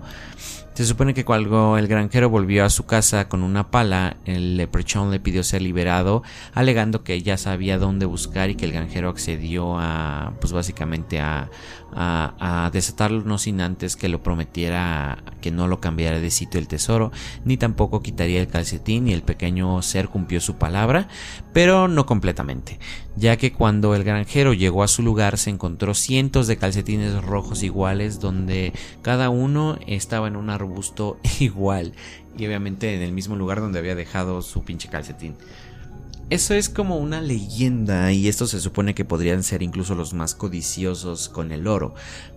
se 0.80 0.86
supone 0.86 1.13
que 1.13 1.25
cuando 1.25 1.77
el 1.77 1.89
granjero 1.89 2.30
volvió 2.30 2.63
a 2.63 2.69
su 2.69 2.86
casa 2.86 3.27
con 3.27 3.43
una 3.43 3.69
pala, 3.69 4.15
el 4.23 4.55
leprechaun 4.55 5.11
le 5.11 5.19
pidió 5.19 5.43
ser 5.43 5.61
liberado, 5.61 6.23
alegando 6.53 7.03
que 7.03 7.21
ya 7.21 7.36
sabía 7.36 7.77
dónde 7.77 8.05
buscar 8.05 8.49
y 8.49 8.55
que 8.55 8.63
el 8.63 8.71
granjero 8.71 9.09
accedió 9.09 9.77
a, 9.77 10.36
pues 10.39 10.53
básicamente 10.53 11.19
a, 11.19 11.49
a, 11.94 12.70
desatarlo 12.74 13.24
no 13.24 13.38
sin 13.38 13.62
antes 13.62 13.96
que 13.96 14.10
lo 14.10 14.22
prometiera 14.22 15.24
que 15.42 15.52
no 15.52 15.68
lo 15.68 15.80
cambiara 15.80 16.20
de 16.20 16.30
sitio 16.30 16.60
el 16.60 16.68
tesoro, 16.68 17.12
ni 17.46 17.58
tampoco 17.58 18.02
quitaría 18.02 18.42
el 18.42 18.48
calcetín 18.48 19.08
y 19.08 19.14
el 19.14 19.22
pequeño 19.22 19.82
ser 19.82 20.10
cumplió 20.10 20.42
su 20.42 20.56
palabra, 20.56 21.08
pero 21.54 21.88
no 21.88 22.06
completamente, 22.06 22.80
ya 23.16 23.38
que 23.38 23.54
cuando 23.54 23.96
el 23.96 24.04
granjero 24.04 24.54
llegó 24.54 24.84
a 24.84 24.88
su 24.88 25.02
lugar 25.02 25.38
se 25.38 25.50
encontró 25.50 25.94
cientos 25.94 26.48
de 26.48 26.58
calcetines 26.58 27.24
rojos 27.24 27.64
iguales 27.64 28.20
donde 28.20 28.74
cada 29.02 29.30
uno 29.30 29.78
estaba 29.88 30.28
en 30.28 30.36
un 30.36 30.50
arbusto 30.50 31.20
igual 31.40 31.94
y 32.38 32.46
obviamente 32.46 32.96
en 32.96 33.02
el 33.02 33.12
mismo 33.12 33.36
lugar 33.36 33.60
donde 33.60 33.80
había 33.80 33.96
dejado 33.96 34.42
su 34.42 34.64
pinche 34.64 34.90
calcetín. 34.90 35.36
Eso 36.30 36.53
es 36.53 36.69
como 36.69 36.97
una 36.97 37.21
leyenda 37.21 38.11
y 38.11 38.27
esto 38.27 38.45
se 38.45 38.59
supone 38.59 38.93
que 38.93 39.03
podrían 39.03 39.41
ser 39.41 39.63
incluso 39.63 39.95
los 39.95 40.13
más 40.13 40.36
codiciosos 40.36 41.27
con 41.27 41.51
el 41.51 41.65
oro. 41.65 41.95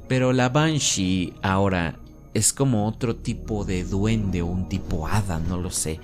Pero 0.09 0.33
la 0.33 0.49
Banshee 0.49 1.35
ahora 1.43 1.99
es 2.33 2.55
como 2.55 2.87
otro 2.87 3.17
tipo 3.17 3.67
de 3.67 3.85
duende 3.85 4.41
o 4.41 4.47
un 4.47 4.69
tipo 4.69 5.07
hada, 5.07 5.39
no 5.39 5.59
lo 5.59 5.71
sé. 5.71 6.01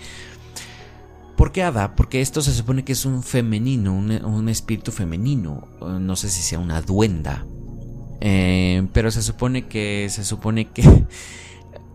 ¿Por 1.35 1.51
qué 1.51 1.63
hada? 1.63 1.95
Porque 1.95 2.21
esto 2.21 2.43
se 2.43 2.53
supone 2.53 2.85
que 2.85 2.93
es 2.93 3.07
un 3.07 3.23
femenino, 3.23 3.95
un, 3.95 4.49
espíritu 4.51 4.93
femenino. 4.93 5.69
No 5.81 6.17
sé 6.17 6.29
si 6.29 6.43
sea 6.43 6.59
una 6.59 6.83
duenda. 6.83 7.47
Eh, 8.21 8.87
pero 8.93 9.11
se 9.11 9.23
supone 9.23 9.67
que 9.67 10.09
se 10.11 10.25
supone 10.25 10.67
que 10.67 10.83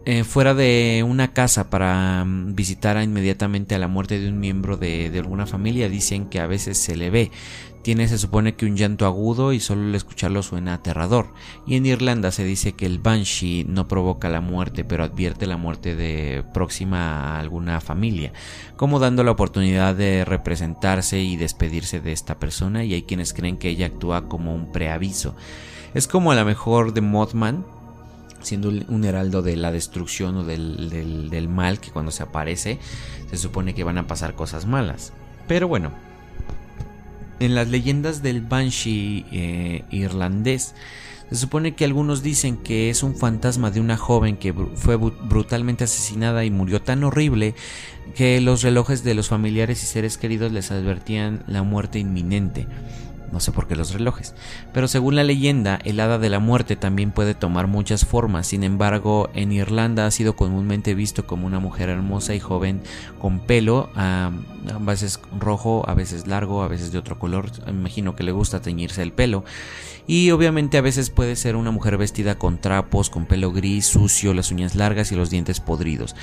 eh, 0.06 0.26
fuera 0.26 0.54
de 0.54 1.06
una 1.08 1.32
casa 1.32 1.70
para 1.70 2.26
mm, 2.26 2.56
visitar 2.56 3.01
inmediatamente 3.01 3.74
a 3.74 3.80
la 3.80 3.88
muerte 3.88 4.20
de 4.20 4.28
un 4.28 4.38
miembro 4.38 4.76
de, 4.76 5.10
alguna 5.18 5.45
familia, 5.45 5.88
dicen 5.88 6.26
que 6.26 6.41
a 6.41 6.47
veces 6.47 6.78
se 6.78 6.97
le 6.97 7.10
ve. 7.10 7.32
Tiene 7.84 8.08
se 8.10 8.18
supone 8.18 8.56
que 8.56 8.66
un 8.66 8.76
llanto 8.76 9.06
agudo 9.06 9.54
y 9.54 9.60
solo 9.62 9.84
el 9.88 9.95
escucharlo 9.95 10.43
suena 10.43 10.74
aterrador. 10.74 11.34
Y 11.66 11.76
en 11.76 11.86
Irlanda 11.86 12.32
se 12.32 12.43
dice 12.43 12.74
que 12.74 12.86
el 12.86 12.99
Banshee 12.99 13.66
no 13.68 13.88
provoca 13.88 14.30
la 14.30 14.41
muerte, 14.41 14.84
pero 14.84 15.04
advierte 15.06 15.47
la 15.47 15.58
muerte 15.58 15.95
de 15.95 16.43
próxima 16.54 17.36
a 17.36 17.39
alguna 17.39 17.80
familia, 17.80 18.34
como 18.76 18.99
dando 18.99 19.24
la 19.24 19.32
oportunidad 19.32 19.95
de 19.95 20.26
representarse 20.26 21.22
y 21.22 21.38
despedirse 21.38 22.01
de 22.01 22.12
esta 22.12 22.39
persona. 22.39 22.84
Y 22.84 22.93
hay 22.93 23.04
quienes 23.04 23.34
creen 23.34 23.58
que 23.58 23.70
ella 23.70 23.88
actúa 23.88 24.28
como 24.28 24.54
un 24.54 24.72
preaviso. 24.72 25.36
Es 25.93 26.08
como 26.08 26.32
a 26.32 26.36
lo 26.36 26.45
mejor 26.45 26.93
de 26.93 27.01
Mothman, 27.01 27.66
siendo 28.43 28.69
un 28.69 29.05
heraldo 29.05 29.41
de 29.41 29.55
la 29.55 29.71
destrucción 29.71 30.37
o 30.37 30.43
del, 30.43 31.47
mal 31.49 31.79
que 31.79 31.91
cuando 31.91 32.11
se 32.11 32.23
aparece 32.23 32.79
se 33.29 33.37
supone 33.37 33.73
que 33.73 33.83
van 33.83 33.97
a 33.97 34.07
pasar 34.07 34.35
cosas 34.35 34.65
malas. 34.65 35.13
Pero 35.47 35.67
bueno, 35.67 35.91
en 37.39 37.55
las 37.55 37.67
leyendas 37.67 38.21
del 38.23 38.41
Banshee 38.41 39.25
eh, 39.31 39.83
irlandés 39.91 40.75
se 41.29 41.35
supone 41.37 41.73
que 41.73 41.85
algunos 41.85 42.21
dicen 42.21 42.57
que 42.57 42.89
es 42.89 43.01
un 43.01 43.15
fantasma 43.15 43.71
de 43.71 43.79
una 43.79 43.97
joven 43.97 44.37
que 44.37 44.53
fue 44.53 44.97
brutalmente 44.97 45.85
asesinada 45.85 46.45
y 46.45 46.51
murió 46.51 46.81
tan 46.81 47.03
horrible 47.03 47.55
que 48.15 48.39
los 48.39 48.61
relojes 48.61 49.03
de 49.03 49.15
los 49.15 49.29
familiares 49.29 49.81
y 49.81 49.87
seres 49.87 50.17
queridos 50.17 50.51
les 50.51 50.69
advertían 50.71 51.43
la 51.47 51.63
muerte 51.63 51.97
inminente 51.97 52.67
no 53.34 53.39
sé 53.39 53.51
por 53.51 53.67
qué 53.67 53.75
los 53.75 53.91
relojes. 53.91 54.36
Pero 54.73 54.88
según 54.88 55.15
la 55.15 55.23
leyenda, 55.23 55.79
el 55.84 55.99
hada 55.99 56.19
de 56.19 56.29
la 56.29 56.38
muerte 56.39 56.75
también 56.75 57.11
puede 57.11 57.34
tomar 57.34 57.65
muchas 57.65 58.05
formas. 58.05 58.45
Sin 58.47 58.63
embargo, 58.63 59.29
en 59.34 59.51
Irlanda 59.51 60.05
ha 60.05 60.11
sido 60.11 60.36
comúnmente 60.36 60.93
visto 60.93 61.25
como 61.25 61.47
una 61.47 61.59
mujer 61.59 61.89
hermosa 61.89 62.36
y 62.36 62.39
joven 62.39 62.81
con 63.19 63.39
pelo, 63.39 63.89
a 63.95 64.31
veces 64.79 65.19
rojo, 65.39 65.84
a 65.88 65.95
veces 65.95 66.27
largo, 66.27 66.61
a 66.61 66.67
veces 66.67 66.91
de 66.91 66.99
otro 66.99 67.17
color. 67.17 67.49
Me 67.65 67.71
imagino 67.71 68.15
que 68.15 68.23
le 68.23 68.31
gusta 68.31 68.61
teñirse 68.61 69.01
el 69.01 69.11
pelo. 69.11 69.43
Y 70.05 70.29
obviamente 70.31 70.77
a 70.77 70.81
veces 70.81 71.09
puede 71.09 71.36
ser 71.36 71.55
una 71.55 71.71
mujer 71.71 71.97
vestida 71.97 72.36
con 72.36 72.59
trapos, 72.59 73.09
con 73.09 73.25
pelo 73.25 73.51
gris, 73.51 73.88
sucio, 73.88 74.36
las 74.36 74.51
uñas 74.51 74.75
largas 74.75 75.11
y 75.11 75.15
los 75.15 75.31
dientes 75.31 75.59
podridos. 75.59 76.15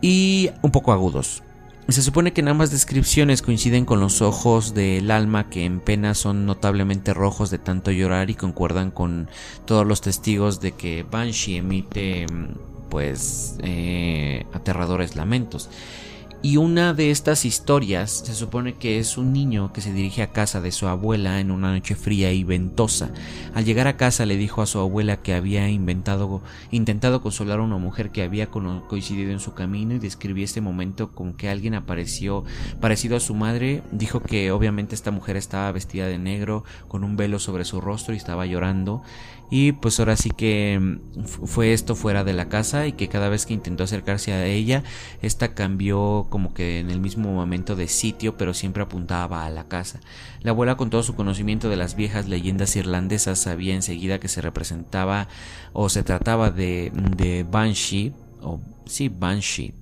Y 0.00 0.50
un 0.62 0.70
poco 0.70 0.92
agudos. 0.92 1.42
Se 1.88 2.00
supone 2.00 2.32
que 2.32 2.40
en 2.40 2.48
ambas 2.48 2.70
descripciones 2.70 3.42
coinciden 3.42 3.84
con 3.84 4.00
los 4.00 4.22
ojos 4.22 4.72
del 4.72 5.10
alma 5.10 5.50
que 5.50 5.66
en 5.66 5.80
pena 5.80 6.14
son 6.14 6.46
notablemente 6.46 7.12
rojos 7.12 7.50
de 7.50 7.58
tanto 7.58 7.90
llorar 7.90 8.30
y 8.30 8.34
concuerdan 8.34 8.90
con 8.90 9.28
todos 9.66 9.86
los 9.86 10.00
testigos 10.00 10.60
de 10.60 10.72
que 10.72 11.04
Banshee 11.08 11.56
emite 11.56 12.26
pues 12.88 13.56
eh, 13.62 14.46
aterradores 14.54 15.14
lamentos. 15.14 15.68
Y 16.44 16.58
una 16.58 16.92
de 16.92 17.10
estas 17.10 17.46
historias 17.46 18.10
se 18.10 18.34
supone 18.34 18.74
que 18.74 18.98
es 18.98 19.16
un 19.16 19.32
niño 19.32 19.72
que 19.72 19.80
se 19.80 19.94
dirige 19.94 20.20
a 20.20 20.30
casa 20.30 20.60
de 20.60 20.72
su 20.72 20.86
abuela 20.86 21.40
en 21.40 21.50
una 21.50 21.72
noche 21.72 21.94
fría 21.94 22.34
y 22.34 22.44
ventosa. 22.44 23.08
Al 23.54 23.64
llegar 23.64 23.86
a 23.86 23.96
casa 23.96 24.26
le 24.26 24.36
dijo 24.36 24.60
a 24.60 24.66
su 24.66 24.78
abuela 24.78 25.22
que 25.22 25.32
había 25.32 25.70
inventado, 25.70 26.42
intentado 26.70 27.22
consolar 27.22 27.60
a 27.60 27.62
una 27.62 27.78
mujer 27.78 28.10
que 28.10 28.22
había 28.22 28.50
coincidido 28.50 29.32
en 29.32 29.40
su 29.40 29.54
camino 29.54 29.94
y 29.94 29.98
describió 29.98 30.44
este 30.44 30.60
momento 30.60 31.12
con 31.12 31.32
que 31.32 31.48
alguien 31.48 31.72
apareció 31.72 32.44
parecido 32.78 33.16
a 33.16 33.20
su 33.20 33.34
madre. 33.34 33.82
Dijo 33.90 34.20
que 34.20 34.50
obviamente 34.50 34.94
esta 34.94 35.10
mujer 35.10 35.38
estaba 35.38 35.72
vestida 35.72 36.08
de 36.08 36.18
negro 36.18 36.62
con 36.88 37.04
un 37.04 37.16
velo 37.16 37.38
sobre 37.38 37.64
su 37.64 37.80
rostro 37.80 38.12
y 38.12 38.18
estaba 38.18 38.44
llorando 38.44 39.02
y 39.56 39.70
pues 39.70 40.00
ahora 40.00 40.16
sí 40.16 40.30
que 40.30 40.80
mm, 40.80 41.26
fue 41.46 41.72
esto 41.72 41.94
fuera 41.94 42.24
de 42.24 42.32
la 42.32 42.48
casa 42.48 42.88
y 42.88 42.92
que 42.94 43.06
cada 43.06 43.28
vez 43.28 43.46
que 43.46 43.54
intentó 43.54 43.84
acercarse 43.84 44.32
a 44.32 44.46
ella, 44.46 44.82
esta 45.22 45.54
cambió 45.54 46.26
como 46.28 46.52
que 46.52 46.80
en 46.80 46.90
el 46.90 46.98
mismo 46.98 47.32
momento 47.32 47.76
de 47.76 47.86
sitio, 47.86 48.36
pero 48.36 48.52
siempre 48.52 48.82
apuntaba 48.82 49.46
a 49.46 49.50
la 49.50 49.68
casa. 49.68 50.00
La 50.42 50.50
abuela 50.50 50.76
con 50.76 50.90
todo 50.90 51.04
su 51.04 51.14
conocimiento 51.14 51.68
de 51.68 51.76
las 51.76 51.94
viejas 51.94 52.26
leyendas 52.26 52.74
irlandesas 52.74 53.38
sabía 53.38 53.76
enseguida 53.76 54.18
que 54.18 54.26
se 54.26 54.40
representaba 54.40 55.28
o 55.72 55.88
se 55.88 56.02
trataba 56.02 56.50
de, 56.50 56.90
de 57.16 57.44
Banshee, 57.44 58.12
o 58.42 58.60
sí, 58.86 59.08
Banshee, 59.08 59.72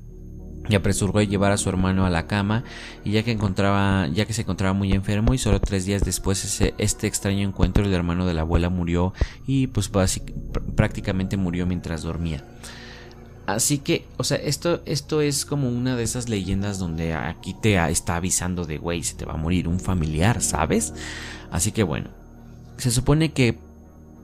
y 0.68 0.74
apresuró 0.74 1.18
a 1.18 1.24
llevar 1.24 1.52
a 1.52 1.56
su 1.56 1.68
hermano 1.68 2.06
a 2.06 2.10
la 2.10 2.26
cama 2.26 2.64
y 3.04 3.12
ya 3.12 3.22
que 3.22 3.32
encontraba 3.32 4.06
ya 4.08 4.26
que 4.26 4.32
se 4.32 4.42
encontraba 4.42 4.74
muy 4.74 4.92
enfermo 4.92 5.34
y 5.34 5.38
solo 5.38 5.60
tres 5.60 5.84
días 5.84 6.04
después 6.04 6.44
ese, 6.44 6.74
este 6.78 7.06
extraño 7.06 7.46
encuentro 7.46 7.84
el 7.84 7.92
hermano 7.92 8.26
de 8.26 8.34
la 8.34 8.42
abuela 8.42 8.68
murió 8.68 9.12
y 9.46 9.66
pues 9.68 9.90
prácticamente 10.76 11.36
murió 11.36 11.66
mientras 11.66 12.02
dormía. 12.02 12.44
Así 13.46 13.78
que 13.78 14.06
o 14.18 14.24
sea 14.24 14.36
esto 14.36 14.82
esto 14.86 15.20
es 15.20 15.44
como 15.44 15.68
una 15.68 15.96
de 15.96 16.04
esas 16.04 16.28
leyendas 16.28 16.78
donde 16.78 17.14
aquí 17.14 17.54
te 17.54 17.76
está 17.90 18.16
avisando 18.16 18.64
de 18.64 18.78
güey 18.78 19.02
se 19.02 19.14
te 19.14 19.24
va 19.24 19.34
a 19.34 19.36
morir 19.36 19.66
un 19.66 19.80
familiar 19.80 20.40
sabes 20.40 20.94
así 21.50 21.72
que 21.72 21.82
bueno 21.82 22.10
se 22.76 22.92
supone 22.92 23.32
que 23.32 23.58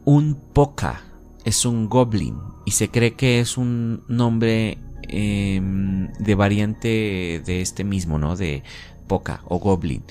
un 0.04 0.36
poca 0.52 1.02
es 1.44 1.64
un 1.64 1.88
goblin 1.88 2.38
y 2.64 2.70
se 2.70 2.90
cree 2.90 3.14
que 3.14 3.40
es 3.40 3.58
un 3.58 4.04
nombre 4.06 4.78
Em, 5.08 6.12
de 6.18 6.34
variante 6.34 7.42
de 7.44 7.60
este 7.62 7.82
mismo, 7.82 8.18
¿no? 8.18 8.36
De 8.36 8.62
Poca 9.06 9.40
o 9.46 9.58
Goblin. 9.58 10.02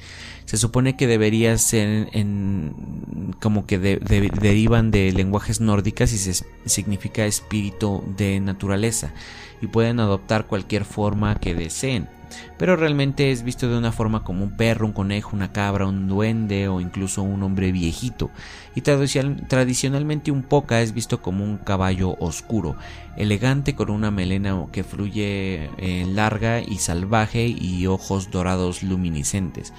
Se 0.45 0.57
supone 0.57 0.95
que 0.95 1.07
debería 1.07 1.57
ser 1.57 2.09
en, 2.13 3.35
como 3.39 3.67
que 3.67 3.77
derivan 3.77 4.91
de 4.91 5.11
lenguajes 5.11 5.61
nórdicas 5.61 6.13
y 6.13 6.69
significa 6.69 7.25
espíritu 7.25 8.03
de 8.17 8.39
naturaleza 8.39 9.13
y 9.61 9.67
pueden 9.67 9.99
adoptar 9.99 10.47
cualquier 10.47 10.85
forma 10.85 11.35
que 11.35 11.53
deseen 11.53 12.07
pero 12.57 12.75
realmente 12.75 13.31
es 13.31 13.43
visto 13.43 13.69
de 13.69 13.77
una 13.77 13.91
forma 13.91 14.23
como 14.23 14.43
un 14.43 14.51
perro, 14.51 14.85
un 14.85 14.93
conejo, 14.93 15.35
una 15.35 15.51
cabra, 15.51 15.87
un 15.87 16.07
duende 16.07 16.67
o 16.67 16.81
incluso 16.81 17.23
un 17.23 17.43
hombre 17.43 17.71
viejito. 17.71 18.31
Y 18.75 18.81
tradicionalmente 18.81 20.31
un 20.31 20.43
poca 20.43 20.81
es 20.81 20.93
visto 20.93 21.21
como 21.21 21.43
un 21.43 21.57
caballo 21.57 22.15
oscuro, 22.19 22.75
elegante 23.15 23.75
con 23.75 23.89
una 23.89 24.11
melena 24.11 24.65
que 24.71 24.83
fluye 24.83 25.69
eh, 25.77 26.05
larga 26.07 26.61
y 26.61 26.77
salvaje 26.77 27.47
y 27.47 27.87
ojos 27.87 28.31
dorados 28.31 28.83
luminiscentes. 28.83 29.73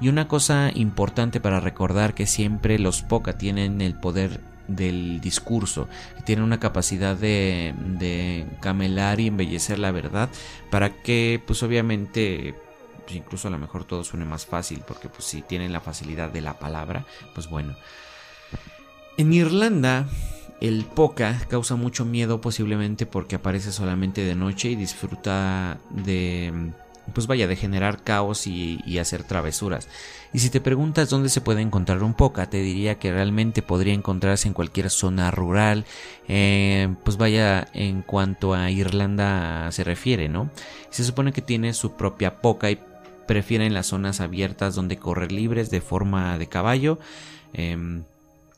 Y 0.00 0.08
una 0.08 0.28
cosa 0.28 0.70
importante 0.74 1.40
para 1.40 1.60
recordar 1.60 2.14
que 2.14 2.26
siempre 2.26 2.78
los 2.78 3.02
poca 3.02 3.36
tienen 3.36 3.80
el 3.82 3.94
poder 3.94 4.40
del 4.76 5.20
discurso, 5.20 5.88
que 6.16 6.22
tiene 6.22 6.42
una 6.42 6.60
capacidad 6.60 7.16
de, 7.16 7.74
de 7.98 8.46
camelar 8.60 9.20
y 9.20 9.28
embellecer 9.28 9.78
la 9.78 9.90
verdad 9.90 10.28
para 10.70 11.02
que 11.02 11.42
pues 11.46 11.62
obviamente 11.62 12.54
pues, 13.04 13.16
incluso 13.16 13.48
a 13.48 13.50
lo 13.50 13.58
mejor 13.58 13.84
todo 13.84 14.04
suene 14.04 14.24
más 14.24 14.46
fácil 14.46 14.82
porque 14.86 15.08
pues 15.08 15.24
si 15.24 15.42
tienen 15.42 15.72
la 15.72 15.80
facilidad 15.80 16.30
de 16.30 16.40
la 16.40 16.58
palabra 16.58 17.04
pues 17.34 17.48
bueno. 17.48 17.76
En 19.16 19.32
Irlanda 19.32 20.06
el 20.60 20.84
poca 20.84 21.40
causa 21.48 21.74
mucho 21.74 22.04
miedo 22.04 22.40
posiblemente 22.40 23.06
porque 23.06 23.36
aparece 23.36 23.72
solamente 23.72 24.22
de 24.22 24.34
noche 24.34 24.70
y 24.70 24.76
disfruta 24.76 25.78
de 25.90 26.72
pues 27.14 27.26
vaya, 27.26 27.46
de 27.46 27.56
generar 27.56 28.02
caos 28.02 28.46
y, 28.46 28.98
hacer 28.98 29.24
travesuras. 29.24 29.88
Y 30.32 30.40
si 30.40 30.50
te 30.50 30.60
preguntas 30.60 31.08
dónde 31.08 31.28
se 31.28 31.40
puede 31.40 31.62
encontrar 31.62 32.02
un 32.02 32.14
poca, 32.14 32.50
te 32.50 32.58
diría 32.58 32.98
que 32.98 33.12
realmente 33.12 33.62
podría 33.62 33.94
encontrarse 33.94 34.48
en 34.48 34.54
cualquier 34.54 34.90
zona 34.90 35.30
rural, 35.30 35.84
eh, 36.28 36.94
pues 37.04 37.16
vaya, 37.16 37.68
en 37.72 38.02
cuanto 38.02 38.54
a 38.54 38.70
Irlanda 38.70 39.70
se 39.72 39.84
refiere, 39.84 40.28
¿no? 40.28 40.50
Se 40.90 41.04
supone 41.04 41.32
que 41.32 41.42
tiene 41.42 41.72
su 41.72 41.96
propia 41.96 42.40
poca 42.40 42.70
y 42.70 42.78
prefieren 43.26 43.74
las 43.74 43.86
zonas 43.86 44.20
abiertas 44.20 44.74
donde 44.74 44.98
correr 44.98 45.30
libres 45.30 45.70
de 45.70 45.80
forma 45.80 46.36
de 46.36 46.48
caballo. 46.48 46.98
Em, 47.52 48.02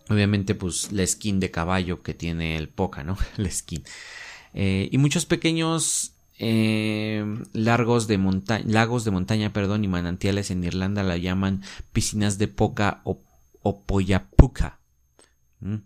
obviamente, 0.09 0.55
pues 0.55 0.93
la 0.93 1.07
skin 1.07 1.41
de 1.41 1.51
caballo 1.51 2.03
que 2.03 2.15
tiene 2.15 2.57
el 2.57 2.69
poca, 2.69 3.05
¿no? 3.05 3.17
La 3.37 3.51
skin. 3.51 3.85
Eh, 4.55 4.89
y 4.91 4.99
muchos 4.99 5.27
pequeños 5.27 6.12
eh, 6.45 7.25
lagos 7.53 8.09
de 8.09 8.19
montaña, 8.19 8.65
lagos 8.67 9.05
de 9.05 9.13
montaña, 9.13 9.53
perdón, 9.53 9.85
y 9.85 9.89
manantiales 9.89 10.51
en 10.51 10.65
Irlanda 10.65 11.05
la 11.05 11.17
llaman 11.17 11.63
piscinas 11.93 12.37
de 12.37 12.49
poca 12.49 13.01
o, 13.05 13.21
o 13.63 13.83
poyapuca. 13.83 14.81
¿Mm? 15.61 15.77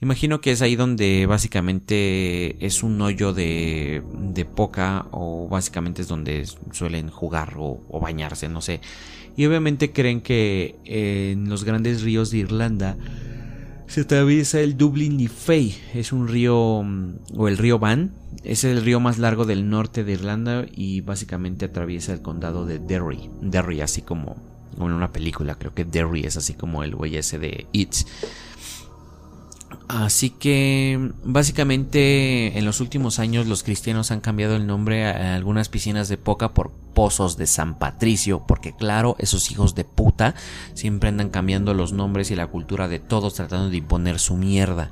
Imagino 0.00 0.40
que 0.40 0.52
es 0.52 0.62
ahí 0.62 0.76
donde 0.76 1.26
básicamente 1.26 2.64
es 2.64 2.84
un 2.84 3.00
hoyo 3.02 3.32
de, 3.32 4.04
de 4.12 4.44
poca 4.44 5.06
o 5.10 5.48
básicamente 5.48 6.02
es 6.02 6.06
donde 6.06 6.46
suelen 6.70 7.10
jugar 7.10 7.56
o 7.58 7.98
bañarse, 8.00 8.48
no 8.48 8.60
sé. 8.60 8.80
Y 9.36 9.46
obviamente 9.46 9.90
creen 9.90 10.20
que 10.20 10.76
en 10.84 11.48
los 11.48 11.64
grandes 11.64 12.02
ríos 12.02 12.30
de 12.30 12.38
Irlanda 12.38 12.96
se 13.88 14.02
atraviesa 14.02 14.60
el 14.60 14.76
Dublin 14.76 15.28
Fay. 15.28 15.76
Es 15.94 16.12
un 16.12 16.28
río, 16.28 16.82
mm, 16.84 17.14
o 17.36 17.48
el 17.48 17.56
río 17.56 17.78
Van. 17.78 18.12
Es 18.44 18.64
el 18.64 18.84
río 18.84 19.00
más 19.00 19.18
largo 19.18 19.46
del 19.46 19.68
norte 19.68 20.04
de 20.04 20.12
Irlanda 20.12 20.66
y 20.70 21.00
básicamente 21.00 21.64
atraviesa 21.64 22.12
el 22.12 22.22
condado 22.22 22.66
de 22.66 22.78
Derry. 22.78 23.30
Derry, 23.40 23.80
así 23.80 24.02
como, 24.02 24.36
como 24.74 24.88
en 24.88 24.94
una 24.94 25.10
película, 25.10 25.54
creo 25.56 25.74
que 25.74 25.84
Derry 25.84 26.24
es 26.24 26.36
así 26.36 26.54
como 26.54 26.84
el 26.84 26.94
güey 26.94 27.16
ese 27.16 27.38
de 27.38 27.66
It. 27.72 27.94
Así 29.88 30.28
que 30.28 31.12
básicamente 31.24 32.58
en 32.58 32.64
los 32.66 32.80
últimos 32.80 33.18
años 33.18 33.46
los 33.46 33.62
cristianos 33.62 34.10
han 34.10 34.20
cambiado 34.20 34.54
el 34.54 34.66
nombre 34.66 35.06
a 35.06 35.34
algunas 35.34 35.70
piscinas 35.70 36.10
de 36.10 36.18
poca 36.18 36.52
por 36.52 36.70
pozos 36.92 37.38
de 37.38 37.46
San 37.46 37.78
Patricio, 37.78 38.44
porque 38.46 38.76
claro, 38.76 39.16
esos 39.18 39.50
hijos 39.50 39.74
de 39.74 39.84
puta 39.84 40.34
siempre 40.74 41.08
andan 41.08 41.30
cambiando 41.30 41.72
los 41.72 41.94
nombres 41.94 42.30
y 42.30 42.36
la 42.36 42.48
cultura 42.48 42.86
de 42.86 42.98
todos 42.98 43.32
tratando 43.32 43.70
de 43.70 43.78
imponer 43.78 44.18
su 44.18 44.36
mierda. 44.36 44.90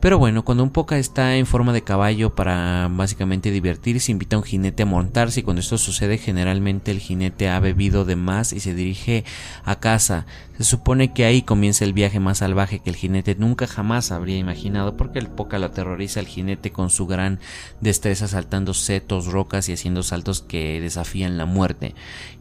Pero 0.00 0.18
bueno, 0.18 0.46
cuando 0.46 0.64
un 0.64 0.70
poca 0.70 0.96
está 0.96 1.36
en 1.36 1.44
forma 1.44 1.74
de 1.74 1.82
caballo 1.82 2.34
para 2.34 2.88
básicamente 2.90 3.50
divertirse, 3.50 4.10
invita 4.10 4.36
a 4.36 4.38
un 4.38 4.44
jinete 4.46 4.82
a 4.82 4.86
montarse 4.86 5.40
y 5.40 5.42
cuando 5.42 5.60
esto 5.60 5.76
sucede 5.76 6.16
generalmente 6.16 6.90
el 6.90 7.00
jinete 7.00 7.50
ha 7.50 7.60
bebido 7.60 8.06
de 8.06 8.16
más 8.16 8.54
y 8.54 8.60
se 8.60 8.72
dirige 8.72 9.24
a 9.62 9.78
casa. 9.78 10.24
Se 10.56 10.64
supone 10.64 11.12
que 11.12 11.24
ahí 11.24 11.42
comienza 11.42 11.84
el 11.84 11.92
viaje 11.92 12.20
más 12.20 12.38
salvaje 12.38 12.80
que 12.80 12.90
el 12.90 12.96
jinete 12.96 13.34
nunca 13.34 13.66
jamás 13.66 14.10
habría 14.10 14.36
imaginado 14.38 14.96
porque 14.96 15.18
el 15.18 15.28
poca 15.28 15.58
lo 15.58 15.66
aterroriza 15.66 16.20
al 16.20 16.26
jinete 16.26 16.70
con 16.70 16.88
su 16.88 17.06
gran 17.06 17.38
destreza 17.80 18.26
saltando 18.26 18.72
setos, 18.74 19.26
rocas 19.26 19.68
y 19.68 19.72
haciendo 19.72 20.02
saltos 20.02 20.40
que 20.40 20.80
desafían 20.80 21.36
la 21.36 21.46
muerte. 21.46 21.94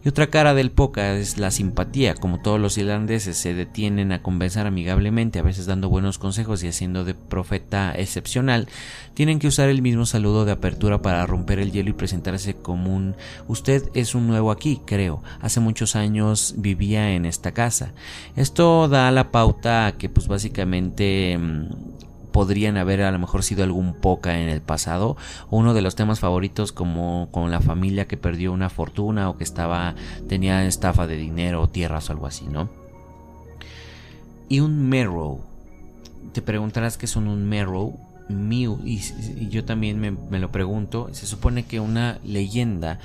Y 0.03 0.09
otra 0.09 0.27
cara 0.27 0.53
del 0.53 0.71
poca 0.71 1.15
es 1.15 1.37
la 1.37 1.51
simpatía, 1.51 2.15
como 2.15 2.41
todos 2.41 2.59
los 2.59 2.77
irlandeses 2.77 3.37
se 3.37 3.53
detienen 3.53 4.13
a 4.13 4.21
conversar 4.21 4.65
amigablemente, 4.65 5.39
a 5.39 5.43
veces 5.43 5.65
dando 5.65 5.89
buenos 5.89 6.17
consejos 6.17 6.63
y 6.63 6.69
haciendo 6.69 7.03
de 7.03 7.15
profeta 7.49 7.93
excepcional, 7.95 8.67
tienen 9.15 9.39
que 9.39 9.47
usar 9.47 9.69
el 9.69 9.81
mismo 9.81 10.05
saludo 10.05 10.45
de 10.45 10.51
apertura 10.51 11.01
para 11.01 11.25
romper 11.25 11.57
el 11.57 11.71
hielo 11.71 11.89
y 11.89 11.93
presentarse 11.93 12.53
como 12.53 12.95
un 12.95 13.15
usted 13.47 13.89
es 13.95 14.13
un 14.13 14.27
nuevo 14.27 14.51
aquí, 14.51 14.81
creo. 14.85 15.23
Hace 15.41 15.59
muchos 15.59 15.95
años 15.95 16.53
vivía 16.57 17.11
en 17.13 17.25
esta 17.25 17.51
casa. 17.51 17.93
Esto 18.35 18.87
da 18.87 19.09
la 19.09 19.31
pauta 19.31 19.87
a 19.87 19.91
que 19.93 20.09
pues 20.09 20.27
básicamente 20.27 21.39
mm, 21.39 22.31
podrían 22.31 22.77
haber 22.77 23.01
a 23.01 23.11
lo 23.11 23.17
mejor 23.17 23.41
sido 23.41 23.63
algún 23.63 23.95
poca 23.95 24.39
en 24.39 24.47
el 24.47 24.61
pasado. 24.61 25.17
Uno 25.49 25.73
de 25.73 25.81
los 25.81 25.95
temas 25.95 26.19
favoritos 26.19 26.71
como 26.71 27.29
con 27.31 27.49
la 27.49 27.61
familia 27.61 28.07
que 28.07 28.15
perdió 28.15 28.53
una 28.53 28.69
fortuna 28.69 29.27
o 29.27 29.37
que 29.37 29.43
estaba 29.43 29.95
tenía 30.27 30.67
estafa 30.67 31.07
de 31.07 31.17
dinero 31.17 31.63
o 31.63 31.69
tierras 31.69 32.09
o 32.09 32.13
algo 32.13 32.27
así, 32.27 32.45
¿no? 32.45 32.69
Y 34.47 34.59
un 34.59 34.87
Merrow 34.87 35.48
te 36.33 36.41
preguntarás 36.41 36.97
qué 36.97 37.07
son 37.07 37.27
un 37.27 37.47
Merrow. 37.47 37.99
Mew, 38.29 38.79
y, 38.85 38.99
yo 39.49 39.65
también 39.65 39.99
me, 39.99 40.39
lo 40.39 40.51
pregunto. 40.51 41.09
Se 41.13 41.25
supone 41.25 41.65
que 41.65 41.79
una 41.79 42.19
leyenda, 42.23 42.99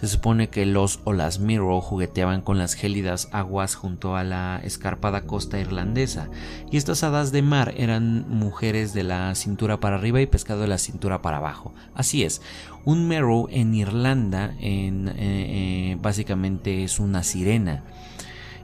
se 0.00 0.08
supone 0.08 0.48
que 0.48 0.64
los 0.64 1.00
o 1.04 1.12
las 1.12 1.38
Mirror 1.38 1.82
jugueteaban 1.82 2.40
con 2.40 2.56
las 2.56 2.72
gélidas 2.72 3.28
aguas 3.30 3.74
junto 3.74 4.16
a 4.16 4.24
la 4.24 4.58
escarpada 4.64 5.26
costa 5.26 5.60
irlandesa, 5.60 6.30
y 6.70 6.78
estas 6.78 7.02
hadas 7.02 7.30
de 7.30 7.42
mar 7.42 7.74
eran 7.76 8.26
mujeres 8.30 8.94
de 8.94 9.02
la 9.02 9.34
cintura 9.34 9.80
para 9.80 9.96
arriba 9.96 10.22
y 10.22 10.26
pescado 10.26 10.62
de 10.62 10.68
la 10.68 10.78
cintura 10.78 11.20
para 11.20 11.36
abajo. 11.36 11.74
Así 11.94 12.24
es, 12.24 12.40
un 12.86 13.06
Merrow 13.06 13.48
en 13.50 13.74
Irlanda 13.74 14.54
eh, 14.60 14.90
eh, 15.18 15.98
básicamente 16.00 16.84
es 16.84 16.98
una 16.98 17.22
sirena. 17.22 17.84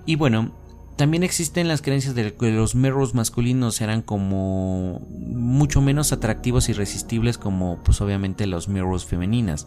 Y 0.07 0.17
bueno, 0.17 0.53
también 0.97 1.23
existen 1.23 1.69
las 1.69 1.83
creencias 1.83 2.15
de 2.15 2.33
que 2.33 2.51
los 2.51 2.75
merros 2.75 3.15
masculinos 3.15 3.81
eran 3.83 4.01
como 4.01 5.07
mucho 5.11 5.83
menos 5.83 6.13
atractivos 6.13 6.69
y 6.69 6.73
irresistibles 6.73 7.37
como 7.37 7.79
pues 7.85 8.01
obviamente 8.01 8.47
los 8.47 8.69
mirrors 8.69 9.05
femeninas. 9.05 9.67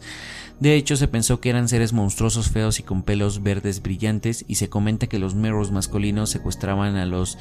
De 0.58 0.74
hecho 0.74 0.96
se 0.96 1.08
pensó 1.08 1.40
que 1.40 1.48
eran 1.48 1.68
seres 1.68 1.92
monstruosos 1.92 2.50
feos 2.50 2.80
y 2.80 2.82
con 2.82 3.02
pelos 3.02 3.42
verdes 3.42 3.80
brillantes 3.80 4.44
y 4.48 4.56
se 4.56 4.68
comenta 4.68 5.06
que 5.06 5.18
los 5.18 5.34
mirrors 5.34 5.70
masculinos 5.70 6.30
secuestraban 6.30 6.96
a 6.96 7.06
los 7.06 7.38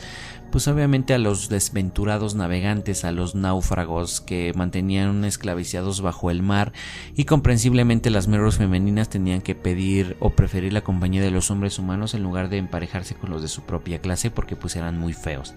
pues 0.51 0.67
obviamente 0.67 1.13
a 1.13 1.19
los 1.19 1.49
desventurados 1.49 2.35
navegantes, 2.35 3.05
a 3.05 3.11
los 3.11 3.35
náufragos 3.35 4.21
que 4.21 4.53
mantenían 4.55 5.25
esclavizados 5.25 6.01
bajo 6.01 6.31
el 6.31 6.41
mar 6.41 6.73
y 7.15 7.25
comprensiblemente 7.25 8.09
las 8.09 8.27
mirrors 8.27 8.57
femeninas 8.57 9.09
tenían 9.09 9.41
que 9.41 9.55
pedir 9.55 10.15
o 10.19 10.31
preferir 10.31 10.73
la 10.73 10.81
compañía 10.81 11.21
de 11.21 11.31
los 11.31 11.51
hombres 11.51 11.77
humanos 11.77 12.13
en 12.13 12.23
lugar 12.23 12.49
de 12.49 12.57
emparejarse 12.57 13.15
con 13.15 13.31
los 13.31 13.41
de 13.41 13.47
su 13.47 13.63
propia 13.79 13.99
clase 13.99 14.29
porque 14.29 14.57
pues 14.57 14.75
eran 14.75 14.97
muy 14.97 15.13
feos. 15.13 15.53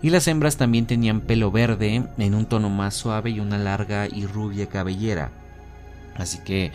Y 0.00 0.10
las 0.10 0.28
hembras 0.28 0.56
también 0.56 0.86
tenían 0.86 1.20
pelo 1.20 1.50
verde 1.50 2.04
en 2.16 2.34
un 2.34 2.46
tono 2.46 2.70
más 2.70 2.94
suave 2.94 3.30
y 3.30 3.40
una 3.40 3.58
larga 3.58 4.06
y 4.06 4.24
rubia 4.26 4.66
cabellera. 4.66 5.32
Así 6.14 6.38
que 6.38 6.70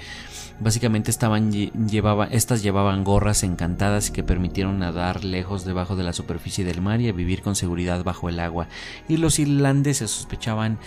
básicamente 0.60 1.10
estaban 1.10 1.52
llevaba, 1.52 2.26
estas 2.28 2.62
llevaban 2.62 3.04
gorras 3.06 3.44
encantadas 3.44 4.12
que 4.12 4.22
permitieron 4.22 4.80
nadar 4.80 5.24
lejos 5.24 5.64
debajo 5.64 5.96
de 5.96 6.04
la 6.04 6.14
superficie 6.14 6.66
del 6.66 6.82
mar 6.82 7.00
y 7.00 7.08
a 7.08 7.14
vivir 7.14 7.42
con 7.42 7.56
seguridad 7.56 8.04
bajo 8.04 8.28
el 8.28 8.40
agua. 8.40 8.68
Y 9.08 9.18
los 9.18 9.40
irlandeses 9.40 10.12
sospechaban 10.12 10.78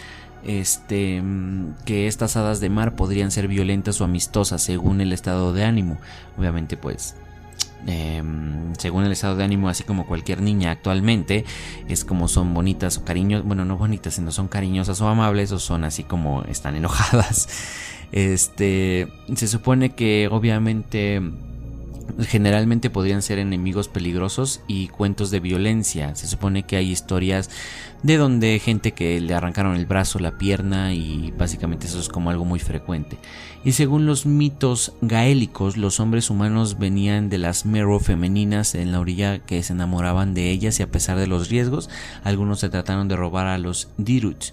este 0.45 1.23
que 1.87 2.07
estas 2.07 2.37
hadas 2.37 2.61
de 2.61 2.69
mar 2.69 2.95
podrían 2.95 3.31
ser 3.31 3.49
violentas 3.49 4.01
o 4.03 4.05
amistosas 4.05 4.63
según 4.63 5.01
el 5.01 5.15
estado 5.15 5.55
de 5.55 5.65
ánimo. 5.65 5.97
Obviamente 6.37 6.77
pues 6.77 7.17
eh, 7.87 8.23
según 8.79 9.05
el 9.05 9.13
estado 9.13 9.37
de 9.37 9.45
ánimo, 9.45 9.69
así 9.69 9.85
como 9.85 10.07
cualquier 10.07 10.41
niña 10.41 10.71
actualmente, 10.71 11.45
es 11.89 12.05
como 12.05 12.29
son 12.29 12.55
bonitas 12.55 12.99
o 12.99 13.05
cariños, 13.05 13.45
bueno, 13.45 13.65
no 13.65 13.77
bonitas, 13.77 14.15
sino 14.15 14.31
son 14.31 14.49
cariñosas 14.49 15.01
o 15.01 15.09
amables 15.09 15.53
o 15.53 15.59
son 15.59 15.85
así 15.85 16.05
como 16.05 16.43
están 16.45 16.77
enojadas. 16.77 17.49
Este, 18.13 19.09
se 19.35 19.49
supone 19.49 19.97
que 19.97 20.29
obviamente 20.31 21.21
generalmente 22.21 22.91
podrían 22.91 23.23
ser 23.23 23.39
enemigos 23.39 23.89
peligrosos 23.89 24.61
y 24.67 24.89
cuentos 24.89 25.31
de 25.31 25.41
violencia. 25.41 26.15
Se 26.15 26.27
supone 26.27 26.65
que 26.65 26.77
hay 26.77 26.91
historias 26.91 27.51
de 28.03 28.17
donde 28.17 28.59
gente 28.59 28.93
que 28.93 29.21
le 29.21 29.35
arrancaron 29.35 29.77
el 29.77 29.87
brazo, 29.87 30.19
la 30.19 30.37
pierna 30.39 30.93
y 30.93 31.33
básicamente 31.37 31.87
eso 31.87 31.99
es 31.99 32.09
como 32.09 32.31
algo 32.31 32.45
muy 32.45 32.61
frecuente. 32.61 33.19
Y 33.65 33.73
según 33.73 34.05
los 34.05 34.27
mitos 34.27 34.93
gaélicos, 35.01 35.77
los 35.77 35.99
hombres 35.99 36.29
humanos 36.29 36.79
venían 36.79 37.31
de 37.31 37.39
las 37.39 37.65
Mero 37.65 37.99
femeninas 37.99 38.75
en 38.75 38.93
la 38.93 39.01
orilla 39.01 39.39
que 39.39 39.63
se 39.63 39.73
enamoraban 39.73 40.35
de 40.35 40.51
ellas 40.51 40.79
y 40.81 40.83
a 40.83 40.91
pesar 40.91 41.19
de 41.19 41.27
los 41.27 41.49
riesgos, 41.49 41.89
algunos 42.25 42.61
se 42.61 42.69
trataron 42.69 43.09
de 43.09 43.17
robar 43.17 43.47
a 43.47 43.59
los 43.59 43.89
Diruts. 43.97 44.53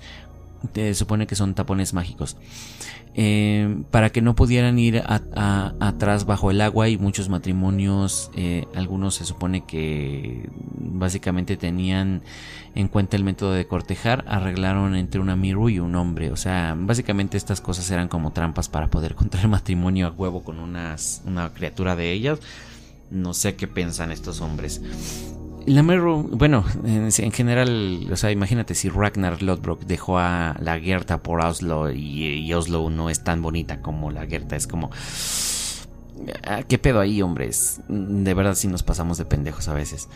Se 0.74 0.94
supone 0.94 1.28
que 1.28 1.36
son 1.36 1.56
tapones 1.56 1.94
mágicos. 1.94 2.38
Eh, 3.14 3.84
para 3.92 4.10
que 4.10 4.22
no 4.22 4.36
pudieran 4.36 4.80
ir 4.80 5.04
atrás 5.06 6.26
bajo 6.26 6.50
el 6.50 6.62
agua 6.62 6.88
y 6.88 6.98
muchos 6.98 7.28
matrimonios, 7.28 8.32
eh, 8.36 8.66
algunos 8.74 9.16
se 9.16 9.26
supone 9.26 9.66
que 9.66 10.50
básicamente 10.78 11.58
tenían 11.58 12.22
en 12.74 12.88
cuenta 12.88 13.18
el 13.18 13.26
método 13.26 13.52
de 13.52 13.68
cortejar, 13.68 14.24
arreglaron 14.28 14.96
entre 14.96 15.20
una 15.20 15.36
miru 15.36 15.68
y 15.68 15.80
un 15.80 15.96
hombre, 15.96 16.32
o 16.32 16.38
sea, 16.38 16.74
básicamente 16.78 17.36
estas 17.36 17.60
cosas 17.60 17.92
eran 17.92 18.08
como 18.08 18.32
trampas 18.32 18.70
para 18.70 18.88
poder 18.88 19.16
contraer 19.16 19.50
matrimonio 19.50 20.08
a 20.08 20.12
huevo 20.12 20.44
con 20.44 20.60
unas, 20.60 21.22
una 21.26 21.54
criatura 21.54 21.96
de 21.96 22.12
ellas. 22.12 22.40
No 23.10 23.34
sé 23.34 23.56
qué 23.56 23.68
piensan 23.68 24.14
estos 24.14 24.40
hombres. 24.40 24.82
La 25.66 25.84
Merrow, 25.84 26.28
bueno, 26.32 26.66
en, 26.86 27.32
general, 27.32 28.08
o 28.12 28.16
sea, 28.16 28.32
imagínate 28.32 28.74
si 28.74 28.90
Ragnar 28.90 29.44
Lodbrok 29.44 29.84
dejó 29.86 30.18
a 30.18 30.56
la 30.60 30.80
Gerta 30.80 31.22
por 31.22 31.40
Oslo 31.42 31.92
y, 31.92 32.52
Oslo 32.54 32.90
no 32.90 33.10
es 33.10 33.24
tan 33.24 33.42
bonita 33.42 33.82
como 33.82 34.12
la 34.12 34.26
Gerta, 34.26 34.56
es 34.56 34.68
como... 34.68 34.90
Ah, 36.44 36.64
¿Qué 36.64 36.78
pedo 36.78 37.00
ahí, 37.00 37.22
hombres? 37.22 37.82
De 37.88 38.34
verdad 38.34 38.56
sí 38.56 38.68
nos 38.68 38.84
pasamos 38.84 39.18
de 39.18 39.26
pendejos 39.26 39.68
a 39.68 39.74
veces. 39.74 40.08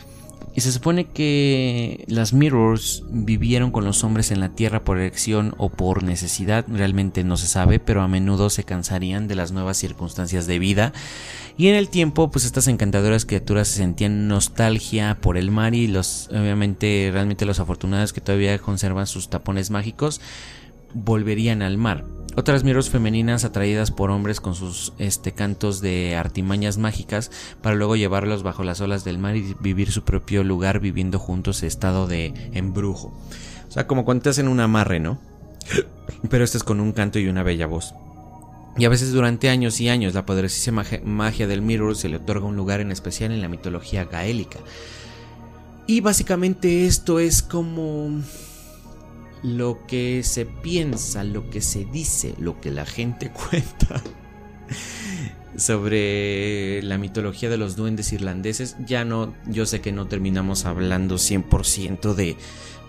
Y 0.55 0.61
se 0.61 0.71
supone 0.71 1.05
que 1.05 2.05
las 2.07 2.31
Mirrors 2.31 3.03
vivieron 3.09 3.71
con 3.71 3.83
los 3.83 4.05
hombres 4.05 4.31
en 4.31 4.39
la 4.39 4.49
tierra 4.49 4.85
por 4.85 4.97
elección 4.97 5.53
o 5.57 5.69
por 5.69 6.01
necesidad, 6.03 6.65
realmente 6.69 7.25
no 7.25 7.35
se 7.35 7.47
sabe, 7.47 7.79
pero 7.79 8.01
a 8.01 8.07
menudo 8.07 8.49
se 8.49 8.63
cansarían 8.63 9.27
de 9.27 9.35
las 9.35 9.51
nuevas 9.51 9.75
circunstancias 9.75 10.47
de 10.47 10.59
vida. 10.59 10.93
Y 11.57 11.69
en 11.69 11.75
el 11.75 11.89
tiempo, 11.89 12.29
pues 12.31 12.43
estas 12.43 12.67
encantadoras 12.67 13.25
criaturas 13.25 13.69
se 13.69 13.77
sentían 13.77 14.27
nostalgia 14.27 15.17
por 15.21 15.37
el 15.37 15.51
mar 15.51 15.73
y 15.73 15.87
los, 15.87 16.27
obviamente, 16.29 17.09
realmente 17.13 17.45
los 17.45 17.61
afortunados 17.61 18.11
que 18.11 18.19
todavía 18.19 18.57
conservan 18.59 19.07
sus 19.07 19.29
tapones 19.29 19.71
mágicos, 19.71 20.19
volverían 20.93 21.61
al 21.61 21.77
mar. 21.77 22.03
Otras 22.37 22.65
mirrors 22.65 22.89
femeninas 22.89 23.45
atraídas 23.45 23.91
por 23.91 24.11
hombres 24.11 24.41
con 24.41 24.55
sus 24.55 24.91
este, 24.97 25.31
cantos 25.31 25.79
de 25.79 26.17
artimañas 26.17 26.77
mágicas 26.77 27.31
para 27.61 27.77
luego 27.77 27.95
llevarlos 27.95 28.43
bajo 28.43 28.65
las 28.65 28.81
olas 28.81 29.05
del 29.05 29.17
mar 29.17 29.37
y 29.37 29.55
vivir 29.61 29.89
su 29.89 30.03
propio 30.03 30.43
lugar 30.43 30.81
viviendo 30.81 31.17
juntos 31.17 31.63
estado 31.63 32.07
de 32.07 32.33
embrujo. 32.51 33.13
O 33.69 33.71
sea, 33.71 33.87
como 33.87 34.03
cuando 34.03 34.23
te 34.23 34.29
hacen 34.29 34.49
un 34.49 34.59
amarre, 34.59 34.99
¿no? 34.99 35.17
Pero 36.29 36.43
este 36.43 36.57
es 36.57 36.65
con 36.65 36.81
un 36.81 36.91
canto 36.91 37.19
y 37.19 37.27
una 37.27 37.43
bella 37.43 37.67
voz. 37.67 37.93
Y 38.77 38.85
a 38.85 38.89
veces 38.89 39.11
durante 39.11 39.49
años 39.49 39.79
y 39.79 39.89
años 39.89 40.13
la 40.13 40.25
poderosísima 40.25 40.83
magia 41.03 41.47
del 41.47 41.61
mirror 41.61 41.95
se 41.95 42.09
le 42.09 42.17
otorga 42.17 42.45
un 42.45 42.57
lugar 42.57 42.81
en 42.81 42.91
especial 42.91 43.31
en 43.31 43.41
la 43.41 43.47
mitología 43.47 44.05
gaélica. 44.05 44.59
Y 45.87 46.01
básicamente 46.01 46.85
esto 46.85 47.19
es 47.19 47.41
como 47.41 48.21
lo 49.43 49.85
que 49.85 50.23
se 50.23 50.45
piensa, 50.45 51.23
lo 51.23 51.49
que 51.49 51.61
se 51.61 51.85
dice, 51.85 52.33
lo 52.39 52.59
que 52.59 52.71
la 52.71 52.85
gente 52.85 53.31
cuenta 53.49 54.01
sobre 55.55 56.81
la 56.83 56.97
mitología 56.97 57.49
de 57.49 57.57
los 57.57 57.75
duendes 57.75 58.11
irlandeses. 58.11 58.75
Ya 58.85 59.05
no, 59.05 59.33
yo 59.47 59.65
sé 59.65 59.79
que 59.79 59.91
no 59.91 60.07
terminamos 60.07 60.65
hablando 60.65 61.15
100% 61.15 62.13
de, 62.13 62.35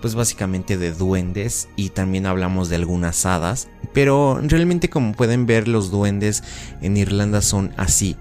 pues 0.01 0.15
básicamente 0.15 0.77
de 0.77 0.93
duendes 0.93 1.69
y 1.77 1.91
también 1.91 2.27
hablamos 2.27 2.69
de 2.69 2.77
algunas 2.77 3.27
hadas, 3.27 3.69
pero 3.93 4.39
realmente 4.43 4.91
como 4.91 5.13
pueden 5.13 5.47
ver 5.47 5.69
los 5.69 5.91
duendes 5.91 6.43
en 6.83 6.97
Irlanda 6.97 7.43
son 7.43 7.73
así. 7.77 8.17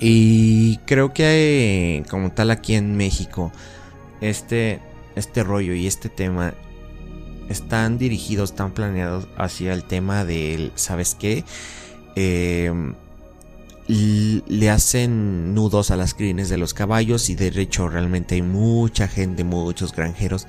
Y 0.00 0.78
creo 0.86 1.12
que 1.12 1.24
hay, 1.24 2.02
como 2.08 2.30
tal 2.32 2.50
aquí 2.50 2.74
en 2.74 2.96
México, 2.96 3.52
este, 4.20 4.80
este 5.16 5.42
rollo 5.42 5.74
y 5.74 5.86
este 5.86 6.08
tema 6.08 6.54
están 7.48 7.98
dirigidos, 7.98 8.50
están 8.50 8.72
planeados 8.72 9.26
hacia 9.36 9.72
el 9.72 9.82
tema 9.82 10.24
del, 10.24 10.72
¿sabes 10.76 11.16
qué? 11.18 11.44
Em, 12.14 12.94
le 13.90 14.70
hacen 14.70 15.54
nudos 15.54 15.90
a 15.90 15.96
las 15.96 16.14
crines 16.14 16.48
de 16.48 16.58
los 16.58 16.74
caballos 16.74 17.28
y 17.30 17.34
de 17.34 17.48
hecho 17.48 17.88
realmente 17.88 18.36
hay 18.36 18.42
mucha 18.42 19.08
gente, 19.08 19.44
muchos 19.44 19.92
granjeros 19.92 20.46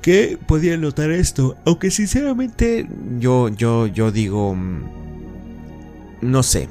que 0.00 0.38
podían 0.46 0.80
notar 0.80 1.10
esto. 1.10 1.56
Aunque 1.64 1.90
sinceramente 1.90 2.88
yo, 3.18 3.48
yo, 3.48 3.86
yo 3.86 4.10
digo, 4.10 4.54
mm, 4.54 4.82
no 6.22 6.42
sé. 6.42 6.68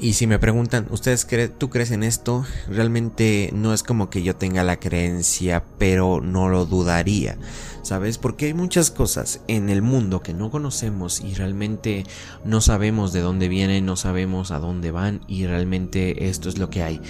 Y 0.00 0.14
si 0.14 0.26
me 0.26 0.38
preguntan, 0.38 0.86
¿ustedes 0.90 1.24
creen, 1.24 1.52
tú 1.56 1.70
crees 1.70 1.90
en 1.90 2.02
esto? 2.02 2.44
Realmente 2.68 3.50
no 3.52 3.72
es 3.72 3.82
como 3.82 4.10
que 4.10 4.22
yo 4.22 4.34
tenga 4.34 4.64
la 4.64 4.80
creencia, 4.80 5.64
pero 5.78 6.20
no 6.20 6.48
lo 6.48 6.66
dudaría. 6.66 7.36
¿sabes? 7.82 8.16
Porque 8.18 8.46
hay 8.46 8.54
muchas 8.54 8.90
cosas 8.90 9.40
en 9.48 9.68
el 9.68 9.82
mundo 9.82 10.22
que 10.22 10.32
no 10.32 10.50
conocemos 10.50 11.20
y 11.20 11.34
realmente 11.34 12.04
no 12.44 12.60
sabemos 12.60 13.12
de 13.12 13.20
dónde 13.20 13.48
vienen, 13.48 13.84
no 13.84 13.96
sabemos 13.96 14.50
a 14.50 14.58
dónde 14.58 14.90
van 14.90 15.20
y 15.28 15.46
realmente 15.46 16.28
esto 16.28 16.48
es 16.48 16.58
lo 16.58 16.70
que 16.70 16.82
hay. 16.82 17.00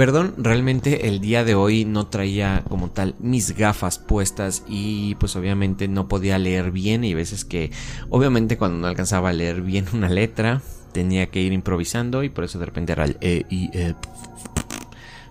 Perdón, 0.00 0.32
realmente 0.38 1.08
el 1.08 1.20
día 1.20 1.44
de 1.44 1.54
hoy 1.54 1.84
no 1.84 2.06
traía 2.06 2.64
como 2.70 2.88
tal 2.88 3.14
mis 3.18 3.54
gafas 3.54 3.98
puestas 3.98 4.64
y 4.66 5.14
pues 5.16 5.36
obviamente 5.36 5.88
no 5.88 6.08
podía 6.08 6.38
leer 6.38 6.70
bien 6.70 7.04
y 7.04 7.12
veces 7.12 7.44
que 7.44 7.70
obviamente 8.08 8.56
cuando 8.56 8.78
no 8.78 8.86
alcanzaba 8.86 9.28
a 9.28 9.34
leer 9.34 9.60
bien 9.60 9.84
una 9.92 10.08
letra 10.08 10.62
tenía 10.92 11.26
que 11.26 11.42
ir 11.42 11.52
improvisando 11.52 12.24
y 12.24 12.30
por 12.30 12.44
eso 12.44 12.58
de 12.58 12.64
repente 12.64 12.92
era 12.92 13.04
el 13.04 13.18
E, 13.20 13.44
I, 13.50 13.70
E. 13.74 13.94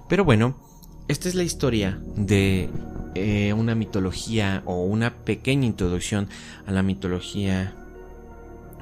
Pero 0.07 0.23
bueno, 0.23 0.55
esta 1.07 1.29
es 1.29 1.33
la 1.33 1.41
historia 1.41 1.99
de 2.15 2.69
eh, 3.15 3.53
una 3.53 3.73
mitología 3.73 4.61
o 4.65 4.83
una 4.83 5.15
pequeña 5.15 5.65
introducción 5.65 6.29
a 6.67 6.71
la 6.71 6.83
mitología. 6.83 7.73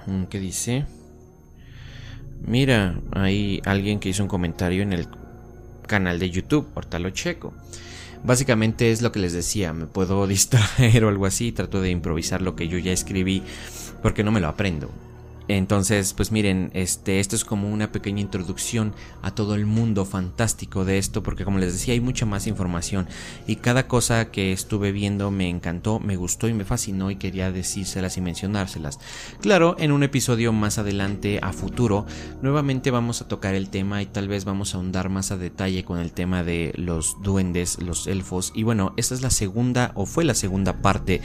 Mm, 0.06 0.24
¿Qué 0.24 0.42
dice? 0.42 0.86
Mira, 2.46 3.00
hay 3.14 3.62
alguien 3.64 4.02
que 4.02 4.10
hizo 4.10 4.22
un 4.22 4.28
comentario 4.28 4.84
en 4.84 4.92
el 4.92 5.08
canal 5.88 6.20
de 6.20 6.30
YouTube, 6.30 6.68
Portalo 6.74 7.10
Checo. 7.10 7.54
Básicamente 8.24 8.92
es 8.92 9.02
lo 9.02 9.12
que 9.12 9.20
les 9.20 9.34
decía, 9.34 9.74
me 9.74 9.88
puedo 9.88 10.28
distraer 10.28 11.04
o 11.04 11.10
algo 11.10 11.26
así, 11.26 11.52
trato 11.52 11.82
de 11.82 11.90
improvisar 11.90 12.42
lo 12.42 12.56
que 12.56 12.68
yo 12.68 12.78
ya 12.78 12.92
escribí 12.92 13.42
porque 14.02 14.24
no 14.24 14.32
me 14.32 14.40
lo 14.40 14.48
aprendo. 14.48 14.92
Entonces, 15.48 16.14
pues 16.14 16.32
miren, 16.32 16.72
este, 16.74 17.20
esto 17.20 17.36
es 17.36 17.46
como 17.46 17.70
una 17.70 17.92
pequeña 17.92 18.22
introducción 18.22 18.94
a 19.22 19.34
todo 19.34 19.56
el 19.56 19.66
mundo 19.66 20.06
fantástico 20.06 20.84
de 20.84 20.98
esto, 20.98 21.24
porque 21.24 21.46
como 21.46 21.60
les 21.60 21.74
decía, 21.74 21.94
hay 21.94 22.02
mucha 22.02 22.26
más 22.26 22.48
información 22.48 23.08
y 23.48 23.58
cada 23.58 23.88
cosa 23.88 24.30
que 24.32 24.52
estuve 24.52 24.92
viendo 24.92 25.32
me 25.32 25.50
encantó, 25.50 26.00
me 26.00 26.18
gustó 26.18 26.48
y 26.48 26.54
me 26.54 26.66
fascinó 26.66 27.12
y 27.12 27.16
quería 27.16 27.52
decírselas 27.52 28.18
y 28.18 28.22
mencionárselas. 28.22 29.00
Claro, 29.42 29.76
en 29.80 29.92
un 29.92 30.04
episodio 30.04 30.52
más 30.52 30.78
adelante, 30.78 31.40
a 31.42 31.54
futuro, 31.54 32.06
nuevamente 32.42 32.92
vamos 32.92 33.22
a 33.22 33.28
tocar 33.28 33.56
el 33.56 33.70
tema 33.70 34.02
y 34.02 34.06
tal 34.06 34.28
vez 34.28 34.46
vamos 34.46 34.74
a 34.74 34.78
ahondar 34.78 35.10
más 35.10 35.32
a 35.32 35.38
detalle 35.38 35.84
con 35.84 36.00
el 36.00 36.12
tema 36.12 36.44
de 36.44 36.74
los 36.76 37.22
duendes, 37.24 37.82
los 37.82 38.08
elfos. 38.08 38.52
Y 38.56 38.64
bueno, 38.64 38.94
esta 38.98 39.14
es 39.14 39.22
la 39.22 39.30
segunda 39.30 39.92
o 39.96 40.06
fue 40.06 40.26
la 40.26 40.34
segunda 40.34 40.82
parte 40.82 41.22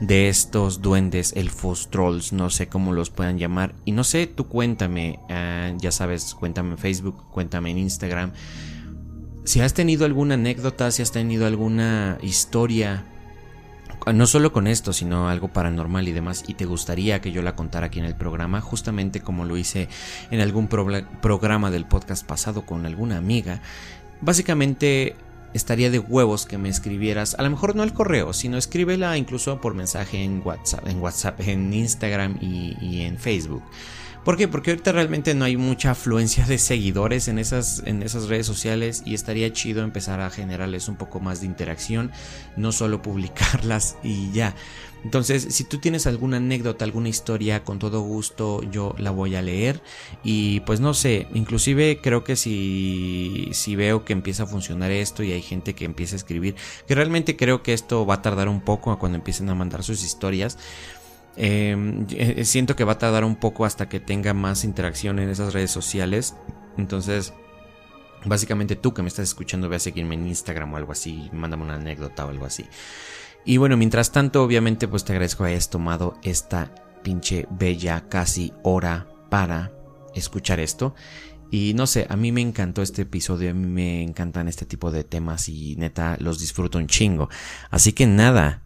de 0.00 0.28
estos 0.28 0.82
duendes, 0.82 1.32
elfos, 1.36 1.88
trolls, 1.90 2.32
no 2.32 2.50
sé 2.50 2.68
cómo 2.68 2.92
los 2.92 3.10
puedan 3.10 3.38
llamar 3.38 3.61
y 3.84 3.92
no 3.92 4.04
sé, 4.04 4.26
tú 4.26 4.48
cuéntame, 4.48 5.18
ah, 5.30 5.72
ya 5.78 5.92
sabes, 5.92 6.34
cuéntame 6.34 6.72
en 6.72 6.78
Facebook, 6.78 7.16
cuéntame 7.30 7.70
en 7.70 7.78
Instagram. 7.78 8.32
Si 9.44 9.60
has 9.60 9.74
tenido 9.74 10.04
alguna 10.04 10.34
anécdota, 10.34 10.90
si 10.90 11.02
has 11.02 11.12
tenido 11.12 11.46
alguna 11.46 12.18
historia, 12.22 13.04
no 14.12 14.26
solo 14.26 14.52
con 14.52 14.66
esto, 14.66 14.92
sino 14.92 15.28
algo 15.28 15.48
paranormal 15.48 16.08
y 16.08 16.12
demás, 16.12 16.44
y 16.46 16.54
te 16.54 16.64
gustaría 16.64 17.20
que 17.20 17.32
yo 17.32 17.42
la 17.42 17.56
contara 17.56 17.86
aquí 17.86 17.98
en 17.98 18.04
el 18.04 18.14
programa, 18.14 18.60
justamente 18.60 19.20
como 19.20 19.44
lo 19.44 19.56
hice 19.56 19.88
en 20.30 20.40
algún 20.40 20.68
programa 20.68 21.70
del 21.70 21.86
podcast 21.86 22.26
pasado 22.26 22.66
con 22.66 22.86
alguna 22.86 23.16
amiga, 23.16 23.60
básicamente 24.20 25.16
estaría 25.54 25.90
de 25.90 25.98
huevos 25.98 26.46
que 26.46 26.58
me 26.58 26.68
escribieras, 26.68 27.34
a 27.38 27.42
lo 27.42 27.50
mejor 27.50 27.76
no 27.76 27.82
al 27.82 27.92
correo, 27.92 28.32
sino 28.32 28.56
escríbela 28.56 29.16
incluso 29.16 29.60
por 29.60 29.74
mensaje 29.74 30.22
en 30.22 30.42
WhatsApp, 30.44 30.86
en 30.88 31.00
WhatsApp, 31.00 31.40
en 31.40 31.72
Instagram 31.72 32.38
y, 32.40 33.02
en 33.02 33.18
Facebook. 33.18 33.62
¿Por 34.24 34.36
qué? 34.36 34.46
Porque 34.46 34.70
ahorita 34.70 34.92
realmente 34.92 35.34
no 35.34 35.44
hay 35.44 35.56
mucha 35.56 35.90
afluencia 35.90 36.46
de 36.46 36.58
seguidores 36.58 37.26
en 37.26 37.40
esas, 37.40 37.82
en 37.86 38.04
esas 38.04 38.28
redes 38.28 38.46
sociales 38.46 39.02
y 39.04 39.14
estaría 39.14 39.52
chido 39.52 39.82
empezar 39.82 40.20
a 40.20 40.30
generarles 40.30 40.86
un 40.88 40.94
poco 40.94 41.18
más 41.18 41.40
de 41.40 41.46
interacción, 41.46 42.12
no 42.56 42.70
solo 42.70 43.02
publicarlas 43.02 43.96
y 44.04 44.30
ya. 44.30 44.54
Entonces, 45.04 45.48
si 45.50 45.64
tú 45.64 45.78
tienes 45.78 46.06
alguna 46.06 46.36
anécdota, 46.36 46.84
alguna 46.84 47.08
historia, 47.08 47.64
con 47.64 47.80
todo 47.80 48.02
gusto 48.02 48.62
yo 48.70 48.94
la 48.98 49.10
voy 49.10 49.34
a 49.34 49.42
leer. 49.42 49.82
Y 50.22 50.60
pues 50.60 50.78
no 50.78 50.94
sé, 50.94 51.26
inclusive 51.34 51.98
creo 52.00 52.22
que 52.22 52.36
si, 52.36 53.48
si 53.52 53.74
veo 53.74 54.04
que 54.04 54.12
empieza 54.12 54.44
a 54.44 54.46
funcionar 54.46 54.92
esto 54.92 55.24
y 55.24 55.32
hay 55.32 55.42
gente 55.42 55.74
que 55.74 55.84
empieza 55.84 56.14
a 56.14 56.18
escribir, 56.18 56.54
que 56.86 56.94
realmente 56.94 57.36
creo 57.36 57.64
que 57.64 57.72
esto 57.72 58.06
va 58.06 58.14
a 58.14 58.22
tardar 58.22 58.48
un 58.48 58.60
poco 58.60 58.92
a 58.92 59.00
cuando 59.00 59.18
empiecen 59.18 59.50
a 59.50 59.56
mandar 59.56 59.82
sus 59.82 60.04
historias. 60.04 60.56
Em, 61.36 62.06
eh, 62.10 62.44
siento 62.44 62.76
que 62.76 62.84
va 62.84 62.92
a 62.92 62.98
tardar 62.98 63.24
un 63.24 63.36
poco 63.36 63.64
hasta 63.64 63.88
que 63.88 64.00
tenga 64.00 64.34
más 64.34 64.64
interacción 64.64 65.18
en 65.18 65.28
esas 65.28 65.52
redes 65.52 65.70
sociales. 65.70 66.34
Entonces, 66.76 67.32
básicamente 68.24 68.76
tú 68.76 68.94
que 68.94 69.02
me 69.02 69.08
estás 69.08 69.28
escuchando, 69.28 69.68
ve 69.68 69.76
a 69.76 69.80
seguirme 69.80 70.14
en 70.14 70.26
Instagram 70.28 70.72
o 70.72 70.76
algo 70.76 70.92
así, 70.92 71.30
mándame 71.32 71.64
una 71.64 71.74
anécdota 71.76 72.26
o 72.26 72.30
algo 72.30 72.46
así. 72.46 72.66
Y 73.44 73.56
bueno, 73.56 73.76
mientras 73.76 74.12
tanto, 74.12 74.42
obviamente, 74.42 74.86
pues 74.88 75.04
te 75.04 75.12
agradezco 75.12 75.44
que 75.44 75.50
hayas 75.50 75.70
tomado 75.70 76.14
esta 76.22 76.74
pinche 77.02 77.46
bella 77.50 78.08
casi 78.08 78.52
hora 78.62 79.08
para 79.30 79.72
escuchar 80.14 80.60
esto. 80.60 80.94
Y 81.50 81.74
no 81.74 81.86
sé, 81.86 82.06
a 82.08 82.16
mí 82.16 82.32
me 82.32 82.40
encantó 82.40 82.80
este 82.80 83.02
episodio, 83.02 83.50
a 83.50 83.54
mí 83.54 83.66
me 83.66 84.02
encantan 84.02 84.48
este 84.48 84.64
tipo 84.64 84.90
de 84.90 85.04
temas 85.04 85.48
y 85.50 85.76
neta 85.76 86.16
los 86.18 86.38
disfruto 86.38 86.78
un 86.78 86.86
chingo. 86.86 87.28
Así 87.70 87.92
que 87.92 88.06
nada, 88.06 88.62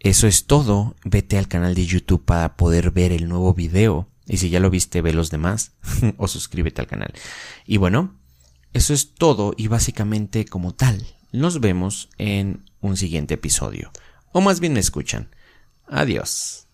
eso 0.00 0.26
es 0.26 0.46
todo. 0.46 0.94
Vete 1.04 1.38
al 1.38 1.48
canal 1.48 1.74
de 1.74 1.86
YouTube 1.86 2.24
para 2.24 2.56
poder 2.56 2.90
ver 2.90 3.12
el 3.12 3.28
nuevo 3.28 3.54
video. 3.54 4.08
Y 4.26 4.36
si 4.36 4.50
ya 4.50 4.60
lo 4.60 4.70
viste, 4.70 5.02
ve 5.02 5.12
los 5.12 5.30
demás 5.30 5.72
o 6.18 6.28
suscríbete 6.28 6.80
al 6.80 6.86
canal. 6.86 7.12
Y 7.66 7.78
bueno, 7.78 8.14
eso 8.72 8.92
es 8.94 9.14
todo 9.14 9.54
y 9.56 9.68
básicamente 9.68 10.44
como 10.44 10.74
tal. 10.74 11.06
Nos 11.32 11.60
vemos 11.60 12.08
en 12.18 12.64
un 12.80 12.96
siguiente 12.96 13.34
episodio 13.34 13.90
o 14.32 14.40
más 14.40 14.60
bien 14.60 14.72
me 14.72 14.80
escuchan. 14.80 15.28
Adiós. 15.86 16.67